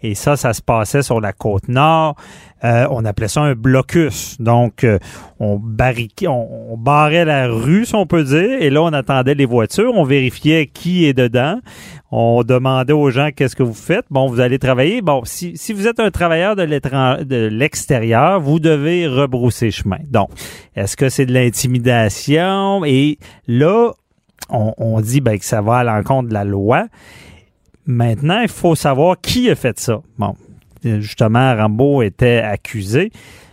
Et 0.05 0.15
ça, 0.15 0.37
ça 0.37 0.53
se 0.53 0.63
passait 0.63 1.03
sur 1.03 1.21
la 1.21 1.33
côte 1.33 1.67
nord. 1.67 2.15
Euh, 2.63 2.87
on 2.91 3.05
appelait 3.05 3.27
ça 3.27 3.41
un 3.41 3.55
blocus. 3.55 4.37
Donc, 4.39 4.85
euh, 4.85 5.01
on 5.41 5.59
barriquait, 5.59 6.29
on, 6.29 6.77
barrait 6.79 7.25
la 7.25 7.49
rue, 7.49 7.87
si 7.87 7.95
on 7.97 8.07
peut 8.07 8.23
dire, 8.23 8.63
et 8.63 8.71
là, 8.71 8.83
on 8.83 8.93
attendait 8.93 9.35
les 9.35 9.47
voitures, 9.47 9.93
on 9.97 10.05
vérifiait 10.05 10.69
qui 10.69 11.07
est 11.07 11.13
dedans, 11.13 11.59
on 12.13 12.45
demandait 12.45 12.93
aux 12.93 13.11
gens 13.11 13.31
qu'est-ce 13.35 13.57
que 13.57 13.65
vous 13.65 13.75
faites? 13.75 14.05
Bon, 14.11 14.29
vous 14.29 14.39
allez 14.39 14.61
travailler. 14.61 15.03
Bon, 15.03 15.23
si, 15.25 15.57
si 15.57 15.73
vous 15.73 15.89
êtes 15.89 15.99
un 15.99 16.13
travailleur 16.13 16.55
de 16.55 17.49
l'extérieur, 17.49 18.39
vous 18.39 18.61
devez 18.61 19.09
rebrousser 19.09 19.73
chemin. 19.73 19.99
Donc, 20.09 20.31
est-ce 20.77 20.97
que 20.97 21.09
c'est 21.09 21.27
de 21.27 21.33
l'intimidation? 21.33 22.85
Et 22.85 23.19
là, 23.49 23.91
on, 24.51 25.01
dit 25.01 25.21
ben, 25.21 25.39
que 25.39 25.45
ça 25.45 25.61
va 25.63 25.79
à 25.79 25.85
l'encontre 25.85 26.29
de 26.29 26.35
la 26.35 26.45
loi. 26.45 26.87
Maintenant, 27.87 28.41
il 28.41 28.49
faut 28.49 28.75
savoir 28.75 29.21
qui 29.21 29.51
a 29.51 29.55
fait 29.55 29.79
ça. 29.79 30.01
Bon, 30.19 30.35
justement, 30.83 31.55
Rambo 31.55 32.03
était 32.03 32.39
accusé, 32.39 33.11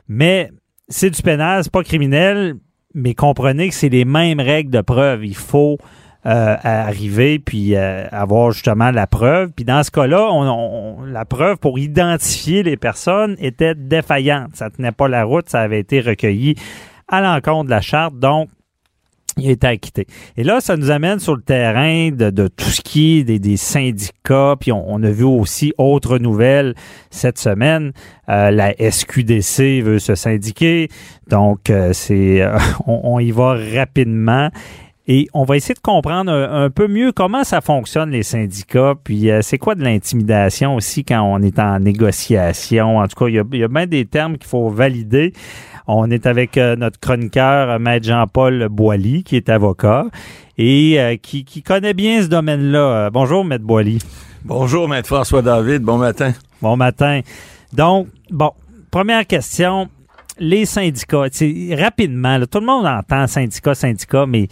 mais 0.08 0.52
c'est 0.90 1.10
du 1.10 1.22
pénal, 1.22 1.64
c'est 1.64 1.72
pas 1.72 1.84
criminel, 1.84 2.56
mais 2.94 3.14
comprenez 3.14 3.70
que 3.70 3.76
c'est 3.76 3.90
les 3.90 4.06
mêmes 4.06 4.40
règles 4.40 4.72
de 4.72 4.82
preuve. 4.82 5.26
Il 5.26 5.36
faut 5.36 5.78
euh, 6.26 6.56
arriver 6.62 7.40
puis 7.40 7.76
euh, 7.76 8.08
avoir 8.12 8.52
justement 8.52 8.92
la 8.92 9.08
preuve. 9.08 9.52
Puis 9.56 9.66
dans 9.66 9.84
ce 9.84 9.92
cas-là, 9.92 10.28
on, 10.32 10.48
on- 10.48 11.04
la 11.06 11.26
preuve 11.26 11.58
pour 11.58 11.80
identifier 11.80 12.64
les 12.64 12.78
personnes 12.78 13.36
était 13.40 13.76
défaillante. 13.76 14.56
Ça 14.56 14.70
tenait 14.70 14.92
pas 14.92 15.08
la 15.08 15.24
route, 15.24 15.50
ça 15.50 15.62
avait 15.62 15.80
été 15.80 16.00
recueilli 16.00 16.56
à 17.08 17.22
l'encontre 17.22 17.66
de 17.66 17.70
la 17.72 17.82
charte. 17.82 18.18
Donc, 18.20 18.50
il 19.38 19.48
a 19.48 19.52
été 19.52 19.68
acquitté. 19.68 20.08
Et 20.38 20.44
là, 20.44 20.62
ça 20.62 20.78
nous 20.78 20.92
amène 20.92 21.20
sur 21.20 21.36
le 21.36 21.42
terrain 21.42 22.10
de, 22.12 22.30
de 22.30 22.48
tout 22.48 22.66
ce 22.66 22.82
qui 22.82 23.20
est 23.20 23.24
des, 23.24 23.40
des 23.40 23.58
syndicats, 23.58 24.56
puis 24.60 24.72
on, 24.72 24.84
on, 24.88 25.02
a 25.04 25.10
vu 25.10 25.24
aussi 25.24 25.74
autre 25.78 26.18
nouvelle 26.18 26.76
cette 27.10 27.38
semaine. 27.38 27.92
Euh, 28.30 28.52
la 28.52 28.74
SQDC 28.74 29.82
veut 29.84 30.00
se 30.00 30.16
syndiquer, 30.16 30.90
donc 31.28 31.70
euh, 31.70 31.94
c'est 31.94 32.42
euh, 32.42 32.58
on, 32.88 33.02
on, 33.04 33.20
y 33.20 33.32
va 33.32 33.58
rapidement. 33.76 34.50
Et 35.08 35.28
on 35.34 35.44
va 35.44 35.58
essayer 35.58 35.74
de 35.74 35.80
comprendre 35.80 36.32
un, 36.32 36.70
peu 36.70 36.88
mieux 36.88 37.12
comment 37.12 37.44
ça 37.44 37.60
fonctionne 37.60 38.12
les 38.12 38.24
syndicats, 38.24 38.94
puis 39.04 39.30
c'est 39.42 39.58
quoi 39.58 39.74
de 39.76 39.84
l'intimidation 39.84 40.76
aussi 40.76 41.04
quand 41.04 41.22
on 41.22 41.42
est 41.42 41.58
en 41.60 41.80
négociation? 41.80 43.00
En 43.00 43.08
tout 43.08 43.26
cas, 43.26 43.28
il 43.28 43.34
y 43.34 43.40
a, 43.40 43.44
il 43.52 43.60
y 43.60 43.64
a 43.64 43.68
bien 43.68 43.88
des 43.88 44.06
termes 44.06 44.38
qu'il 44.38 44.48
faut 44.48 44.70
valider. 44.70 45.34
On 45.94 46.10
est 46.10 46.26
avec 46.26 46.58
euh, 46.58 46.78
notre 46.78 47.02
chroniqueur, 47.02 47.70
euh, 47.70 47.78
Maître 47.78 48.08
Jean-Paul 48.08 48.70
Boily, 48.70 49.24
qui 49.26 49.36
est 49.36 49.50
avocat 49.50 50.06
et 50.58 50.98
euh, 50.98 51.18
qui, 51.22 51.44
qui, 51.44 51.62
connaît 51.62 51.94
bien 51.94 52.22
ce 52.22 52.28
domaine-là. 52.28 53.10
bonjour, 53.10 53.44
Maître 53.44 53.66
Boily. 53.66 54.00
Bonjour, 54.46 54.88
Maître 54.88 55.08
François 55.08 55.42
David. 55.42 55.82
Bon 55.82 55.98
matin. 55.98 56.32
Bon 56.62 56.78
matin. 56.78 57.20
Donc, 57.74 58.08
bon, 58.30 58.52
première 58.90 59.28
question. 59.28 59.90
Les 60.40 60.66
syndicats, 60.66 61.26
rapidement, 61.78 62.38
là, 62.38 62.48
tout 62.48 62.62
le 62.62 62.66
monde 62.66 62.86
entend 62.86 63.28
syndicat, 63.28 63.76
syndicat, 63.76 64.26
mais 64.26 64.48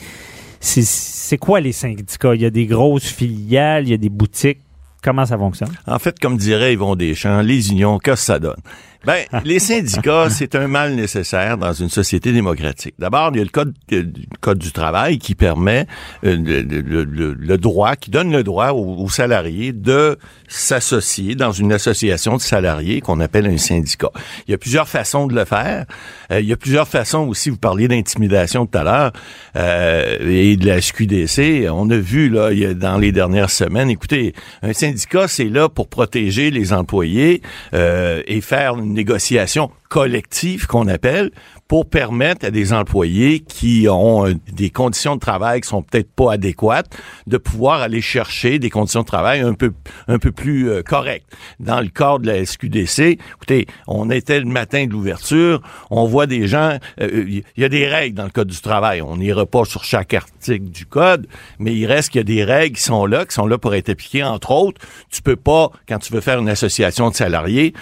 c'est 0.59 1.37
quoi 1.37 1.61
les 1.61 1.71
syndicats? 1.71 2.35
Il 2.35 2.41
y 2.41 2.45
a 2.45 2.49
des 2.49 2.65
grosses 2.65 3.07
filiales, 3.07 3.85
il 3.85 3.91
y 3.91 3.93
a 3.93 3.97
des 3.97 4.09
boutiques. 4.09 4.59
Comment 5.01 5.25
ça 5.25 5.37
fonctionne? 5.37 5.71
En 5.87 5.99
fait, 5.99 6.19
comme 6.19 6.35
dirait 6.35 6.73
Yvon 6.73 6.97
Deschamps, 6.97 7.41
les 7.41 7.71
unions, 7.71 7.97
qu'est-ce 7.97 8.21
que 8.21 8.25
ça 8.25 8.39
donne? 8.39 8.59
Ben, 9.05 9.25
les 9.45 9.59
syndicats, 9.59 10.29
c'est 10.29 10.55
un 10.55 10.67
mal 10.67 10.95
nécessaire 10.95 11.57
dans 11.57 11.73
une 11.73 11.89
société 11.89 12.31
démocratique. 12.31 12.95
D'abord, 12.99 13.31
il 13.33 13.37
y 13.37 13.41
a 13.41 13.43
le 13.43 13.49
code, 13.49 13.73
le 13.91 14.05
code 14.41 14.59
du 14.59 14.71
travail 14.71 15.19
qui 15.19 15.35
permet 15.35 15.87
euh, 16.25 16.35
le, 16.37 16.81
le, 16.81 17.33
le, 17.33 17.57
droit, 17.57 17.95
qui 17.95 18.11
donne 18.11 18.31
le 18.31 18.43
droit 18.43 18.71
aux, 18.71 19.03
aux 19.03 19.09
salariés 19.09 19.71
de 19.71 20.17
s'associer 20.47 21.35
dans 21.35 21.51
une 21.51 21.71
association 21.71 22.35
de 22.35 22.41
salariés 22.41 23.01
qu'on 23.01 23.19
appelle 23.19 23.45
un 23.45 23.57
syndicat. 23.57 24.11
Il 24.47 24.51
y 24.51 24.53
a 24.53 24.57
plusieurs 24.57 24.87
façons 24.87 25.27
de 25.27 25.35
le 25.35 25.45
faire. 25.45 25.85
Euh, 26.31 26.41
il 26.41 26.47
y 26.47 26.53
a 26.53 26.57
plusieurs 26.57 26.87
façons 26.87 27.27
aussi. 27.27 27.49
Vous 27.49 27.57
parliez 27.57 27.87
d'intimidation 27.87 28.65
tout 28.65 28.77
à 28.77 28.83
l'heure 28.83 29.11
euh, 29.55 30.17
et 30.21 30.57
de 30.57 30.65
la 30.65 30.81
SQDC. 30.81 31.69
On 31.71 31.89
a 31.89 31.97
vu 31.97 32.29
là 32.29 32.49
dans 32.73 32.97
les 32.97 33.11
dernières 33.11 33.49
semaines. 33.49 33.89
Écoutez, 33.89 34.33
un 34.61 34.73
syndicat, 34.73 35.27
c'est 35.27 35.49
là 35.49 35.69
pour 35.69 35.87
protéger 35.87 36.51
les 36.51 36.73
employés 36.73 37.41
euh, 37.73 38.21
et 38.27 38.41
faire 38.41 38.77
une 38.77 38.88
négociation 38.93 39.71
collective 39.89 40.67
qu'on 40.67 40.87
appelle 40.87 41.31
pour 41.69 41.87
permettre 41.87 42.47
à 42.47 42.51
des 42.51 42.73
employés 42.73 43.41
qui 43.41 43.87
ont 43.87 44.27
euh, 44.27 44.33
des 44.51 44.71
conditions 44.71 45.15
de 45.15 45.19
travail 45.19 45.61
qui 45.61 45.69
sont 45.69 45.83
peut-être 45.83 46.11
pas 46.11 46.33
adéquates 46.33 46.97
de 47.27 47.37
pouvoir 47.37 47.81
aller 47.81 48.01
chercher 48.01 48.57
des 48.57 48.71
conditions 48.71 49.01
de 49.01 49.05
travail 49.05 49.41
un 49.41 49.53
peu 49.53 49.71
un 50.07 50.17
peu 50.17 50.31
plus 50.31 50.67
euh, 50.67 50.81
correctes. 50.81 51.31
Dans 51.59 51.79
le 51.79 51.89
cadre 51.89 52.19
de 52.19 52.27
la 52.27 52.43
SQDC, 52.43 53.19
écoutez, 53.35 53.67
on 53.87 54.09
était 54.09 54.39
le 54.39 54.47
matin 54.47 54.87
de 54.87 54.91
l'ouverture, 54.91 55.61
on 55.91 56.07
voit 56.07 56.25
des 56.25 56.47
gens, 56.47 56.79
euh, 57.01 57.25
il 57.27 57.43
y 57.55 57.63
a 57.63 57.69
des 57.69 57.85
règles 57.87 58.17
dans 58.17 58.23
le 58.23 58.31
code 58.31 58.47
du 58.47 58.61
travail. 58.61 59.03
On 59.03 59.17
n'ira 59.17 59.45
pas 59.45 59.63
sur 59.63 59.83
chaque 59.83 60.15
article 60.15 60.69
du 60.71 60.87
code, 60.87 61.27
mais 61.59 61.75
il 61.75 61.85
reste 61.85 62.09
qu'il 62.09 62.19
y 62.19 62.21
a 62.21 62.23
des 62.23 62.43
règles 62.43 62.77
qui 62.77 62.83
sont 62.83 63.05
là, 63.05 63.27
qui 63.27 63.35
sont 63.35 63.45
là 63.45 63.59
pour 63.59 63.75
être 63.75 63.89
appliquées. 63.89 64.23
Entre 64.23 64.49
autres, 64.49 64.81
tu 65.11 65.21
peux 65.21 65.35
pas, 65.35 65.69
quand 65.87 65.99
tu 65.99 66.13
veux 66.13 66.21
faire 66.21 66.39
une 66.39 66.49
association 66.49 67.11
de 67.11 67.15
salariés, 67.15 67.75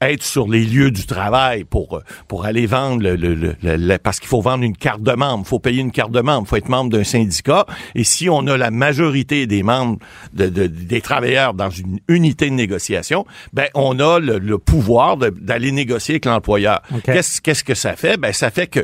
être 0.00 0.22
sur 0.22 0.48
les 0.48 0.64
lieux 0.64 0.90
du 0.90 1.04
travail 1.04 1.64
pour 1.64 2.00
pour 2.26 2.46
aller 2.46 2.64
vendre 2.64 3.02
le, 3.02 3.17
le, 3.18 3.56
le, 3.62 3.96
parce 3.98 4.20
qu'il 4.20 4.28
faut 4.28 4.40
vendre 4.40 4.64
une 4.64 4.76
carte 4.76 5.02
de 5.02 5.12
membre, 5.12 5.44
il 5.46 5.48
faut 5.48 5.58
payer 5.58 5.80
une 5.80 5.90
carte 5.90 6.12
de 6.12 6.20
membre, 6.20 6.44
il 6.46 6.48
faut 6.48 6.56
être 6.56 6.68
membre 6.68 6.90
d'un 6.90 7.04
syndicat. 7.04 7.66
Et 7.94 8.04
si 8.04 8.28
on 8.28 8.46
a 8.46 8.56
la 8.56 8.70
majorité 8.70 9.46
des 9.46 9.62
membres 9.62 9.98
de, 10.32 10.48
de, 10.48 10.66
des 10.66 11.00
travailleurs 11.00 11.54
dans 11.54 11.70
une 11.70 12.00
unité 12.08 12.48
de 12.48 12.54
négociation, 12.54 13.26
ben 13.52 13.66
on 13.74 13.98
a 14.00 14.18
le, 14.18 14.58
pouvoir 14.58 15.16
d'aller 15.16 15.72
négocier 15.72 16.14
avec 16.14 16.24
l'employeur. 16.24 16.80
Okay. 16.92 17.12
Qu'est-ce 17.12 17.40
qu'est-ce 17.40 17.64
que 17.64 17.74
ça 17.74 17.96
fait? 17.96 18.16
Ben 18.16 18.32
ça 18.32 18.50
fait 18.50 18.66
que 18.66 18.80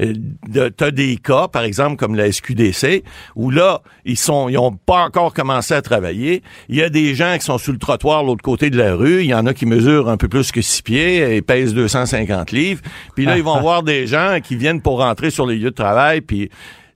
euh, 0.00 0.70
tu 0.76 0.84
as 0.84 0.90
des 0.90 1.16
cas, 1.16 1.48
par 1.48 1.62
exemple 1.62 1.96
comme 1.96 2.14
la 2.14 2.30
SQDC, 2.30 3.04
où 3.36 3.50
là 3.50 3.82
ils 4.04 4.16
sont 4.16 4.48
ils 4.48 4.58
ont 4.58 4.72
pas 4.72 5.04
encore 5.04 5.32
commencé 5.34 5.74
à 5.74 5.82
travailler. 5.82 6.42
Il 6.68 6.76
y 6.76 6.82
a 6.82 6.88
des 6.88 7.14
gens 7.14 7.36
qui 7.38 7.44
sont 7.44 7.58
sur 7.58 7.72
le 7.72 7.78
trottoir 7.78 8.24
l'autre 8.24 8.42
côté 8.42 8.70
de 8.70 8.78
la 8.78 8.94
rue. 8.94 9.22
Il 9.22 9.28
y 9.28 9.34
en 9.34 9.46
a 9.46 9.54
qui 9.54 9.66
mesurent 9.66 10.08
un 10.08 10.16
peu 10.16 10.28
plus 10.28 10.52
que 10.52 10.62
six 10.62 10.82
pieds 10.82 11.36
et 11.36 11.42
pèsent 11.42 11.74
250 11.74 12.52
livres. 12.52 12.82
Puis 13.14 13.24
là 13.24 13.36
ils 13.36 13.42
vont 13.42 13.60
voir 13.60 13.77
des 13.82 14.06
gens 14.06 14.38
qui 14.42 14.56
viennent 14.56 14.80
pour 14.80 14.98
rentrer 14.98 15.30
sur 15.30 15.46
les 15.46 15.56
lieux 15.56 15.70
de 15.70 15.74
travail, 15.74 16.20
puis 16.20 16.50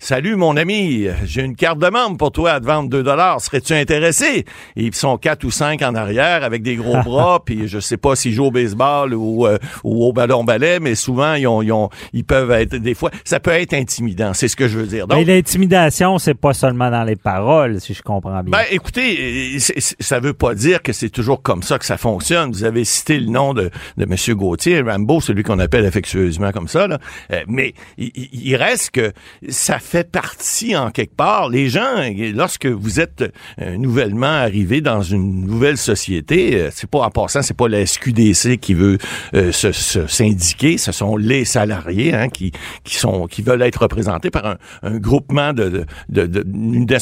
Salut 0.05 0.35
mon 0.35 0.57
ami, 0.57 1.07
j'ai 1.25 1.43
une 1.43 1.55
carte 1.55 1.79
de 1.79 1.87
membre 1.87 2.17
pour 2.17 2.33
toi 2.33 2.55
à 2.55 2.61
te 2.61 2.67
vendre 2.67 2.91
2 2.91 3.05
dollars. 3.05 3.41
Serais-tu 3.41 3.73
intéressé? 3.73 4.45
Et 4.75 4.83
ils 4.83 4.95
sont 4.97 5.17
quatre 5.17 5.45
ou 5.45 5.53
cinq 5.53 5.81
en 5.83 5.95
arrière 5.95 6.43
avec 6.43 6.65
des 6.65 6.75
gros 6.75 7.01
bras, 7.05 7.41
puis 7.45 7.69
je 7.69 7.79
sais 7.79 7.97
pas 7.97 8.17
s'ils 8.17 8.33
jouent 8.33 8.47
au 8.47 8.51
baseball 8.51 9.15
ou, 9.15 9.47
euh, 9.47 9.59
ou 9.85 10.05
au 10.05 10.13
ballon 10.13 10.43
ballet, 10.43 10.81
mais 10.81 10.97
souvent 10.97 11.35
ils, 11.35 11.47
ont, 11.47 11.63
ils, 11.63 11.71
ont, 11.71 11.89
ils, 12.13 12.25
peuvent 12.25 12.51
être 12.51 12.75
des 12.75 12.95
fois 12.95 13.13
ça 13.25 13.39
peut 13.39 13.53
être 13.53 13.75
intimidant, 13.75 14.35
c'est 14.35 14.49
ce 14.49 14.57
que 14.57 14.67
je 14.67 14.77
veux 14.77 14.89
dire. 14.89 15.07
Donc, 15.07 15.19
mais 15.19 15.25
l'intimidation, 15.25 16.19
c'est 16.19 16.35
pas 16.35 16.53
seulement 16.53 16.91
dans 16.91 17.05
les 17.05 17.15
paroles, 17.15 17.81
si 17.81 17.95
je 17.95 18.03
comprends 18.03 18.43
bien. 18.43 18.59
Ben 18.59 18.65
écoutez, 18.73 19.57
ça 19.61 20.19
veut 20.19 20.35
pas 20.35 20.57
dire 20.57 20.83
que 20.83 20.93
c'est 20.93 21.11
toujours 21.11 21.43
comme 21.43 21.63
ça 21.63 21.79
que 21.79 21.87
ça 21.87 21.97
fonctionne. 21.97 22.51
Vous 22.51 22.65
avez 22.65 22.85
cité 22.85 23.21
le 23.21 23.31
nom 23.31 23.55
de, 23.55 23.71
de 23.99 24.05
monsieur 24.07 24.35
Gauthier, 24.35 24.81
Rambo, 24.81 25.21
celui 25.21 25.45
qu'on 25.45 25.61
appelle 25.61 25.87
affectueusement 25.87 26.51
comme 26.51 26.67
ça 26.67 26.89
là. 26.89 26.99
Euh, 27.31 27.45
mais 27.47 27.75
il, 27.99 28.11
il 28.33 28.57
reste 28.57 28.91
que 28.91 29.13
ça 29.49 29.79
fait 29.79 29.92
fait 29.93 30.11
partie 30.11 30.75
en 30.75 30.91
quelque 30.91 31.15
part. 31.15 31.51
Les 31.51 31.69
gens, 31.69 32.03
lorsque 32.35 32.65
vous 32.65 32.99
êtes 32.99 33.31
euh, 33.61 33.77
nouvellement 33.77 34.25
arrivé 34.25 34.81
dans 34.81 35.03
une 35.03 35.45
nouvelle 35.45 35.77
société, 35.77 36.57
euh, 36.57 36.71
c'est 36.73 36.89
pas 36.89 37.01
en 37.01 37.11
passant, 37.11 37.43
c'est 37.43 37.55
pas 37.55 37.69
la 37.69 37.85
SQDC 37.85 38.57
qui 38.57 38.73
veut 38.73 38.97
euh, 39.35 39.53
se, 39.53 39.71
se, 39.71 40.07
syndiquer, 40.07 40.79
ce 40.79 40.93
sont 40.93 41.19
les 41.19 41.45
salariés 41.45 42.15
hein, 42.15 42.31
qui 42.31 42.53
qui 42.85 42.97
sont 42.97 43.27
qui 43.27 43.43
veulent 43.43 43.61
être 43.61 43.83
représentés 43.83 44.31
par 44.31 44.47
un, 44.47 44.57
un 44.83 44.97
groupement 44.97 45.53
de, 45.53 45.85
de, 46.09 46.25
de, 46.27 46.99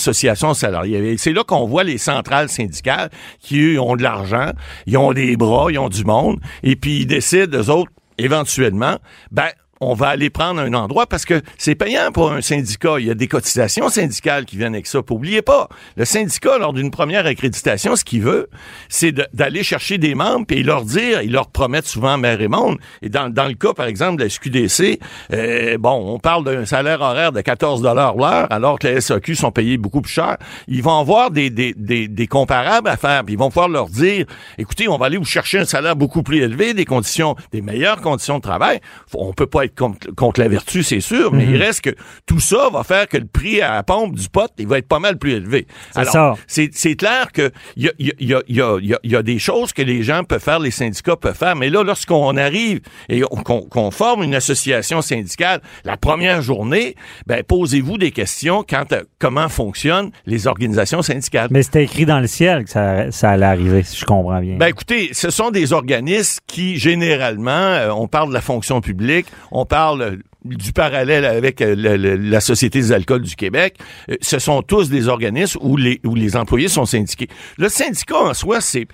salariée. 0.55 1.17
C'est 1.17 1.33
là 1.33 1.45
qu'on 1.45 1.67
voit 1.67 1.85
les 1.85 1.99
centrales 1.99 2.49
syndicales 2.49 3.11
qui 3.39 3.61
eux, 3.61 3.81
ont 3.81 3.95
de 3.95 4.03
l'argent, 4.03 4.51
ils 4.87 4.97
ont 4.97 5.13
des 5.13 5.37
bras, 5.37 5.69
ils 5.71 5.79
ont 5.79 5.89
du 5.89 6.05
monde, 6.05 6.41
et 6.65 6.75
puis 6.75 7.03
ils 7.03 7.07
décident 7.07 7.57
eux 7.57 7.71
autres 7.71 7.93
éventuellement, 8.19 8.99
ben 9.31 9.47
on 9.83 9.95
va 9.95 10.09
aller 10.09 10.29
prendre 10.29 10.61
un 10.61 10.75
endroit 10.75 11.07
parce 11.07 11.25
que 11.25 11.41
c'est 11.57 11.75
payant 11.75 12.13
pour 12.13 12.33
un 12.33 12.43
syndicat. 12.43 12.97
Il 12.99 13.07
y 13.07 13.11
a 13.11 13.15
des 13.15 13.29
cotisations 13.29 13.89
syndicales 13.89 14.45
qui 14.45 14.59
viennent 14.59 14.75
avec 14.75 14.87
ça. 14.87 15.01
N'oubliez 15.09 15.41
pas, 15.41 15.69
le 15.97 16.05
syndicat, 16.05 16.59
lors 16.59 16.75
d'une 16.75 16.91
première 16.91 17.25
accréditation, 17.25 17.97
ce 17.97 18.05
qu'il 18.05 18.23
veut, 18.23 18.51
c'est 18.91 19.13
d'aller 19.35 19.63
chercher 19.63 19.97
des 19.97 20.15
membres 20.15 20.45
et 20.51 20.63
leur 20.63 20.85
dire, 20.85 21.23
ils 21.23 21.33
leur 21.33 21.49
promettent 21.49 21.87
souvent 21.87 22.19
mer 22.19 22.43
et 22.43 22.49
monde. 22.49 22.79
Et 23.01 23.09
dans, 23.09 23.27
le 23.27 23.55
cas, 23.55 23.73
par 23.73 23.87
exemple, 23.87 24.19
de 24.19 24.25
la 24.25 24.31
SQDC, 24.31 25.01
euh, 25.33 25.79
bon, 25.79 26.15
on 26.15 26.19
parle 26.19 26.45
d'un 26.45 26.67
salaire 26.67 27.01
horaire 27.01 27.33
de 27.33 27.41
14 27.41 27.81
dollars 27.81 28.17
l'heure, 28.17 28.47
alors 28.51 28.79
que 28.79 28.87
les 28.87 29.01
SAQ 29.01 29.35
sont 29.35 29.51
payés 29.51 29.79
beaucoup 29.79 30.03
plus 30.03 30.13
cher. 30.13 30.37
Ils 30.69 30.83
vont 30.83 30.99
avoir 30.99 31.31
des, 31.31 31.49
des, 31.49 31.73
des, 31.75 32.07
des 32.07 32.27
comparables 32.27 32.89
à 32.89 32.99
faire, 32.99 33.25
puis 33.25 33.35
ils 33.35 33.39
vont 33.39 33.49
pouvoir 33.49 33.69
leur 33.69 33.89
dire, 33.89 34.27
écoutez, 34.59 34.89
on 34.89 34.99
va 34.99 35.07
aller 35.07 35.17
vous 35.17 35.25
chercher 35.25 35.59
un 35.59 35.65
salaire 35.65 35.97
beaucoup 35.97 36.23
plus 36.23 36.43
élevé, 36.43 36.75
des 36.75 36.85
conditions, 36.85 37.35
des 37.53 37.63
meilleures 37.63 38.03
conditions 38.03 38.37
de 38.37 38.43
travail. 38.43 38.81
On 39.15 39.33
peut 39.33 39.47
pas 39.47 39.65
être 39.65 39.70
contre, 39.77 40.15
contre 40.15 40.41
la 40.41 40.49
vertu, 40.49 40.83
c'est 40.83 41.01
sûr, 41.01 41.33
mais 41.33 41.45
il 41.45 41.51
mhm. 41.51 41.63
reste 41.63 41.83
que 41.83 41.91
tout 42.27 42.41
ça 42.41 42.69
va 42.73 42.85
faire 42.85 43.09
que 43.09 43.17
le 43.17 43.27
prix 43.27 43.61
à 43.61 43.75
la 43.75 43.83
pompe 43.83 44.17
du 44.17 44.29
pot, 44.29 44.51
il 44.59 44.67
va 44.67 44.79
être 44.79 44.89
pas 44.89 44.99
mal 44.99 45.19
plus 45.19 45.33
élevé. 45.33 45.67
Alors, 45.95 46.39
c'est 46.47 46.97
clair 46.97 47.33
que 47.33 47.51
il 47.77 47.85
y 47.85 47.89
a, 47.89 47.93
y, 47.99 48.35
a, 48.35 48.41
y, 48.49 48.61
a, 48.61 48.99
y 49.03 49.17
a, 49.17 49.23
des 49.23 49.39
choses 49.39 49.73
que 49.73 49.83
les 49.83 50.03
gens 50.03 50.25
peuvent 50.25 50.43
faire, 50.43 50.59
les 50.59 50.71
syndicats 50.71 51.17
peuvent 51.17 51.37
faire, 51.37 51.57
mais 51.57 51.71
là, 51.71 51.83
lorsqu'on 51.83 52.37
arrive 52.37 52.81
et 53.09 53.21
qu'on 53.21 53.91
forme 53.91 54.23
une 54.23 54.35
association 54.35 55.03
syndicale, 55.03 55.61
la 55.85 55.97
première 55.97 56.43
journée, 56.43 56.95
ben, 57.27 57.43
posez-vous 57.43 57.99
des 57.99 58.11
questions 58.11 58.65
quant 58.69 58.85
à 58.91 59.01
comment 59.19 59.49
fonctionnent 59.49 60.11
les 60.27 60.47
organisations 60.47 61.03
syndicales. 61.03 61.49
Mais 61.51 61.63
c'était 61.63 61.85
écrit 61.85 62.07
dans 62.07 62.21
le 62.21 62.27
ciel 62.27 62.65
que 62.65 62.71
ça, 62.71 63.11
ça 63.11 63.31
allait 63.31 63.47
arriver, 63.47 63.83
si 63.83 63.97
je 63.97 64.05
comprends 64.05 64.41
bien. 64.41 64.57
Ben, 64.57 64.67
écoutez, 64.67 65.11
ce 65.13 65.31
sont 65.31 65.51
des 65.51 65.73
organismes 65.73 66.41
qui, 66.47 66.79
généralement, 66.79 67.51
euh, 67.51 67.91
on 67.91 68.09
parle 68.09 68.29
de 68.29 68.35
la 68.35 68.41
fonction 68.41 68.81
publique, 68.81 69.27
on 69.51 69.60
parle 69.65 70.19
du 70.45 70.73
parallèle 70.73 71.25
avec 71.25 71.61
euh, 71.61 71.75
la 72.19 72.41
Société 72.41 72.81
des 72.81 72.93
alcools 72.93 73.23
du 73.23 73.37
Québec, 73.37 73.77
euh, 74.11 74.17
ce 74.21 74.39
sont 74.39 74.63
tous 74.63 74.89
des 74.89 75.09
organismes 75.09 75.59
où 75.63 75.77
les, 75.77 76.01
où 76.05 76.15
les 76.15 76.37
employés 76.37 76.69
sont 76.69 76.87
syndiqués. 76.87 77.29
Le 77.59 77.69
syndicat 77.69 78.17
en 78.17 78.35
soi, 78.35 78.61
c'est 78.61 78.87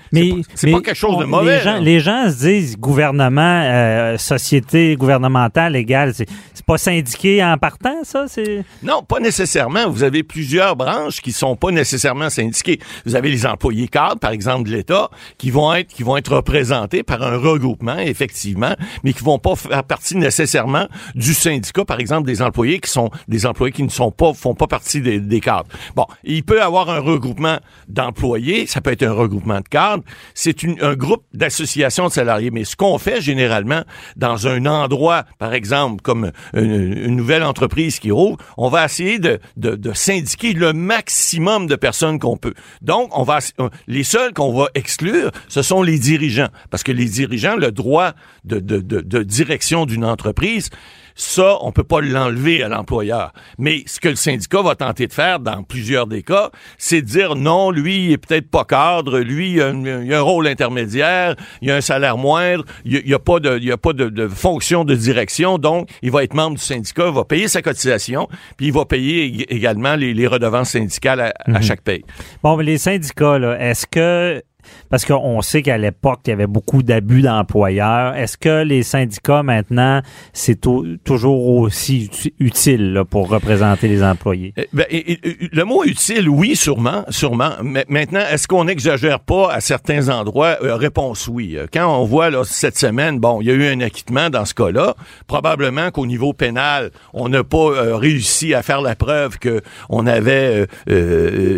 c'est 0.55 0.71
pas, 0.71 0.81
quelque 0.81 0.95
chose 0.95 1.19
de 1.19 1.25
mauvais. 1.25 1.59
Les 1.59 1.63
gens, 1.63 1.79
les 1.79 2.01
gens 2.01 2.31
se 2.31 2.39
disent 2.39 2.77
gouvernement, 2.77 3.63
euh, 3.65 4.19
société 4.19 4.97
gouvernementale, 4.97 5.75
légale, 5.75 6.15
c'est 6.15 6.27
pas 6.67 6.79
syndiqué 6.79 7.45
en 7.45 7.57
partant, 7.59 8.03
ça? 8.03 8.27
c'est? 8.29 8.65
Non, 8.83 9.03
pas 9.03 9.21
nécessairement. 9.21 9.89
Vous 9.89 10.03
avez 10.03 10.23
plusieurs 10.23 10.75
branches 10.75 11.21
qui 11.21 11.33
sont 11.33 11.55
pas 11.55 11.71
nécessairement 11.71 12.31
syndiquées. 12.31 12.81
Vous 13.05 13.15
avez 13.15 13.31
les 13.31 13.47
employés 13.47 13.89
cadres, 13.89 14.19
par 14.19 14.33
exemple, 14.33 14.69
de 14.69 14.75
l'État, 14.75 15.11
qui 15.39 15.51
vont 15.51 15.73
être 15.75 15.93
qui 15.93 16.03
vont 16.03 16.17
être 16.17 16.35
représentés 16.35 17.03
par 17.03 17.23
un 17.23 17.37
regroupement, 17.37 17.99
effectivement, 17.99 18.75
mais 19.05 19.13
qui 19.13 19.23
vont 19.23 19.39
pas 19.39 19.55
faire 19.55 19.85
partie 19.85 20.17
nécessairement 20.17 20.89
du 21.15 21.36
syndicat, 21.37 21.85
par 21.85 22.01
exemple, 22.01 22.27
des 22.27 22.43
employés 22.43 22.81
qui 22.81 22.91
sont 22.91 23.11
des 23.29 23.47
employés 23.47 23.73
qui 23.73 23.83
ne 23.83 23.89
sont 23.89 24.11
pas 24.11 24.33
font 24.35 24.55
pas 24.55 24.67
partie 24.67 25.01
des, 25.01 25.41
cadres. 25.41 25.69
Bon, 25.95 26.07
il 26.25 26.43
peut 26.45 26.63
avoir 26.63 26.91
un 26.91 27.01
regroupement 27.01 27.59
d'employés, 27.89 28.67
ça 28.67 28.81
peut 28.81 28.93
être 28.93 29.03
un 29.03 29.13
regroupement 29.13 29.61
de 29.61 29.69
cadres. 29.69 30.03
C'est 30.35 30.57
un 30.83 30.95
groupe 30.95 31.25
d'associations 31.33 32.09
de 32.09 32.13
salariés. 32.13 32.51
Mais 32.51 32.65
ce 32.65 32.77
qu'on 32.77 32.99
fait 32.99 33.21
généralement 33.21 33.83
dans 34.17 34.47
un 34.49 34.67
endroit, 34.67 35.25
par 35.39 35.55
exemple, 35.55 36.03
comme 36.03 36.33
une, 36.55 37.17
nouvelle 37.17 37.43
entreprise 37.43 37.99
qui 37.99 38.11
roule, 38.11 38.37
on 38.57 38.69
va 38.69 38.85
essayer 38.85 39.19
de, 39.19 39.39
de, 39.57 39.75
de 39.75 39.93
syndiquer 39.93 40.53
le 40.53 40.73
maximum 40.73 41.67
de 41.67 41.77
personnes 41.77 42.19
qu'on 42.19 42.37
peut. 42.37 42.55
Donc, 42.83 43.17
on 43.17 43.23
va 43.23 43.39
les 43.87 44.05
seuls 44.05 44.33
qu'on 44.33 44.53
va 44.53 44.69
exclure, 44.75 45.31
ce 45.49 45.63
sont 45.63 45.83
les 45.83 45.99
dirigeants, 45.99 46.49
parce 46.71 46.83
que 46.83 46.93
les 46.93 47.07
dirigeants, 47.07 47.57
le 47.57 47.73
droit 47.73 48.13
de, 48.45 48.59
de, 48.59 48.81
de, 48.81 49.01
de 49.01 49.23
direction 49.23 49.87
d'une 49.87 50.05
entreprise, 50.05 50.71
ça, 51.17 51.57
on 51.63 51.73
peut 51.73 51.83
pas 51.83 52.03
l'enlever 52.03 52.63
à 52.63 52.69
l'employeur. 52.69 53.33
Mais 53.59 53.83
ce 53.87 53.99
que 53.99 54.11
le 54.11 54.17
syndicat 54.17 54.63
va 54.63 54.77
tenter 54.77 55.07
de 55.07 55.13
faire 55.13 55.41
dans 55.41 55.63
plusieurs 55.63 56.07
des 56.07 56.23
cas, 56.23 56.51
c'est 56.79 57.01
de 57.01 57.07
dire 57.07 57.35
non, 57.35 57.71
lui, 57.71 58.05
il 58.05 58.13
est 58.13 58.19
peut-être 58.19 58.51
pas 58.51 58.65
cadre, 58.65 59.19
lui, 59.21 59.53
il 59.53 59.63
a, 59.63 59.69
a, 59.69 60.19
un 60.19 60.21
rôle 60.21 60.47
intermédiaire, 60.47 61.35
il 61.63 61.71
a 61.71 61.77
un 61.77 61.81
salaire 61.81 62.19
moindre, 62.19 62.65
il 62.85 63.03
n'y 63.05 63.15
a, 63.15 63.19
pas 63.19 63.41
de, 63.41 63.59
il 63.61 63.73
a 63.73 63.79
pas 63.79 63.95
de, 63.95 64.11
de, 64.11 64.29
fonction 64.29 64.85
de 64.85 64.95
direction, 64.95 65.57
donc 65.59 65.89
il 66.03 66.11
va 66.11 66.23
être 66.23 66.35
membre 66.35 66.59
du 66.59 66.63
syndicat, 66.63 67.07
il 67.09 67.15
va 67.15 67.25
payer 67.25 67.49
sa 67.49 67.63
cotisation, 67.63 68.29
puis 68.59 68.67
il 68.67 68.73
va 68.73 68.85
payer 68.85 69.51
également 69.53 69.97
les, 69.97 70.13
les 70.13 70.27
redevances 70.27 70.71
syndicales 70.71 71.21
à, 71.21 71.33
à 71.47 71.51
mhm. 71.51 71.63
chaque 71.63 71.81
paye. 71.81 72.05
Bon, 72.43 72.57
mais 72.57 72.65
les 72.65 72.79
syndicats, 72.79 73.39
là, 73.39 73.59
est-ce 73.59 73.87
que 73.87 74.43
parce 74.91 75.05
qu'on 75.05 75.41
sait 75.43 75.63
qu'à 75.63 75.79
l'époque, 75.79 76.21
il 76.27 76.31
y 76.31 76.33
avait 76.33 76.47
beaucoup 76.47 76.83
d'abus 76.83 77.23
d'employeurs. 77.23 78.15
Est-ce 78.15 78.37
que 78.37 78.63
les 78.63 78.83
syndicats, 78.83 79.43
maintenant, 79.43 80.03
c'est 80.33 80.61
toujours 81.05 81.49
aussi 81.49 82.11
utile 82.39 83.03
pour 83.11 83.29
représenter 83.29 83.89
les 83.89 84.03
employés? 84.03 84.53
Eh, 84.57 84.69
ben, 84.73 84.87
le 84.91 85.65
mot 85.65 85.85
utile, 85.85 86.29
oui, 86.29 86.57
sûrement, 86.57 87.05
sûrement. 87.09 87.53
Mais 87.63 87.85
maintenant, 87.89 88.21
est-ce 88.31 88.49
qu'on 88.49 88.65
n'exagère 88.65 89.21
pas 89.21 89.53
à 89.53 89.61
certains 89.61 90.09
endroits? 90.09 90.57
Euh, 90.63 90.77
réponse 90.77 91.29
oui? 91.29 91.57
Euh, 91.57 91.67
quand 91.73 91.87
on 91.87 92.05
voit 92.05 92.31
cette 92.45 92.79
semaine, 92.79 93.19
bon, 93.19 93.41
il 93.41 93.49
y 93.49 93.51
a 93.51 93.55
eu 93.55 93.67
un 93.67 93.81
acquittement 93.81 94.31
dans 94.31 94.45
ce 94.45 94.55
cas-là. 94.55 94.95
Probablement 95.27 95.91
qu'au 95.91 96.07
niveau 96.07 96.33
pénal, 96.33 96.91
on 97.13 97.29
n'a 97.29 97.45
pas 97.45 97.57
euh, 97.57 97.97
réussi 97.97 98.55
à 98.55 98.63
faire 98.63 98.81
la 98.81 98.95
preuve 98.95 99.39
qu'on 99.39 100.07
avait 100.07 100.67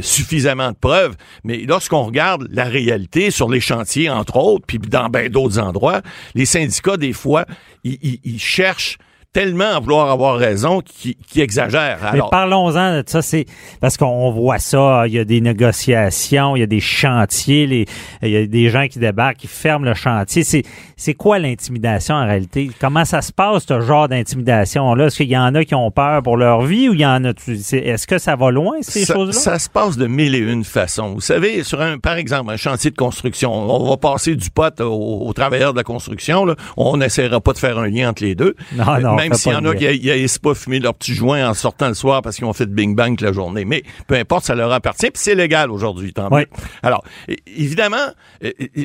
suffisamment 0.01 0.71
de 0.71 0.77
preuves. 0.77 1.17
Mais 1.45 1.59
lorsqu'on 1.67 2.03
regarde 2.03 2.49
la 2.51 2.65
réalité, 2.65 2.98
sur 3.31 3.49
les 3.49 3.61
chantiers, 3.61 4.11
entre 4.11 4.37
autres, 4.37 4.65
puis 4.67 4.79
dans 4.79 5.09
bien 5.09 5.29
d'autres 5.29 5.59
endroits, 5.59 6.03
les 6.35 6.47
syndicats, 6.47 6.97
des 6.97 7.13
fois, 7.13 7.45
ils 7.85 8.41
cherchent 8.41 8.99
tellement 9.39 9.77
à 9.77 9.79
vouloir 9.79 10.11
avoir 10.11 10.37
raison 10.37 10.81
qui, 10.81 11.17
qui 11.29 11.41
exagère. 11.41 11.99
Mais 12.13 12.19
parlons-en 12.29 12.97
de 12.97 13.05
ça, 13.07 13.23
c'est 13.23 13.47
parce 13.81 13.97
qu'on 13.97 14.33
voit 14.33 14.59
ça, 14.59 15.05
il 15.07 15.13
y 15.13 15.19
a 15.21 15.25
des 15.25 15.41
négociations, 15.41 16.57
il 16.57 16.61
y 16.61 16.63
a 16.65 16.67
des 16.67 16.81
chantiers, 16.81 17.69
les, 17.69 17.87
il 18.23 18.31
y 18.31 18.37
a 18.37 18.47
des 18.47 18.69
gens 18.69 18.89
qui 18.89 18.99
débarquent, 18.99 19.37
qui 19.37 19.47
ferment 19.47 19.85
le 19.85 19.95
chantier. 19.95 20.43
C'est, 20.43 20.65
c'est 20.97 21.15
quoi 21.15 21.39
l'intimidation 21.39 22.17
en 22.17 22.27
réalité? 22.27 22.69
Comment 22.81 23.05
ça 23.05 23.23
se 23.23 23.33
passe, 23.33 23.65
ce 23.69 23.81
genre 23.81 24.09
d'intimidation-là? 24.09 25.07
Est-ce 25.07 25.19
qu'il 25.19 25.29
y 25.29 25.39
en 25.39 25.55
a 25.55 25.65
qui 25.65 25.77
ont 25.77 25.93
peur 25.93 26.21
pour 26.25 26.37
leur 26.37 26.63
vie 26.63 26.89
ou 26.89 26.95
il 26.95 27.01
y 27.01 27.07
en 27.07 27.25
a, 27.25 27.29
est-ce 27.29 28.07
que 28.09 28.19
ça 28.19 28.35
va 28.35 28.51
loin, 28.51 28.79
ces 28.81 29.07
choses-là? 29.07 29.33
Ça 29.33 29.61
se 29.61 29.71
passe 29.71 29.97
de 29.97 30.09
mille 30.09 30.35
et 30.35 30.39
une 30.39 30.65
façons. 30.65 31.15
Vous 31.15 31.21
savez, 31.21 31.63
sur 31.63 31.81
un, 31.81 31.99
par 31.99 32.17
exemple, 32.17 32.51
un 32.51 32.57
chantier 32.57 32.91
de 32.91 32.97
construction, 32.97 33.53
on 33.53 33.89
va 33.89 33.97
passer 33.99 34.35
du 34.35 34.51
pot 34.51 34.81
aux, 34.81 35.33
travailleurs 35.33 35.75
de 35.75 35.79
la 35.79 35.85
construction, 35.85 36.45
là. 36.45 36.57
On 36.77 36.97
n'essaiera 36.97 37.41
pas 37.41 37.53
de 37.53 37.59
faire 37.59 37.79
un 37.79 37.87
lien 37.87 38.11
entre 38.11 38.25
les 38.25 38.35
deux. 38.35 38.57
Non, 38.75 38.99
non 39.01 39.15
même 39.15 39.28
s'il 39.35 39.53
y 39.53 39.57
en 39.57 39.65
a 39.65 39.75
qui 39.75 39.85
n'aillent 39.85 40.27
pas 40.43 40.55
fumer 40.55 40.81
leur 40.81 40.95
petit 40.95 41.15
joint 41.15 41.49
en 41.49 41.55
sortant 41.55 41.89
le 41.89 41.95
soir 41.95 42.23
parce 42.23 42.37
qu'ils 42.37 42.45
ont 42.45 42.53
fait 42.53 42.67
bing 42.67 42.95
bang 42.95 43.21
la 43.21 43.33
journée. 43.33 43.65
Mais 43.65 43.83
peu 44.07 44.15
importe, 44.15 44.45
ça 44.45 44.55
leur 44.55 44.73
appartient, 44.73 45.11
puis 45.11 45.23
c'est 45.23 45.35
légal 45.35 45.71
aujourd'hui, 45.71 46.13
tant 46.13 46.29
oui. 46.31 46.43
Alors, 46.83 47.05
évidemment, 47.47 47.97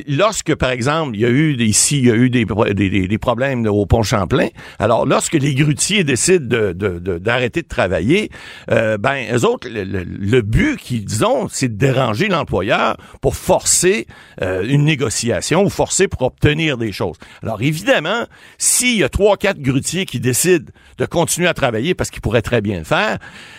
lorsque, 0.08 0.54
par 0.54 0.70
exemple, 0.70 1.14
il 1.14 1.20
y 1.20 1.26
a 1.26 1.28
eu 1.28 1.56
ici, 1.56 1.98
il 1.98 2.06
y 2.06 2.10
a 2.10 2.14
eu 2.14 2.30
des, 2.30 2.44
des, 2.74 3.08
des 3.08 3.18
problèmes 3.18 3.66
au 3.66 3.86
pont 3.86 4.02
Champlain, 4.02 4.48
alors 4.78 5.06
lorsque 5.06 5.34
les 5.34 5.54
grutiers 5.54 6.04
décident 6.04 6.46
d'arrêter 6.46 7.60
de, 7.60 7.64
de, 7.64 7.68
travailler, 7.68 8.30
euh, 8.70 8.98
ben, 8.98 9.24
eux 9.32 9.44
autres, 9.44 9.68
le, 9.70 10.40
but 10.42 10.76
qu'ils 10.76 11.24
ont, 11.24 11.48
c'est 11.50 11.68
de 11.68 11.76
déranger 11.76 12.28
l'employeur 12.28 12.96
pour 13.20 13.36
forcer 13.36 14.06
euh, 14.42 14.64
une 14.66 14.84
négociation 14.84 15.64
ou 15.64 15.70
forcer 15.70 16.08
pour 16.08 16.22
obtenir 16.22 16.76
des 16.76 16.92
choses. 16.92 17.16
Alors, 17.42 17.62
évidemment, 17.62 18.24
s'il 18.58 18.98
y 18.98 19.04
a 19.04 19.08
trois, 19.08 19.36
quatre 19.36 19.60
grutiers 19.60 20.06
qui 20.06 20.20
décide 20.24 20.70
de 20.98 21.06
continuer 21.06 21.48
à 21.48 21.54
travailler 21.54 21.94
parce 21.94 22.10
qu'il 22.10 22.20
pourrait 22.20 22.42
très 22.42 22.60
bien 22.60 22.78
le 22.78 22.84
faire, 22.84 23.18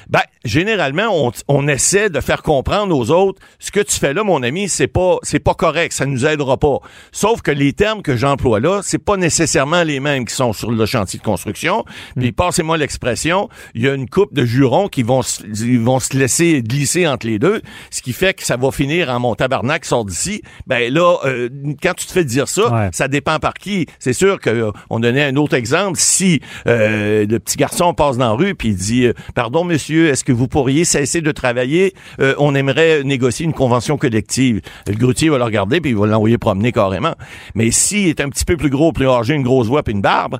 ben, 0.09 0.21
généralement, 0.43 1.07
on, 1.11 1.31
on, 1.47 1.67
essaie 1.67 2.09
de 2.09 2.19
faire 2.21 2.41
comprendre 2.41 2.95
aux 2.95 3.11
autres, 3.11 3.41
ce 3.59 3.71
que 3.71 3.79
tu 3.79 3.97
fais 3.97 4.13
là, 4.13 4.23
mon 4.23 4.43
ami, 4.43 4.69
c'est 4.69 4.87
pas, 4.87 5.17
c'est 5.23 5.39
pas 5.39 5.53
correct, 5.53 5.93
ça 5.93 6.05
nous 6.05 6.25
aidera 6.25 6.57
pas. 6.57 6.77
Sauf 7.11 7.41
que 7.41 7.51
les 7.51 7.73
termes 7.73 8.01
que 8.01 8.15
j'emploie 8.15 8.59
là, 8.59 8.81
c'est 8.83 9.03
pas 9.03 9.17
nécessairement 9.17 9.83
les 9.83 9.99
mêmes 9.99 10.25
qui 10.25 10.35
sont 10.35 10.53
sur 10.53 10.71
le 10.71 10.85
chantier 10.85 11.19
de 11.19 11.23
construction. 11.23 11.85
Puis, 12.15 12.29
mm. 12.29 12.33
passez-moi 12.33 12.77
l'expression, 12.77 13.49
il 13.73 13.83
y 13.83 13.87
a 13.87 13.93
une 13.93 14.09
coupe 14.09 14.33
de 14.33 14.45
jurons 14.45 14.87
qui 14.87 15.03
vont, 15.03 15.21
ils 15.43 15.79
vont 15.79 15.99
se 15.99 16.15
laisser 16.17 16.61
glisser 16.61 17.07
entre 17.07 17.27
les 17.27 17.39
deux, 17.39 17.61
ce 17.91 18.01
qui 18.01 18.13
fait 18.13 18.33
que 18.33 18.43
ça 18.43 18.57
va 18.57 18.71
finir 18.71 19.09
en 19.09 19.19
mon 19.19 19.35
tabarnak 19.35 19.85
sort 19.85 20.05
d'ici. 20.05 20.41
Ben 20.67 20.93
là, 20.93 21.17
euh, 21.25 21.49
quand 21.81 21.93
tu 21.93 22.05
te 22.05 22.11
fais 22.11 22.25
dire 22.25 22.47
ça, 22.47 22.89
ça 22.91 23.07
dépend 23.07 23.39
par 23.39 23.53
qui. 23.53 23.87
C'est 23.99 24.13
sûr 24.13 24.39
que 24.39 24.49
euh, 24.49 24.71
on 24.89 24.99
donnait 24.99 25.25
un 25.25 25.35
autre 25.35 25.55
exemple. 25.55 25.99
Si 25.99 26.41
euh, 26.67 27.25
le 27.27 27.39
petit 27.39 27.57
garçon 27.57 27.93
passe 27.93 28.17
dans 28.17 28.25
la 28.25 28.31
rue 28.31 28.55
puis 28.55 28.69
il 28.69 28.75
dit 28.75 29.05
euh, 29.05 29.13
pardon 29.33 29.63
monsieur, 29.63 30.09
est-ce 30.09 30.23
que 30.23 30.31
vous 30.31 30.47
pourriez 30.47 30.85
cesser 30.85 31.21
de 31.21 31.31
travailler? 31.31 31.93
Euh, 32.19 32.35
On 32.37 32.55
aimerait 32.55 33.03
négocier 33.03 33.45
une 33.45 33.53
convention 33.53 33.97
collective. 33.97 34.61
Le 34.87 34.95
grutier 34.95 35.29
va 35.29 35.37
le 35.37 35.43
regarder 35.43 35.81
puis 35.81 35.91
il 35.91 35.97
va 35.97 36.07
l'envoyer 36.07 36.37
promener 36.37 36.71
carrément. 36.71 37.15
Mais 37.55 37.71
s'il 37.71 38.07
est 38.07 38.21
un 38.21 38.29
petit 38.29 38.45
peu 38.45 38.57
plus 38.57 38.69
gros, 38.69 38.91
plus 38.91 39.07
âgé, 39.07 39.33
une 39.33 39.43
grosse 39.43 39.67
voix 39.67 39.83
puis 39.83 39.93
une 39.93 40.01
barbe, 40.01 40.39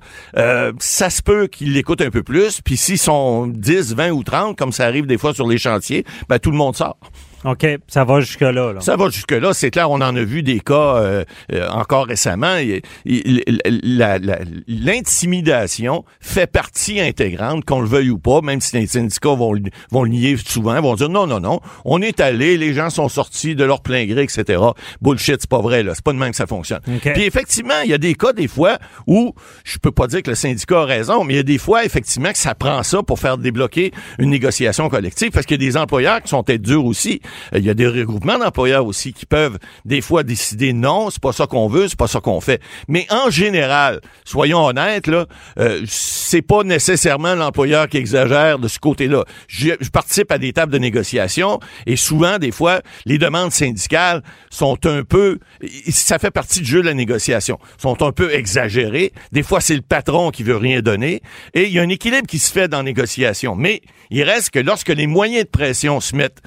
ça 0.79 1.09
se 1.09 1.21
peut 1.21 1.47
qu'il 1.47 1.73
l'écoute 1.73 2.01
un 2.01 2.09
peu 2.09 2.23
plus. 2.23 2.61
Puis 2.61 2.77
s'ils 2.77 2.97
sont 2.97 3.47
10, 3.47 3.95
20 3.95 4.11
ou 4.11 4.23
30, 4.23 4.57
comme 4.57 4.71
ça 4.71 4.85
arrive 4.85 5.05
des 5.05 5.17
fois 5.17 5.33
sur 5.33 5.47
les 5.47 5.57
chantiers, 5.57 6.05
ben 6.29 6.39
tout 6.39 6.51
le 6.51 6.57
monde 6.57 6.75
sort. 6.75 6.97
OK, 7.45 7.65
ça 7.87 8.03
va 8.03 8.21
jusque-là. 8.21 8.73
Ça 8.79 8.95
va 8.95 9.09
jusque-là. 9.09 9.53
C'est 9.53 9.69
clair, 9.69 9.91
on 9.91 10.01
en 10.01 10.15
a 10.15 10.23
vu 10.23 10.41
des 10.41 10.59
cas 10.59 10.95
euh, 10.95 11.23
euh, 11.53 11.67
encore 11.69 12.07
récemment. 12.07 12.55
L'intimidation 14.67 16.05
fait 16.19 16.47
partie 16.47 16.99
intégrante, 16.99 17.63
qu'on 17.63 17.81
le 17.81 17.87
veuille 17.87 18.09
ou 18.09 18.17
pas, 18.17 18.41
même 18.41 18.61
si 18.61 18.75
les 18.75 18.87
syndicats 18.87 19.35
vont, 19.35 19.53
vont 19.91 20.03
le 20.03 20.09
nier 20.09 20.37
souvent, 20.37 20.81
vont 20.81 20.95
dire 20.95 21.09
non, 21.09 21.27
non, 21.27 21.39
non, 21.39 21.59
on 21.83 22.01
est 22.01 22.19
allé, 22.19 22.57
les 22.57 22.73
gens 22.73 22.89
sont 22.89 23.09
sortis 23.09 23.53
de 23.55 23.63
leur 23.63 23.81
plein 23.81 24.05
gré, 24.05 24.23
etc. 24.23 24.59
Bullshit, 25.01 25.41
c'est 25.41 25.49
pas 25.49 25.61
vrai, 25.61 25.83
là. 25.83 25.93
C'est 25.93 26.03
pas 26.03 26.13
de 26.13 26.17
même 26.17 26.31
que 26.31 26.37
ça 26.37 26.47
fonctionne. 26.47 26.81
Puis 26.99 27.23
effectivement, 27.23 27.79
il 27.83 27.91
y 27.91 27.93
a 27.93 27.99
des 27.99 28.15
cas, 28.15 28.33
des 28.33 28.47
fois, 28.47 28.79
où 29.05 29.35
je 29.63 29.77
peux 29.77 29.91
pas 29.91 30.07
dire 30.07 30.23
que 30.23 30.31
le 30.31 30.35
syndicat 30.35 30.81
a 30.81 30.85
raison, 30.85 31.23
mais 31.23 31.35
il 31.35 31.37
y 31.37 31.41
a 31.41 31.43
des 31.43 31.59
fois, 31.59 31.85
effectivement, 31.85 32.31
que 32.31 32.39
ça 32.39 32.55
prend 32.55 32.81
ça 32.81 33.03
pour 33.03 33.19
faire 33.19 33.37
débloquer 33.37 33.91
une 34.17 34.31
négociation 34.31 34.89
collective, 34.89 35.29
parce 35.29 35.45
qu'il 35.45 35.61
y 35.61 35.65
a 35.65 35.69
des 35.69 35.77
employeurs 35.77 36.23
qui 36.23 36.29
sont 36.29 36.41
peut-être 36.43 36.63
durs 36.63 36.85
aussi. 36.85 37.21
Euh, 37.53 37.59
il 37.59 37.65
y 37.65 37.69
a 37.69 37.73
des 37.73 37.87
regroupements 37.87 38.37
d'employeurs 38.37 38.85
aussi 38.85 39.13
qui 39.13 39.25
peuvent 39.25 39.57
des 39.85 40.01
fois 40.01 40.23
décider 40.23 40.73
non, 40.73 41.09
c'est 41.09 41.21
pas 41.21 41.33
ça 41.33 41.47
qu'on 41.47 41.67
veut, 41.67 41.87
c'est 41.87 41.97
pas 41.97 42.07
ça 42.07 42.19
qu'on 42.19 42.41
fait. 42.41 42.61
Mais 42.87 43.07
en 43.09 43.29
général, 43.29 44.01
soyons 44.23 44.65
honnêtes 44.65 45.07
là, 45.07 45.25
euh, 45.59 45.83
c'est 45.87 46.41
pas 46.41 46.63
nécessairement 46.63 47.35
l'employeur 47.35 47.87
qui 47.87 47.97
exagère 47.97 48.59
de 48.59 48.67
ce 48.67 48.79
côté-là. 48.79 49.23
Je, 49.47 49.71
participe 49.91 50.31
à 50.31 50.37
des 50.37 50.51
tables 50.51 50.73
de 50.73 50.77
négociation 50.77 51.59
et 51.85 51.95
souvent 51.95 52.37
des 52.37 52.51
fois 52.51 52.81
les 53.05 53.17
demandes 53.17 53.51
syndicales 53.51 54.23
sont 54.49 54.77
un 54.85 55.03
peu 55.03 55.39
ça 55.89 56.19
fait 56.19 56.31
partie 56.31 56.59
du 56.59 56.65
jeu 56.65 56.81
de 56.81 56.87
la 56.87 56.93
négociation, 56.93 57.59
sont 57.77 58.01
un 58.03 58.11
peu 58.11 58.33
exagérées. 58.33 59.13
Des 59.31 59.43
fois 59.43 59.61
c'est 59.61 59.75
le 59.75 59.81
patron 59.81 60.31
qui 60.31 60.43
veut 60.43 60.57
rien 60.57 60.81
donner 60.81 61.21
et 61.53 61.63
il 61.63 61.71
y 61.71 61.79
a 61.79 61.81
un 61.81 61.89
équilibre 61.89 62.27
qui 62.27 62.39
se 62.39 62.51
fait 62.51 62.67
dans 62.67 62.77
la 62.77 62.83
négociation, 62.83 63.55
mais 63.55 63.81
il 64.09 64.23
reste 64.23 64.49
que 64.49 64.59
lorsque 64.59 64.89
les 64.89 65.07
moyens 65.07 65.45
de 65.45 65.49
pression 65.49 65.99
se 65.99 66.15
mettent 66.15 66.41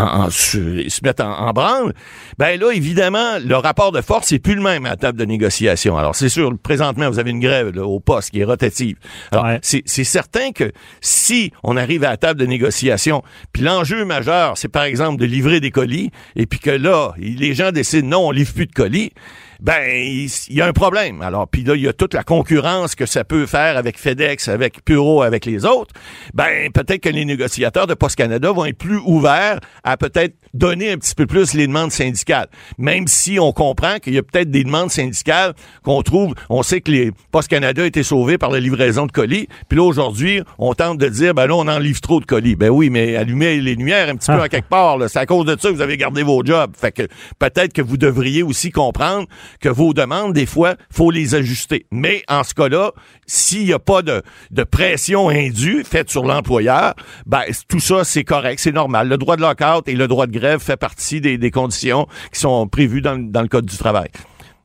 en, 0.00 0.30
se 0.30 1.04
mettent 1.04 1.20
en, 1.20 1.52
branle, 1.52 1.92
ben 2.38 2.58
là, 2.58 2.72
évidemment, 2.72 3.38
le 3.44 3.56
rapport 3.56 3.92
de 3.92 4.00
force 4.00 4.32
n'est 4.32 4.38
plus 4.38 4.54
le 4.54 4.62
même 4.62 4.86
à 4.86 4.90
la 4.90 4.96
table 4.96 5.18
de 5.18 5.24
négociation. 5.24 5.96
Alors, 5.96 6.14
c'est 6.14 6.28
sûr, 6.28 6.52
présentement, 6.62 7.08
vous 7.10 7.18
avez 7.18 7.30
une 7.30 7.40
grève 7.40 7.76
au 7.78 8.00
poste 8.00 8.30
qui 8.30 8.40
est 8.40 8.44
rotative. 8.44 8.96
Alors, 9.32 9.46
c'est 9.62 10.04
certain 10.04 10.52
que 10.52 10.72
si 11.00 11.52
on 11.62 11.76
arrive 11.76 12.04
à 12.04 12.10
la 12.10 12.16
table 12.16 12.40
de 12.40 12.46
négociation, 12.46 13.22
puis 13.52 13.62
l'enjeu 13.62 14.04
majeur, 14.04 14.56
c'est 14.56 14.68
par 14.68 14.84
exemple 14.84 15.20
de 15.20 15.26
livrer 15.26 15.60
des 15.60 15.70
colis, 15.70 16.10
et 16.36 16.46
puis 16.46 16.58
que 16.58 16.70
là, 16.70 17.12
les 17.18 17.54
gens 17.54 17.72
décident 17.72 18.08
non, 18.08 18.28
on 18.28 18.30
livre 18.30 18.52
plus 18.52 18.66
de 18.66 18.72
colis, 18.72 19.12
ben 19.60 19.82
il 19.88 20.54
y 20.54 20.60
a 20.60 20.66
un 20.66 20.72
problème. 20.72 21.22
Alors 21.22 21.48
puis 21.48 21.62
là 21.62 21.74
il 21.74 21.82
y 21.82 21.88
a 21.88 21.92
toute 21.92 22.14
la 22.14 22.22
concurrence 22.22 22.94
que 22.94 23.06
ça 23.06 23.24
peut 23.24 23.46
faire 23.46 23.76
avec 23.76 23.98
FedEx, 23.98 24.48
avec 24.48 24.84
Puro, 24.84 25.22
avec 25.22 25.44
les 25.44 25.64
autres. 25.64 25.94
Ben 26.34 26.70
peut-être 26.72 27.00
que 27.00 27.08
les 27.08 27.24
négociateurs 27.24 27.86
de 27.86 27.94
Post 27.94 28.16
Canada 28.16 28.52
vont 28.52 28.64
être 28.64 28.78
plus 28.78 28.98
ouverts 28.98 29.60
à 29.84 29.96
peut-être 29.96 30.34
donner 30.54 30.92
un 30.92 30.96
petit 30.96 31.14
peu 31.14 31.26
plus 31.26 31.54
les 31.54 31.66
demandes 31.66 31.92
syndicales. 31.92 32.48
Même 32.78 33.06
si 33.06 33.38
on 33.38 33.52
comprend 33.52 33.98
qu'il 33.98 34.14
y 34.14 34.18
a 34.18 34.22
peut-être 34.22 34.50
des 34.50 34.64
demandes 34.64 34.90
syndicales 34.90 35.54
qu'on 35.84 36.02
trouve, 36.02 36.34
on 36.48 36.62
sait 36.62 36.80
que 36.80 36.90
les 36.90 37.12
Post 37.30 37.48
Canada 37.48 37.84
étaient 37.84 38.02
sauvés 38.02 38.38
par 38.38 38.50
la 38.50 38.60
livraison 38.60 39.06
de 39.06 39.12
colis, 39.12 39.48
puis 39.68 39.78
là 39.78 39.84
aujourd'hui 39.84 40.42
on 40.58 40.74
tente 40.74 40.98
de 40.98 41.08
dire 41.08 41.34
ben 41.34 41.46
là 41.46 41.54
on 41.54 41.68
en 41.68 41.78
livre 41.78 42.00
trop 42.00 42.20
de 42.20 42.26
colis. 42.26 42.56
Ben 42.56 42.70
oui, 42.70 42.90
mais 42.90 43.16
allumez 43.16 43.60
les 43.60 43.74
lumières 43.74 44.08
un 44.08 44.16
petit 44.16 44.30
peu 44.30 44.40
à 44.40 44.48
quelque 44.48 44.68
part. 44.68 44.98
C'est 45.08 45.18
à 45.18 45.26
cause 45.26 45.46
de 45.46 45.56
ça 45.58 45.68
que 45.68 45.74
vous 45.74 45.80
avez 45.80 45.96
gardé 45.96 46.22
vos 46.22 46.44
jobs. 46.44 46.72
Fait 46.76 46.92
que 46.92 47.02
peut-être 47.38 47.72
que 47.72 47.82
vous 47.82 47.96
devriez 47.96 48.42
aussi 48.42 48.70
comprendre 48.70 49.26
que 49.60 49.68
vos 49.68 49.92
demandes, 49.92 50.32
des 50.32 50.46
fois, 50.46 50.76
faut 50.90 51.10
les 51.10 51.34
ajuster. 51.34 51.86
Mais 51.90 52.22
en 52.28 52.44
ce 52.44 52.54
cas-là, 52.54 52.92
s'il 53.26 53.64
n'y 53.64 53.72
a 53.72 53.78
pas 53.78 54.02
de, 54.02 54.22
de 54.50 54.64
pression 54.64 55.28
indue 55.28 55.84
faite 55.84 56.10
sur 56.10 56.24
l'employeur, 56.24 56.94
ben 57.26 57.42
tout 57.68 57.80
ça, 57.80 58.04
c'est 58.04 58.24
correct, 58.24 58.60
c'est 58.60 58.72
normal. 58.72 59.08
Le 59.08 59.18
droit 59.18 59.36
de 59.36 59.42
lockout 59.42 59.88
et 59.88 59.94
le 59.94 60.08
droit 60.08 60.26
de 60.26 60.32
grève 60.32 60.60
fait 60.60 60.76
partie 60.76 61.20
des, 61.20 61.38
des 61.38 61.50
conditions 61.50 62.06
qui 62.32 62.40
sont 62.40 62.66
prévues 62.68 63.00
dans, 63.00 63.18
dans 63.18 63.42
le 63.42 63.48
Code 63.48 63.66
du 63.66 63.76
travail. 63.76 64.08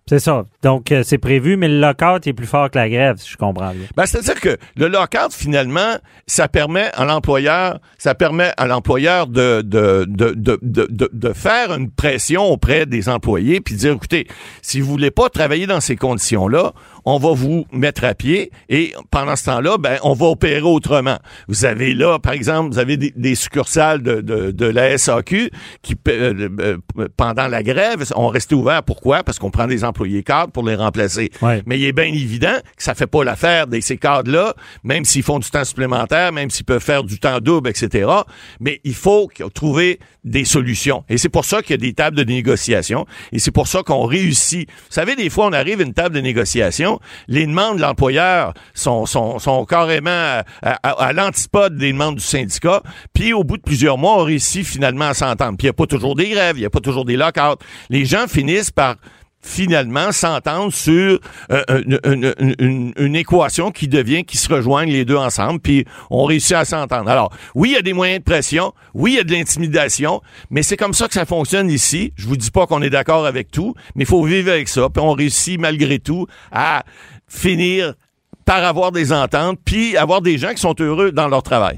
C'est 0.07 0.19
ça. 0.19 0.45
Donc, 0.61 0.91
euh, 0.91 1.01
c'est 1.03 1.17
prévu, 1.17 1.57
mais 1.57 1.67
le 1.67 1.79
lockout 1.79 2.27
est 2.27 2.33
plus 2.33 2.45
fort 2.45 2.69
que 2.69 2.77
la 2.77 2.87
grève, 2.87 3.17
si 3.17 3.27
je 3.27 3.37
comprends 3.37 3.71
bien. 3.71 3.87
Ben, 3.97 4.05
c'est-à-dire 4.05 4.39
que 4.39 4.55
le 4.75 4.87
lockout, 4.87 5.31
finalement, 5.31 5.95
ça 6.27 6.47
permet 6.47 6.91
à 6.93 7.05
l'employeur, 7.05 7.79
ça 7.97 8.13
permet 8.13 8.51
à 8.57 8.67
l'employeur 8.67 9.25
de, 9.25 9.63
de, 9.63 10.05
de, 10.07 10.35
de, 10.35 10.87
de, 11.11 11.33
faire 11.33 11.73
une 11.73 11.89
pression 11.89 12.43
auprès 12.43 12.85
des 12.85 13.09
employés, 13.09 13.61
puis 13.61 13.73
dire, 13.73 13.93
écoutez, 13.93 14.27
si 14.61 14.79
vous 14.79 14.91
voulez 14.91 15.09
pas 15.09 15.29
travailler 15.29 15.65
dans 15.65 15.81
ces 15.81 15.95
conditions-là, 15.95 16.73
on 17.05 17.17
va 17.17 17.33
vous 17.33 17.65
mettre 17.71 18.03
à 18.03 18.13
pied 18.13 18.51
et 18.69 18.93
pendant 19.09 19.35
ce 19.35 19.45
temps-là, 19.45 19.79
ben, 19.79 19.97
on 20.03 20.13
va 20.13 20.27
opérer 20.27 20.61
autrement. 20.61 21.17
Vous 21.47 21.65
avez 21.65 21.95
là, 21.95 22.19
par 22.19 22.33
exemple, 22.33 22.71
vous 22.71 22.79
avez 22.79 22.97
des, 22.97 23.35
succursales 23.35 24.03
de, 24.03 24.21
de, 24.21 24.51
de, 24.51 24.65
la 24.65 24.97
SAQ 24.99 25.49
qui, 25.81 25.95
euh, 26.09 26.49
euh, 26.59 26.77
pendant 27.17 27.47
la 27.47 27.63
grève, 27.63 28.03
ont 28.15 28.27
resté 28.27 28.53
ouverts. 28.53 28.83
Pourquoi? 28.83 29.23
Parce 29.23 29.39
qu'on 29.39 29.49
prend 29.49 29.65
des 29.65 29.83
employés 29.83 29.94
cadres 30.23 30.51
pour 30.51 30.63
les 30.63 30.75
remplacer. 30.75 31.31
Mais 31.65 31.79
il 31.79 31.85
est 31.85 31.93
bien 31.93 32.05
évident 32.05 32.55
que 32.75 32.83
ça 32.83 32.95
fait 32.95 33.07
pas 33.07 33.23
l'affaire 33.23 33.67
de 33.67 33.79
ces 33.79 33.97
cadres-là, 33.97 34.53
même 34.83 35.05
s'ils 35.05 35.23
font 35.23 35.39
du 35.39 35.49
temps 35.49 35.65
supplémentaire, 35.65 36.31
même 36.31 36.49
s'ils 36.49 36.65
peuvent 36.65 36.83
faire 36.83 37.03
du 37.03 37.19
temps 37.19 37.39
double, 37.39 37.69
etc. 37.69 38.09
Mais 38.59 38.81
il 38.83 38.95
faut 38.95 39.29
trouver 39.53 39.99
des 40.25 40.43
solutions. 40.43 41.03
Et 41.07 41.17
c'est 41.17 41.29
pour 41.29 41.45
ça 41.45 41.61
qu'il 41.61 41.71
y 41.71 41.73
a 41.75 41.77
des 41.77 41.93
tables 41.93 42.17
de 42.17 42.23
négociation. 42.23 43.05
Et 43.31 43.39
c'est 43.39 43.51
pour 43.51 43.67
ça 43.67 43.83
qu'on 43.83 44.05
réussit. 44.05 44.67
Vous 44.67 44.75
savez, 44.89 45.15
des 45.15 45.29
fois, 45.29 45.45
on 45.45 45.53
arrive 45.53 45.79
à 45.79 45.83
une 45.83 45.93
table 45.93 46.15
de 46.15 46.21
négociation, 46.21 46.99
les 47.27 47.45
demandes 47.45 47.77
de 47.77 47.81
l'employeur 47.81 48.53
sont, 48.73 49.05
sont, 49.05 49.39
sont 49.39 49.65
carrément 49.65 50.41
à, 50.63 51.13
l'antipode 51.13 51.77
des 51.77 51.91
demandes 51.91 52.15
du 52.15 52.23
syndicat. 52.23 52.81
Puis 53.13 53.33
au 53.33 53.43
bout 53.43 53.57
de 53.57 53.61
plusieurs 53.61 53.97
mois, 53.97 54.17
on 54.19 54.23
réussit 54.23 54.65
finalement 54.65 55.05
à 55.05 55.13
s'entendre. 55.13 55.57
Puis 55.57 55.65
il 55.65 55.67
n'y 55.67 55.69
a 55.69 55.73
pas 55.73 55.85
toujours 55.85 56.15
des 56.15 56.29
grèves, 56.29 56.57
il 56.57 56.61
n'y 56.61 56.65
a 56.65 56.69
pas 56.69 56.79
toujours 56.79 57.05
des 57.05 57.15
lockouts. 57.15 57.63
Les 57.89 58.05
gens 58.05 58.27
finissent 58.27 58.71
par 58.71 58.95
finalement 59.45 60.11
s'entendre 60.11 60.73
sur 60.73 61.19
euh, 61.51 61.63
une, 62.97 63.15
équation 63.15 63.71
qui 63.71 63.87
devient, 63.87 64.25
qui 64.25 64.37
se 64.37 64.51
rejoignent 64.51 64.91
les 64.91 65.05
deux 65.05 65.15
ensemble, 65.15 65.59
puis 65.59 65.85
on 66.09 66.25
réussit 66.25 66.53
à 66.53 66.65
s'entendre. 66.65 67.09
Alors, 67.09 67.31
oui, 67.53 67.69
il 67.69 67.73
y 67.73 67.77
a 67.77 67.81
des 67.83 67.93
moyens 67.93 68.19
de 68.19 68.23
pression, 68.23 68.73
oui, 68.95 69.13
il 69.13 69.15
y 69.17 69.19
a 69.19 69.23
de 69.23 69.31
l'intimidation, 69.31 70.21
mais 70.49 70.63
c'est 70.63 70.77
comme 70.77 70.95
ça 70.95 71.07
que 71.07 71.13
ça 71.13 71.25
fonctionne 71.25 71.69
ici. 71.69 72.11
Je 72.15 72.27
vous 72.27 72.37
dis 72.37 72.49
pas 72.49 72.65
qu'on 72.65 72.81
est 72.81 72.89
d'accord 72.89 73.25
avec 73.25 73.51
tout, 73.51 73.75
mais 73.93 74.03
il 74.03 74.07
faut 74.07 74.23
vivre 74.23 74.51
avec 74.51 74.67
ça, 74.67 74.89
puis 74.89 75.01
on 75.03 75.13
réussit 75.13 75.59
malgré 75.59 75.99
tout 75.99 76.25
à 76.51 76.83
finir 77.27 77.93
par 78.45 78.63
avoir 78.63 78.91
des 78.91 79.13
ententes, 79.13 79.59
puis 79.63 79.95
avoir 79.95 80.21
des 80.21 80.39
gens 80.39 80.53
qui 80.53 80.61
sont 80.61 80.75
heureux 80.79 81.11
dans 81.11 81.27
leur 81.27 81.43
travail. 81.43 81.77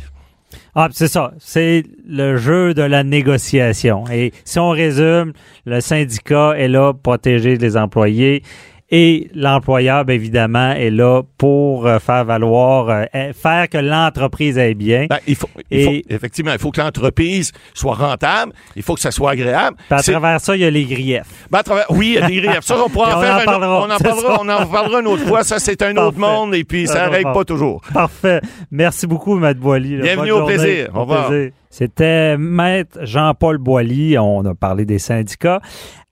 Ah, 0.76 0.90
c'est 0.92 1.08
ça. 1.08 1.34
C'est 1.40 1.84
le 2.08 2.38
jeu 2.38 2.74
de 2.74 2.82
la 2.82 3.04
négociation. 3.04 4.06
Et 4.12 4.32
si 4.46 4.60
on 4.60 4.70
résume, 4.70 5.34
le 5.66 5.82
syndicat 5.82 6.54
est 6.58 6.68
là 6.68 6.94
pour 6.94 7.02
protéger 7.02 7.58
les 7.58 7.78
employés 7.78 8.44
et 8.90 9.30
l'employeur, 9.36 10.06
bien 10.06 10.16
évidemment, 10.16 10.72
est 10.72 10.90
là 10.90 11.22
pour 11.38 11.86
euh, 11.86 12.00
faire 12.00 12.24
valoir, 12.24 12.90
euh, 12.90 13.04
eh, 13.14 13.34
faire 13.34 13.68
que 13.68 13.78
l'entreprise 13.78 14.58
aille 14.58 14.76
bien. 14.76 15.08
Ben, 15.10 15.18
il, 15.28 15.36
faut, 15.36 15.50
effectivement, 15.70 16.54
il 16.54 16.60
faut 16.60 16.72
que 16.72 16.80
l'entreprise 16.80 17.52
soit 17.74 17.96
rentable, 17.96 18.54
il 18.78 18.84
faut 18.84 18.96
que 18.96 19.02
ça 19.02 19.12
soit 19.12 19.32
agréable. 19.32 19.76
à 19.90 20.02
travers 20.02 20.40
ça, 20.40 20.56
il 20.56 20.62
y 20.62 20.66
a 20.66 20.70
les 20.70 20.86
griefs. 20.86 21.48
Ben, 21.52 21.62
oui, 21.90 22.14
il 22.16 22.22
y 22.22 22.24
a 22.24 22.28
des 22.28 22.36
griefs. 22.36 22.62
Ça, 22.62 22.82
on 22.82 22.90
pourra 22.90 23.08
en 23.18 23.22
faire 23.22 23.36
un, 23.36 23.42
on 23.42 23.90
en 23.90 23.98
parlera, 23.98 24.38
on 24.42 24.48
en 24.48 24.66
parlera 24.66 25.02
une 25.02 25.08
autre 25.08 25.28
fois. 25.28 25.44
Ça, 25.44 25.60
c'est 25.60 25.82
un 25.82 25.96
autre 25.98 26.18
monde 26.18 26.56
et 26.56 26.64
puis 26.64 26.88
ça 26.88 27.08
ne 27.08 27.12
règle 27.12 27.34
pas 27.34 27.44
toujours. 27.44 27.82
Parfait. 27.94 28.40
Merci 28.72 29.06
beaucoup, 29.06 29.36
Maître 29.36 29.60
Boily. 29.60 29.98
Bienvenue 29.98 30.32
au 30.32 30.46
plaisir. 30.46 30.90
Au 30.94 31.02
revoir. 31.02 31.30
C'était 31.70 32.38
Maître 32.38 33.00
Jean-Paul 33.04 33.58
Boily. 33.58 34.18
On 34.18 34.46
a 34.46 34.56
parlé 34.56 34.86
des 34.86 35.00
syndicats. 35.00 35.60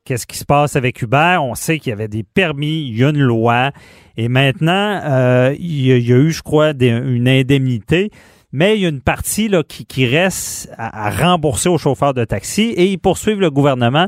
Qu'est-ce 0.06 0.28
qui 0.28 0.38
se 0.38 0.46
passe 0.46 0.76
avec 0.76 1.02
Uber? 1.02 1.38
On 1.42 1.56
sait 1.56 1.80
qu'il 1.80 1.90
y 1.90 1.94
avait 1.94 2.08
des 2.08 2.22
permis, 2.22 2.88
il 2.88 2.96
y 2.96 3.04
a 3.04 3.10
une 3.10 3.24
loi. 3.24 3.72
Et 4.18 4.28
maintenant, 4.28 5.02
euh, 5.04 5.56
il, 5.58 5.82
y 5.82 6.14
a, 6.14 6.16
eu, 6.16 6.30
je 6.30 6.44
crois, 6.44 6.74
une 6.80 7.28
indemnité. 7.28 8.12
Mais 8.52 8.78
il 8.78 8.84
y 8.84 8.86
a 8.86 8.90
une 8.90 9.02
partie 9.02 9.48
là, 9.48 9.64
qui, 9.64 10.06
reste 10.06 10.70
à, 10.78 11.10
rembourser 11.10 11.70
aux 11.70 11.80
chauffeurs 11.80 12.14
de 12.14 12.24
taxi 12.24 12.62
et 12.78 12.86
ils 12.86 13.00
poursuivent 13.00 13.40
le 13.40 13.50
gouvernement. 13.50 14.06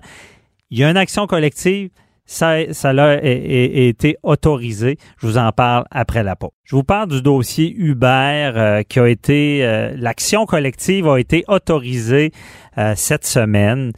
Il 0.69 0.77
y 0.77 0.83
a 0.83 0.89
une 0.91 0.97
action 0.97 1.25
collective 1.25 1.89
ça, 2.27 2.73
ça 2.73 2.89
a, 2.89 3.15
été 3.23 4.17
autorisé. 4.21 4.97
Je 5.19 5.27
vous 5.27 5.37
en 5.37 5.51
parle 5.53 5.85
après 5.89 6.23
la 6.23 6.35
pause. 6.35 6.51
Je 6.65 6.75
vous 6.75 6.83
parle 6.83 7.07
du 7.09 7.21
dossier 7.21 7.73
Uber 7.73 8.51
euh, 8.55 8.83
qui 8.83 8.99
a 8.99 9.07
été, 9.07 9.65
euh, 9.65 9.93
l'action 9.95 10.45
collective 10.45 11.07
a 11.07 11.17
été 11.17 11.45
autorisée 11.47 12.31
euh, 12.77 12.93
cette 12.95 13.25
semaine. 13.25 13.93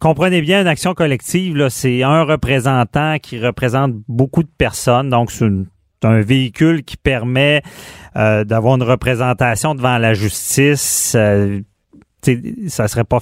comprenez 0.00 0.40
bien, 0.40 0.62
une 0.62 0.68
action 0.68 0.94
collective, 0.94 1.68
c'est 1.68 2.04
un 2.04 2.22
représentant 2.22 3.18
qui 3.18 3.40
représente 3.40 3.92
beaucoup 4.08 4.44
de 4.44 4.50
personnes. 4.56 5.10
Donc, 5.10 5.32
c'est 5.32 5.44
un 6.04 6.20
véhicule 6.20 6.84
qui 6.84 6.96
permet 6.96 7.62
d'avoir 8.14 8.76
une 8.76 8.84
représentation 8.84 9.74
devant 9.74 9.98
la 9.98 10.14
justice. 10.14 11.16
ça 12.68 12.88
serait 12.88 13.04
pas 13.04 13.20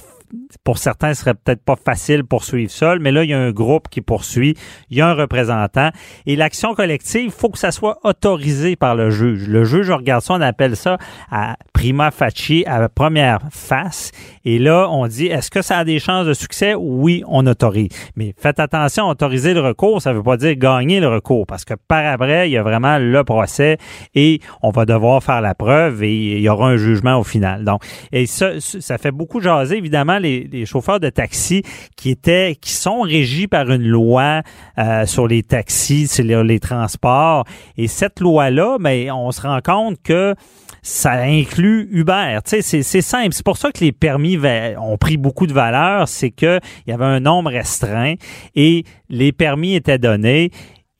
pour 0.63 0.77
certains, 0.77 1.13
ce 1.13 1.21
serait 1.21 1.33
peut-être 1.33 1.63
pas 1.63 1.75
facile 1.75 2.23
pour 2.23 2.43
suivre 2.43 2.71
seul, 2.71 2.99
mais 2.99 3.11
là, 3.11 3.23
il 3.23 3.29
y 3.29 3.33
a 3.33 3.39
un 3.39 3.51
groupe 3.51 3.89
qui 3.89 4.01
poursuit, 4.01 4.55
il 4.89 4.97
y 4.97 5.01
a 5.01 5.07
un 5.07 5.13
représentant. 5.13 5.89
Et 6.25 6.35
l'action 6.35 6.73
collective, 6.73 7.25
il 7.25 7.31
faut 7.31 7.49
que 7.49 7.57
ça 7.57 7.71
soit 7.71 7.99
autorisé 8.03 8.75
par 8.75 8.95
le 8.95 9.09
juge. 9.09 9.47
Le 9.47 9.63
juge 9.63 9.89
regarde 9.91 10.23
ça, 10.23 10.33
on 10.35 10.41
appelle 10.41 10.75
ça 10.75 10.97
à 11.31 11.57
prima 11.73 12.11
facie, 12.11 12.63
à 12.67 12.87
première 12.89 13.39
face. 13.51 14.11
Et 14.45 14.59
là, 14.59 14.87
on 14.89 15.07
dit, 15.07 15.27
est-ce 15.27 15.49
que 15.49 15.61
ça 15.61 15.79
a 15.79 15.83
des 15.83 15.99
chances 15.99 16.25
de 16.25 16.33
succès? 16.33 16.75
Oui, 16.75 17.23
on 17.27 17.45
autorise. 17.47 17.89
Mais 18.15 18.33
faites 18.37 18.59
attention, 18.59 19.07
autoriser 19.07 19.53
le 19.53 19.61
recours, 19.61 20.01
ça 20.01 20.13
veut 20.13 20.23
pas 20.23 20.37
dire 20.37 20.55
gagner 20.55 20.99
le 20.99 21.07
recours, 21.07 21.45
parce 21.45 21.65
que 21.65 21.73
par 21.87 22.05
après, 22.05 22.49
il 22.49 22.53
y 22.53 22.57
a 22.57 22.63
vraiment 22.63 22.97
le 22.97 23.23
procès 23.23 23.77
et 24.15 24.39
on 24.61 24.69
va 24.69 24.85
devoir 24.85 25.23
faire 25.23 25.41
la 25.41 25.55
preuve 25.55 26.03
et 26.03 26.37
il 26.37 26.41
y 26.41 26.49
aura 26.49 26.69
un 26.69 26.77
jugement 26.77 27.17
au 27.19 27.23
final. 27.23 27.63
Donc, 27.63 27.83
et 28.11 28.25
ça, 28.25 28.59
ça 28.59 28.97
fait 28.97 29.11
beaucoup 29.11 29.39
jaser, 29.39 29.77
évidemment, 29.77 30.19
les, 30.23 30.65
chauffeurs 30.65 30.99
de 30.99 31.09
taxi 31.09 31.63
qui 31.95 32.09
étaient, 32.09 32.57
qui 32.59 32.71
sont 32.71 33.01
régis 33.01 33.47
par 33.47 33.69
une 33.69 33.87
loi 33.87 34.41
euh, 34.77 35.05
sur 35.05 35.27
les 35.27 35.43
taxis, 35.43 36.07
sur 36.07 36.43
les, 36.43 36.59
transports. 36.59 37.45
Et 37.77 37.87
cette 37.87 38.19
loi-là, 38.19 38.77
mais 38.79 39.05
ben, 39.05 39.13
on 39.13 39.31
se 39.31 39.41
rend 39.41 39.59
compte 39.61 40.01
que 40.01 40.35
ça 40.81 41.13
inclut 41.13 41.87
Uber. 41.91 42.39
Tu 42.45 42.61
sais, 42.61 42.83
c'est 42.83 43.01
simple. 43.01 43.29
C'est 43.31 43.45
pour 43.45 43.57
ça 43.57 43.71
que 43.71 43.79
les 43.83 43.91
permis 43.93 44.37
ont 44.77 44.97
pris 44.97 45.17
beaucoup 45.17 45.47
de 45.47 45.53
valeur. 45.53 46.07
C'est 46.07 46.31
que 46.31 46.59
il 46.85 46.91
y 46.91 46.93
avait 46.93 47.05
un 47.05 47.21
nombre 47.21 47.49
restreint 47.51 48.15
et 48.55 48.83
les 49.09 49.31
permis 49.31 49.75
étaient 49.75 49.97
donnés 49.97 50.51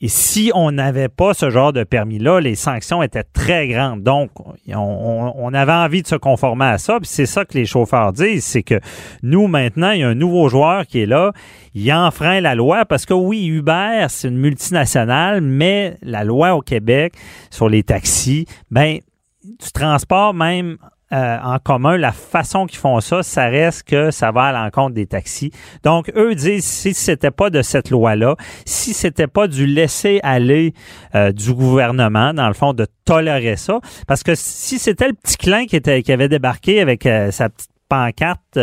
et 0.03 0.09
si 0.09 0.51
on 0.53 0.73
n'avait 0.73 1.07
pas 1.07 1.33
ce 1.33 1.49
genre 1.49 1.71
de 1.71 1.85
permis-là, 1.85 2.41
les 2.41 2.55
sanctions 2.55 3.01
étaient 3.01 3.23
très 3.23 3.69
grandes. 3.69 4.03
Donc, 4.03 4.31
on, 4.67 5.53
avait 5.53 5.71
envie 5.71 6.01
de 6.01 6.07
se 6.07 6.15
conformer 6.15 6.65
à 6.65 6.77
ça. 6.77 6.99
Puis 6.99 7.07
c'est 7.09 7.25
ça 7.25 7.45
que 7.45 7.53
les 7.53 7.65
chauffeurs 7.65 8.11
disent, 8.11 8.43
c'est 8.43 8.63
que 8.63 8.81
nous, 9.21 9.47
maintenant, 9.47 9.91
il 9.91 10.01
y 10.01 10.03
a 10.03 10.09
un 10.09 10.13
nouveau 10.13 10.49
joueur 10.49 10.85
qui 10.87 10.99
est 10.99 11.05
là. 11.05 11.31
Il 11.73 11.89
enfreint 11.93 12.41
la 12.41 12.53
loi 12.53 12.83
parce 12.83 13.05
que 13.05 13.13
oui, 13.13 13.45
Uber, 13.45 14.07
c'est 14.09 14.27
une 14.27 14.39
multinationale, 14.39 15.39
mais 15.39 15.95
la 16.01 16.25
loi 16.25 16.53
au 16.53 16.59
Québec 16.59 17.13
sur 17.49 17.69
les 17.69 17.83
taxis, 17.83 18.45
ben, 18.71 18.97
du 19.45 19.71
transport 19.73 20.33
même 20.33 20.79
euh, 21.13 21.37
en 21.43 21.59
commun, 21.59 21.97
la 21.97 22.11
façon 22.11 22.65
qu'ils 22.65 22.79
font 22.79 22.99
ça, 22.99 23.23
ça 23.23 23.45
reste 23.45 23.83
que 23.83 24.11
ça 24.11 24.31
va 24.31 24.45
à 24.45 24.51
l'encontre 24.51 24.95
des 24.95 25.05
taxis. 25.05 25.51
Donc, 25.83 26.11
eux 26.15 26.35
disent, 26.35 26.65
si 26.65 26.93
c'était 26.93 27.31
pas 27.31 27.49
de 27.49 27.61
cette 27.61 27.89
loi-là, 27.89 28.35
si 28.65 28.93
c'était 28.93 29.27
pas 29.27 29.47
du 29.47 29.65
laisser 29.65 30.19
aller 30.23 30.73
euh, 31.15 31.31
du 31.31 31.53
gouvernement, 31.53 32.33
dans 32.33 32.47
le 32.47 32.53
fond, 32.53 32.73
de 32.73 32.87
tolérer 33.05 33.57
ça, 33.57 33.79
parce 34.07 34.23
que 34.23 34.33
si 34.35 34.79
c'était 34.79 35.07
le 35.07 35.13
petit 35.13 35.37
clin 35.37 35.65
qui 35.65 35.75
était 35.75 36.01
qui 36.01 36.11
avait 36.11 36.29
débarqué 36.29 36.81
avec 36.81 37.05
euh, 37.05 37.31
sa 37.31 37.49
petite 37.49 37.69
pancarte 37.89 38.57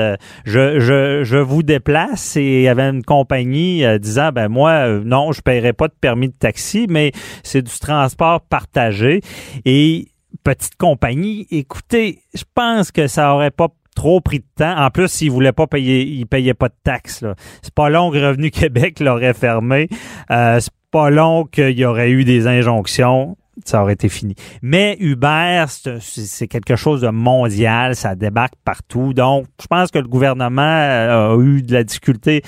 je, 0.44 0.80
je, 0.80 1.22
je 1.22 1.36
vous 1.36 1.62
déplace 1.62 2.36
et 2.36 2.42
il 2.42 2.62
y 2.62 2.68
avait 2.68 2.88
une 2.88 3.04
compagnie 3.04 3.84
euh, 3.84 3.98
disant 3.98 4.30
ben 4.32 4.48
moi 4.48 4.88
non 5.04 5.30
je 5.30 5.40
paierai 5.40 5.72
pas 5.72 5.86
de 5.86 5.94
permis 6.00 6.28
de 6.28 6.34
taxi 6.36 6.86
mais 6.88 7.12
c'est 7.44 7.62
du 7.62 7.78
transport 7.78 8.40
partagé 8.40 9.20
et 9.64 10.09
petite 10.42 10.76
compagnie 10.76 11.46
écoutez 11.50 12.20
je 12.34 12.44
pense 12.54 12.90
que 12.92 13.06
ça 13.06 13.34
aurait 13.34 13.50
pas 13.50 13.68
trop 13.94 14.20
pris 14.20 14.38
de 14.38 14.44
temps. 14.56 14.78
En 14.78 14.90
plus, 14.90 15.08
s'ils 15.08 15.30
voulaient 15.30 15.52
pas 15.52 15.66
payer, 15.66 16.02
ils 16.02 16.26
payaient 16.26 16.54
pas 16.54 16.68
de 16.68 16.74
taxes. 16.84 17.24
C'est 17.62 17.74
pas 17.74 17.90
long 17.90 18.10
que 18.10 18.16
Revenu 18.16 18.50
Québec 18.50 19.00
l'aurait 19.00 19.34
fermé. 19.34 19.88
Euh, 20.30 20.58
c'est 20.60 20.72
pas 20.90 21.10
long 21.10 21.44
qu'il 21.44 21.78
y 21.78 21.84
aurait 21.84 22.10
eu 22.10 22.24
des 22.24 22.46
injonctions 22.46 23.36
ça 23.64 23.82
aurait 23.82 23.94
été 23.94 24.08
fini. 24.08 24.34
Mais 24.62 24.96
Uber, 25.00 25.64
c'est 26.00 26.48
quelque 26.48 26.76
chose 26.76 27.00
de 27.00 27.08
mondial, 27.08 27.96
ça 27.96 28.14
débarque 28.14 28.54
partout. 28.64 29.12
Donc, 29.12 29.46
je 29.60 29.66
pense 29.66 29.90
que 29.90 29.98
le 29.98 30.08
gouvernement 30.08 30.62
euh, 30.62 31.34
a 31.34 31.38
eu 31.40 31.62
de 31.62 31.72
la 31.72 31.84
difficulté 31.84 32.42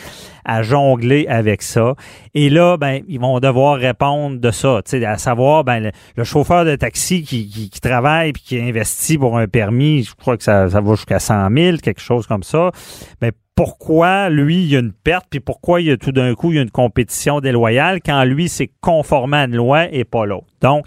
à 0.44 0.62
jongler 0.62 1.26
avec 1.28 1.62
ça. 1.62 1.94
Et 2.34 2.50
là, 2.50 2.76
ben, 2.76 3.02
ils 3.08 3.20
vont 3.20 3.38
devoir 3.40 3.78
répondre 3.78 4.38
de 4.40 4.50
ça, 4.50 4.80
à 5.06 5.18
savoir, 5.18 5.64
ben, 5.64 5.92
le, 6.16 6.24
chauffeur 6.24 6.64
de 6.64 6.76
taxi 6.76 7.22
qui, 7.22 7.70
travaille 7.80 8.30
et 8.30 8.32
qui 8.32 8.60
investit 8.60 9.18
pour 9.18 9.38
un 9.38 9.46
permis, 9.46 10.04
je 10.04 10.14
crois 10.14 10.36
que 10.36 10.44
ça, 10.44 10.68
ça 10.70 10.80
va 10.80 10.94
jusqu'à 10.94 11.18
100 11.18 11.48
000, 11.54 11.76
quelque 11.78 12.00
chose 12.00 12.26
comme 12.26 12.42
ça. 12.42 12.70
Ben, 13.20 13.32
pourquoi 13.54 14.30
lui, 14.30 14.62
il 14.62 14.68
y 14.68 14.76
a 14.76 14.80
une 14.80 14.92
perte, 14.92 15.26
puis 15.28 15.40
pourquoi 15.40 15.80
il 15.80 15.88
y 15.88 15.90
a 15.90 15.96
tout 15.96 16.12
d'un 16.12 16.34
coup, 16.34 16.52
il 16.52 16.56
y 16.56 16.58
a 16.58 16.62
une 16.62 16.70
compétition 16.70 17.40
déloyale 17.40 18.00
quand 18.04 18.24
lui, 18.24 18.48
c'est 18.48 18.70
conformé 18.80 19.36
à 19.36 19.44
une 19.44 19.56
loi 19.56 19.92
et 19.92 20.04
pas 20.04 20.24
l'autre. 20.24 20.46
Donc, 20.60 20.86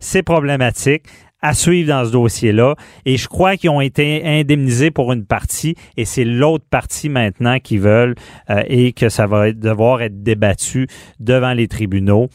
c'est 0.00 0.22
problématique 0.22 1.04
à 1.42 1.54
suivre 1.54 1.88
dans 1.88 2.04
ce 2.04 2.12
dossier-là. 2.12 2.74
Et 3.04 3.16
je 3.16 3.28
crois 3.28 3.56
qu'ils 3.56 3.70
ont 3.70 3.80
été 3.80 4.22
indemnisés 4.24 4.90
pour 4.90 5.12
une 5.12 5.24
partie 5.24 5.76
et 5.96 6.04
c'est 6.04 6.24
l'autre 6.24 6.64
partie 6.68 7.08
maintenant 7.08 7.58
qu'ils 7.58 7.80
veulent 7.80 8.14
euh, 8.50 8.62
et 8.66 8.92
que 8.92 9.08
ça 9.08 9.26
va 9.26 9.52
devoir 9.52 10.02
être 10.02 10.22
débattu 10.22 10.88
devant 11.20 11.52
les 11.52 11.68
tribunaux 11.68 12.28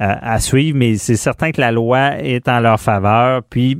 euh, 0.00 0.14
à 0.20 0.40
suivre. 0.40 0.76
Mais 0.76 0.96
c'est 0.96 1.16
certain 1.16 1.52
que 1.52 1.60
la 1.60 1.72
loi 1.72 2.18
est 2.20 2.48
en 2.48 2.60
leur 2.60 2.80
faveur. 2.80 3.42
Puis 3.48 3.78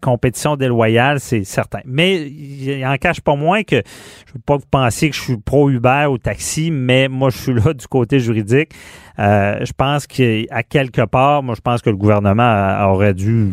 compétition 0.00 0.56
déloyale, 0.56 1.20
c'est 1.20 1.44
certain. 1.44 1.80
Mais 1.84 2.28
il 2.28 2.84
en 2.84 2.96
cache 2.96 3.20
pas 3.20 3.36
moins 3.36 3.62
que 3.62 3.82
je 4.26 4.32
veux 4.32 4.40
pas 4.44 4.56
que 4.56 4.62
vous 4.62 4.68
pensiez 4.70 5.10
que 5.10 5.16
je 5.16 5.20
suis 5.20 5.36
pro 5.36 5.70
Uber 5.70 6.06
ou 6.10 6.18
taxi, 6.18 6.70
mais 6.70 7.08
moi 7.08 7.30
je 7.30 7.38
suis 7.38 7.54
là 7.54 7.72
du 7.72 7.86
côté 7.86 8.18
juridique. 8.18 8.72
Euh, 9.18 9.64
je 9.64 9.72
pense 9.72 10.06
qu'à 10.06 10.62
quelque 10.62 11.04
part, 11.06 11.42
moi 11.42 11.54
je 11.54 11.60
pense 11.60 11.82
que 11.82 11.90
le 11.90 11.96
gouvernement 11.96 12.90
aurait 12.90 13.14
dû 13.14 13.50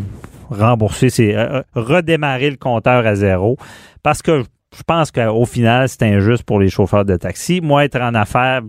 rembourser, 0.49 1.09
c'est 1.09 1.35
euh, 1.35 1.61
redémarrer 1.73 2.49
le 2.49 2.57
compteur 2.57 3.05
à 3.05 3.15
zéro, 3.15 3.57
parce 4.01 4.21
que 4.21 4.43
je 4.75 4.83
pense 4.83 5.11
qu'au 5.11 5.45
final 5.45 5.87
c'est 5.87 6.03
injuste 6.03 6.43
pour 6.43 6.59
les 6.59 6.69
chauffeurs 6.69 7.05
de 7.05 7.15
taxi. 7.15 7.61
Moi 7.61 7.85
être 7.85 8.01
en 8.01 8.15
affaires 8.15 8.61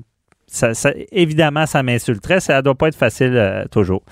ça, 0.55 0.92
évidemment, 1.11 1.66
ça 1.66 1.82
m'insulterait. 1.82 2.40
Ça 2.40 2.62
doit 2.62 2.74
pas 2.74 2.88
être 2.88 2.96
facile 2.96 3.32
euh, 3.34 3.64
toujours. 3.70 4.02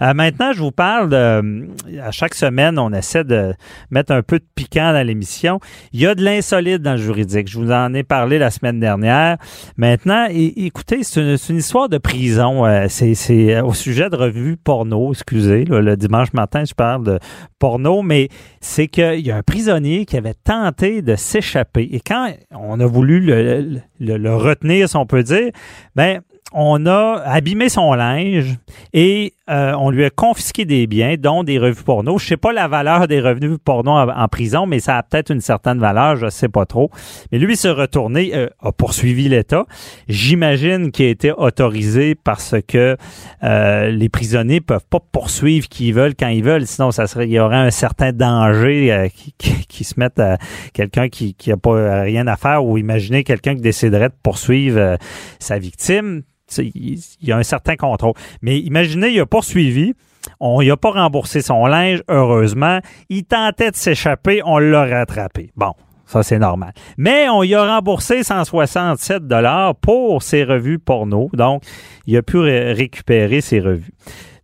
Euh, 0.00 0.12
maintenant, 0.14 0.52
je 0.52 0.60
vous 0.60 0.72
parle 0.72 1.08
de. 1.08 1.68
À 2.02 2.10
chaque 2.10 2.34
semaine, 2.34 2.78
on 2.78 2.92
essaie 2.92 3.24
de 3.24 3.54
mettre 3.90 4.12
un 4.12 4.22
peu 4.22 4.38
de 4.38 4.44
piquant 4.54 4.92
dans 4.92 5.06
l'émission. 5.06 5.60
Il 5.92 6.00
y 6.00 6.06
a 6.06 6.14
de 6.14 6.22
l'insolite 6.22 6.82
dans 6.82 6.92
le 6.92 6.96
juridique. 6.98 7.48
Je 7.48 7.58
vous 7.58 7.70
en 7.70 7.94
ai 7.94 8.02
parlé 8.02 8.38
la 8.38 8.50
semaine 8.50 8.80
dernière. 8.80 9.36
Maintenant, 9.76 10.26
écoutez, 10.30 11.04
c'est 11.04 11.20
une, 11.20 11.56
histoire 11.56 11.88
de 11.88 11.98
prison. 11.98 12.66
Euh, 12.66 12.86
c'est 12.88 13.60
au 13.60 13.72
sujet 13.72 14.10
de 14.10 14.16
revues 14.16 14.56
porno. 14.56 15.12
Excusez, 15.12 15.64
le 15.64 15.96
dimanche 15.96 16.32
matin, 16.32 16.64
je 16.64 16.74
parle 16.74 17.04
de 17.04 17.18
porno, 17.58 18.02
mais 18.02 18.28
c'est 18.60 18.88
qu'il 18.88 19.20
y 19.20 19.30
a 19.30 19.36
un 19.36 19.42
prisonnier 19.42 20.04
qui 20.04 20.16
avait 20.16 20.34
tenté 20.34 21.00
de 21.00 21.14
s'échapper. 21.14 21.88
Et 21.92 22.00
quand 22.00 22.32
on 22.50 22.80
a 22.80 22.86
voulu 22.86 23.20
le, 23.20 23.80
le 24.00 24.34
retenir, 24.34 24.88
si 24.88 24.96
on 24.96 25.06
peut 25.06 25.22
dire, 25.22 25.52
ben 25.96 26.24
on 26.54 26.86
a 26.86 27.22
abîmé 27.24 27.68
son 27.68 27.94
linge 27.94 28.58
et 28.92 29.34
euh, 29.50 29.72
on 29.72 29.90
lui 29.90 30.04
a 30.04 30.10
confisqué 30.10 30.64
des 30.64 30.86
biens, 30.86 31.16
dont 31.18 31.42
des 31.42 31.58
revues 31.58 31.82
porno. 31.82 32.18
Je 32.18 32.26
sais 32.26 32.36
pas 32.36 32.52
la 32.52 32.68
valeur 32.68 33.08
des 33.08 33.20
revenus 33.20 33.58
porno 33.62 33.90
en, 33.90 34.28
prison, 34.28 34.66
mais 34.66 34.78
ça 34.80 34.98
a 34.98 35.02
peut-être 35.02 35.30
une 35.30 35.40
certaine 35.40 35.78
valeur, 35.78 36.16
je 36.16 36.28
sais 36.30 36.48
pas 36.48 36.64
trop. 36.64 36.90
Mais 37.30 37.38
lui 37.38 37.56
se 37.56 37.68
retourné, 37.68 38.32
euh, 38.34 38.48
a 38.60 38.72
poursuivi 38.72 39.28
l'État. 39.28 39.66
J'imagine 40.08 40.90
qu'il 40.90 41.06
a 41.06 41.08
été 41.10 41.32
autorisé 41.32 42.14
parce 42.14 42.54
que 42.66 42.96
euh, 43.42 43.90
les 43.90 44.08
prisonniers 44.08 44.60
peuvent 44.60 44.86
pas 44.88 45.00
poursuivre 45.00 45.68
qui 45.68 45.88
ils 45.88 45.94
veulent 45.94 46.14
quand 46.14 46.28
ils 46.28 46.44
veulent, 46.44 46.66
sinon 46.66 46.90
ça 46.90 47.06
serait, 47.06 47.26
il 47.26 47.32
y 47.32 47.40
aurait 47.40 47.56
un 47.56 47.70
certain 47.70 48.12
danger 48.12 49.10
qui, 49.14 49.34
qui, 49.66 49.84
se 49.84 49.94
mette 49.98 50.18
à 50.18 50.38
quelqu'un 50.72 51.08
qui, 51.08 51.34
qui 51.34 51.50
a 51.50 51.56
pas 51.56 52.02
rien 52.02 52.26
à 52.26 52.36
faire 52.36 52.64
ou 52.64 52.78
imaginez 52.78 53.24
quelqu'un 53.24 53.54
qui 53.54 53.60
déciderait 53.60 54.08
de 54.08 54.14
poursuivre 54.22 54.96
sa 55.40 55.58
victime 55.58 56.22
il 56.58 57.00
y 57.20 57.32
a 57.32 57.36
un 57.36 57.42
certain 57.42 57.76
contrôle. 57.76 58.14
Mais 58.42 58.58
imaginez, 58.58 59.08
il 59.10 59.20
a 59.20 59.26
poursuivi. 59.26 59.94
On 60.40 60.62
n'y 60.62 60.70
a 60.70 60.76
pas 60.76 60.90
remboursé 60.90 61.42
son 61.42 61.66
linge, 61.66 62.02
heureusement. 62.08 62.80
Il 63.08 63.24
tentait 63.24 63.70
de 63.70 63.76
s'échapper, 63.76 64.40
on 64.44 64.58
l'a 64.58 64.84
rattrapé. 64.84 65.50
Bon, 65.56 65.72
ça 66.06 66.22
c'est 66.22 66.38
normal. 66.38 66.72
Mais 66.96 67.28
on 67.28 67.42
y 67.42 67.54
a 67.54 67.64
remboursé 67.64 68.22
167 68.22 69.26
dollars 69.26 69.74
pour 69.76 70.22
ses 70.22 70.44
revues 70.44 70.78
porno. 70.78 71.28
Donc, 71.32 71.62
il 72.06 72.16
a 72.16 72.22
pu 72.22 72.38
récupérer 72.38 73.40
ses 73.40 73.60
revues. 73.60 73.92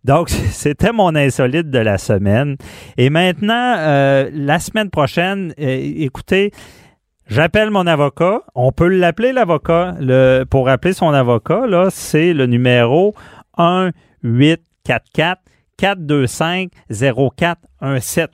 Donc, 0.03 0.29
c'était 0.51 0.91
mon 0.91 1.15
insolite 1.15 1.69
de 1.69 1.79
la 1.79 1.97
semaine. 1.97 2.55
Et 2.97 3.09
maintenant, 3.09 3.75
euh, 3.77 4.29
la 4.33 4.59
semaine 4.59 4.89
prochaine, 4.89 5.53
euh, 5.59 5.93
écoutez, 5.97 6.51
J'appelle 7.29 7.69
mon 7.69 7.85
avocat. 7.85 8.41
On 8.55 8.71
peut 8.71 8.87
l'appeler 8.87 9.33
l'avocat. 9.33 9.95
Pour 10.49 10.67
appeler 10.67 10.93
son 10.93 11.09
avocat, 11.09 11.67
là, 11.67 11.89
c'est 11.91 12.33
le 12.33 12.47
numéro 12.47 13.13
1 13.55 13.91
844 14.23 15.39
425 15.77 16.71
0417. 16.89 18.31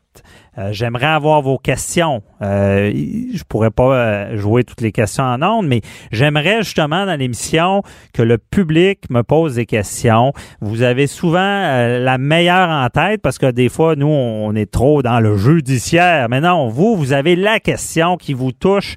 Euh, 0.58 0.70
j'aimerais 0.72 1.08
avoir 1.08 1.41
vos 1.41 1.58
questions. 1.58 2.24
Euh, 2.41 2.91
je 2.93 3.43
pourrais 3.43 3.72
pas 3.72 3.95
euh, 3.95 4.38
jouer 4.38 4.64
toutes 4.64 4.82
les 4.82 4.91
questions 4.91 5.24
en 5.24 5.41
ondes, 5.41 5.68
mais 5.68 5.82
j'aimerais 6.12 6.64
justement 6.64 7.06
dans 7.06 7.16
l'émission 7.16 7.84
que 8.14 8.22
le 8.22 8.38
public 8.38 9.10
me 9.10 9.22
pose 9.22 9.56
des 9.56 9.66
questions. 9.66 10.32
Vous 10.62 10.82
avez 10.82 11.08
souvent 11.08 11.39
euh, 11.39 11.99
la 11.99 12.18
meilleure 12.18 12.70
en 12.70 12.88
tête 12.89 13.22
parce 13.22 13.38
que 13.38 13.51
des 13.51 13.70
fois, 13.70 13.95
nous, 13.95 14.08
on 14.08 14.56
est 14.56 14.72
trop 14.72 15.01
dans 15.01 15.20
le 15.20 15.38
judiciaire. 15.38 16.30
Mais 16.30 16.41
non, 16.41 16.70
vous, 16.70 16.95
vous 16.95 17.12
avez 17.12 17.36
la 17.36 17.60
question 17.60 18.18
qui 18.18 18.34
vous 18.34 18.51
touche 18.51 18.95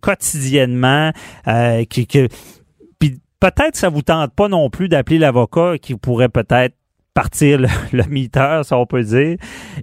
quotidiennement, 0.00 1.12
qui, 1.90 2.06
qui 2.06 2.28
peut-être 3.40 3.76
ça 3.76 3.88
vous 3.88 4.02
tente 4.02 4.32
pas 4.34 4.48
non 4.48 4.70
plus 4.70 4.88
d'appeler 4.88 5.18
l'avocat 5.18 5.78
qui 5.80 5.94
pourrait 5.94 6.28
peut-être 6.28 6.74
partir 7.18 7.58
le, 7.58 7.68
le 7.92 8.62
si 8.62 8.72
on 8.72 8.86
peut 8.86 9.02
dire. 9.02 9.38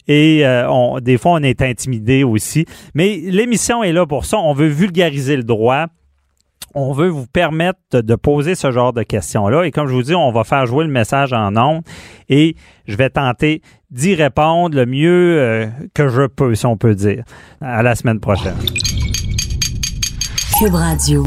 Et 0.07 0.45
euh, 0.45 0.99
des 1.01 1.17
fois, 1.17 1.33
on 1.33 1.43
est 1.43 1.61
intimidé 1.61 2.23
aussi. 2.23 2.65
Mais 2.93 3.17
l'émission 3.17 3.83
est 3.83 3.91
là 3.91 4.05
pour 4.05 4.23
ça. 4.23 4.37
On 4.37 4.53
veut 4.53 4.67
vulgariser 4.67 5.35
le 5.35 5.43
droit. 5.43 5.87
On 6.75 6.93
veut 6.93 7.09
vous 7.09 7.27
permettre 7.27 7.79
de, 7.91 8.15
poser 8.15 8.55
ce 8.55 8.71
genre 8.71 8.93
de 8.93 9.03
questions-là. 9.03 9.63
Et 9.63 9.71
comme 9.71 9.87
je 9.87 9.93
vous 9.93 10.03
dis, 10.03 10.15
on 10.15 10.31
va 10.31 10.45
faire 10.45 10.65
jouer 10.65 10.85
le 10.85 10.91
message 10.91 11.33
en 11.33 11.57
ondes 11.57 11.83
et 12.29 12.55
je 12.87 12.95
vais 12.95 13.09
tenter 13.09 13.61
d'y 13.91 14.15
répondre 14.15 14.75
le 14.75 14.85
mieux 14.85 15.37
euh, 15.37 15.67
que 15.93 16.07
je 16.07 16.27
peux, 16.27 16.55
si 16.55 16.65
on 16.65 16.77
peut 16.77 16.95
dire. 16.95 17.23
À 17.59 17.83
la 17.83 17.95
semaine 17.95 18.21
prochaine. 18.21 18.55
Cube 20.57 20.73
Radio. 20.73 21.25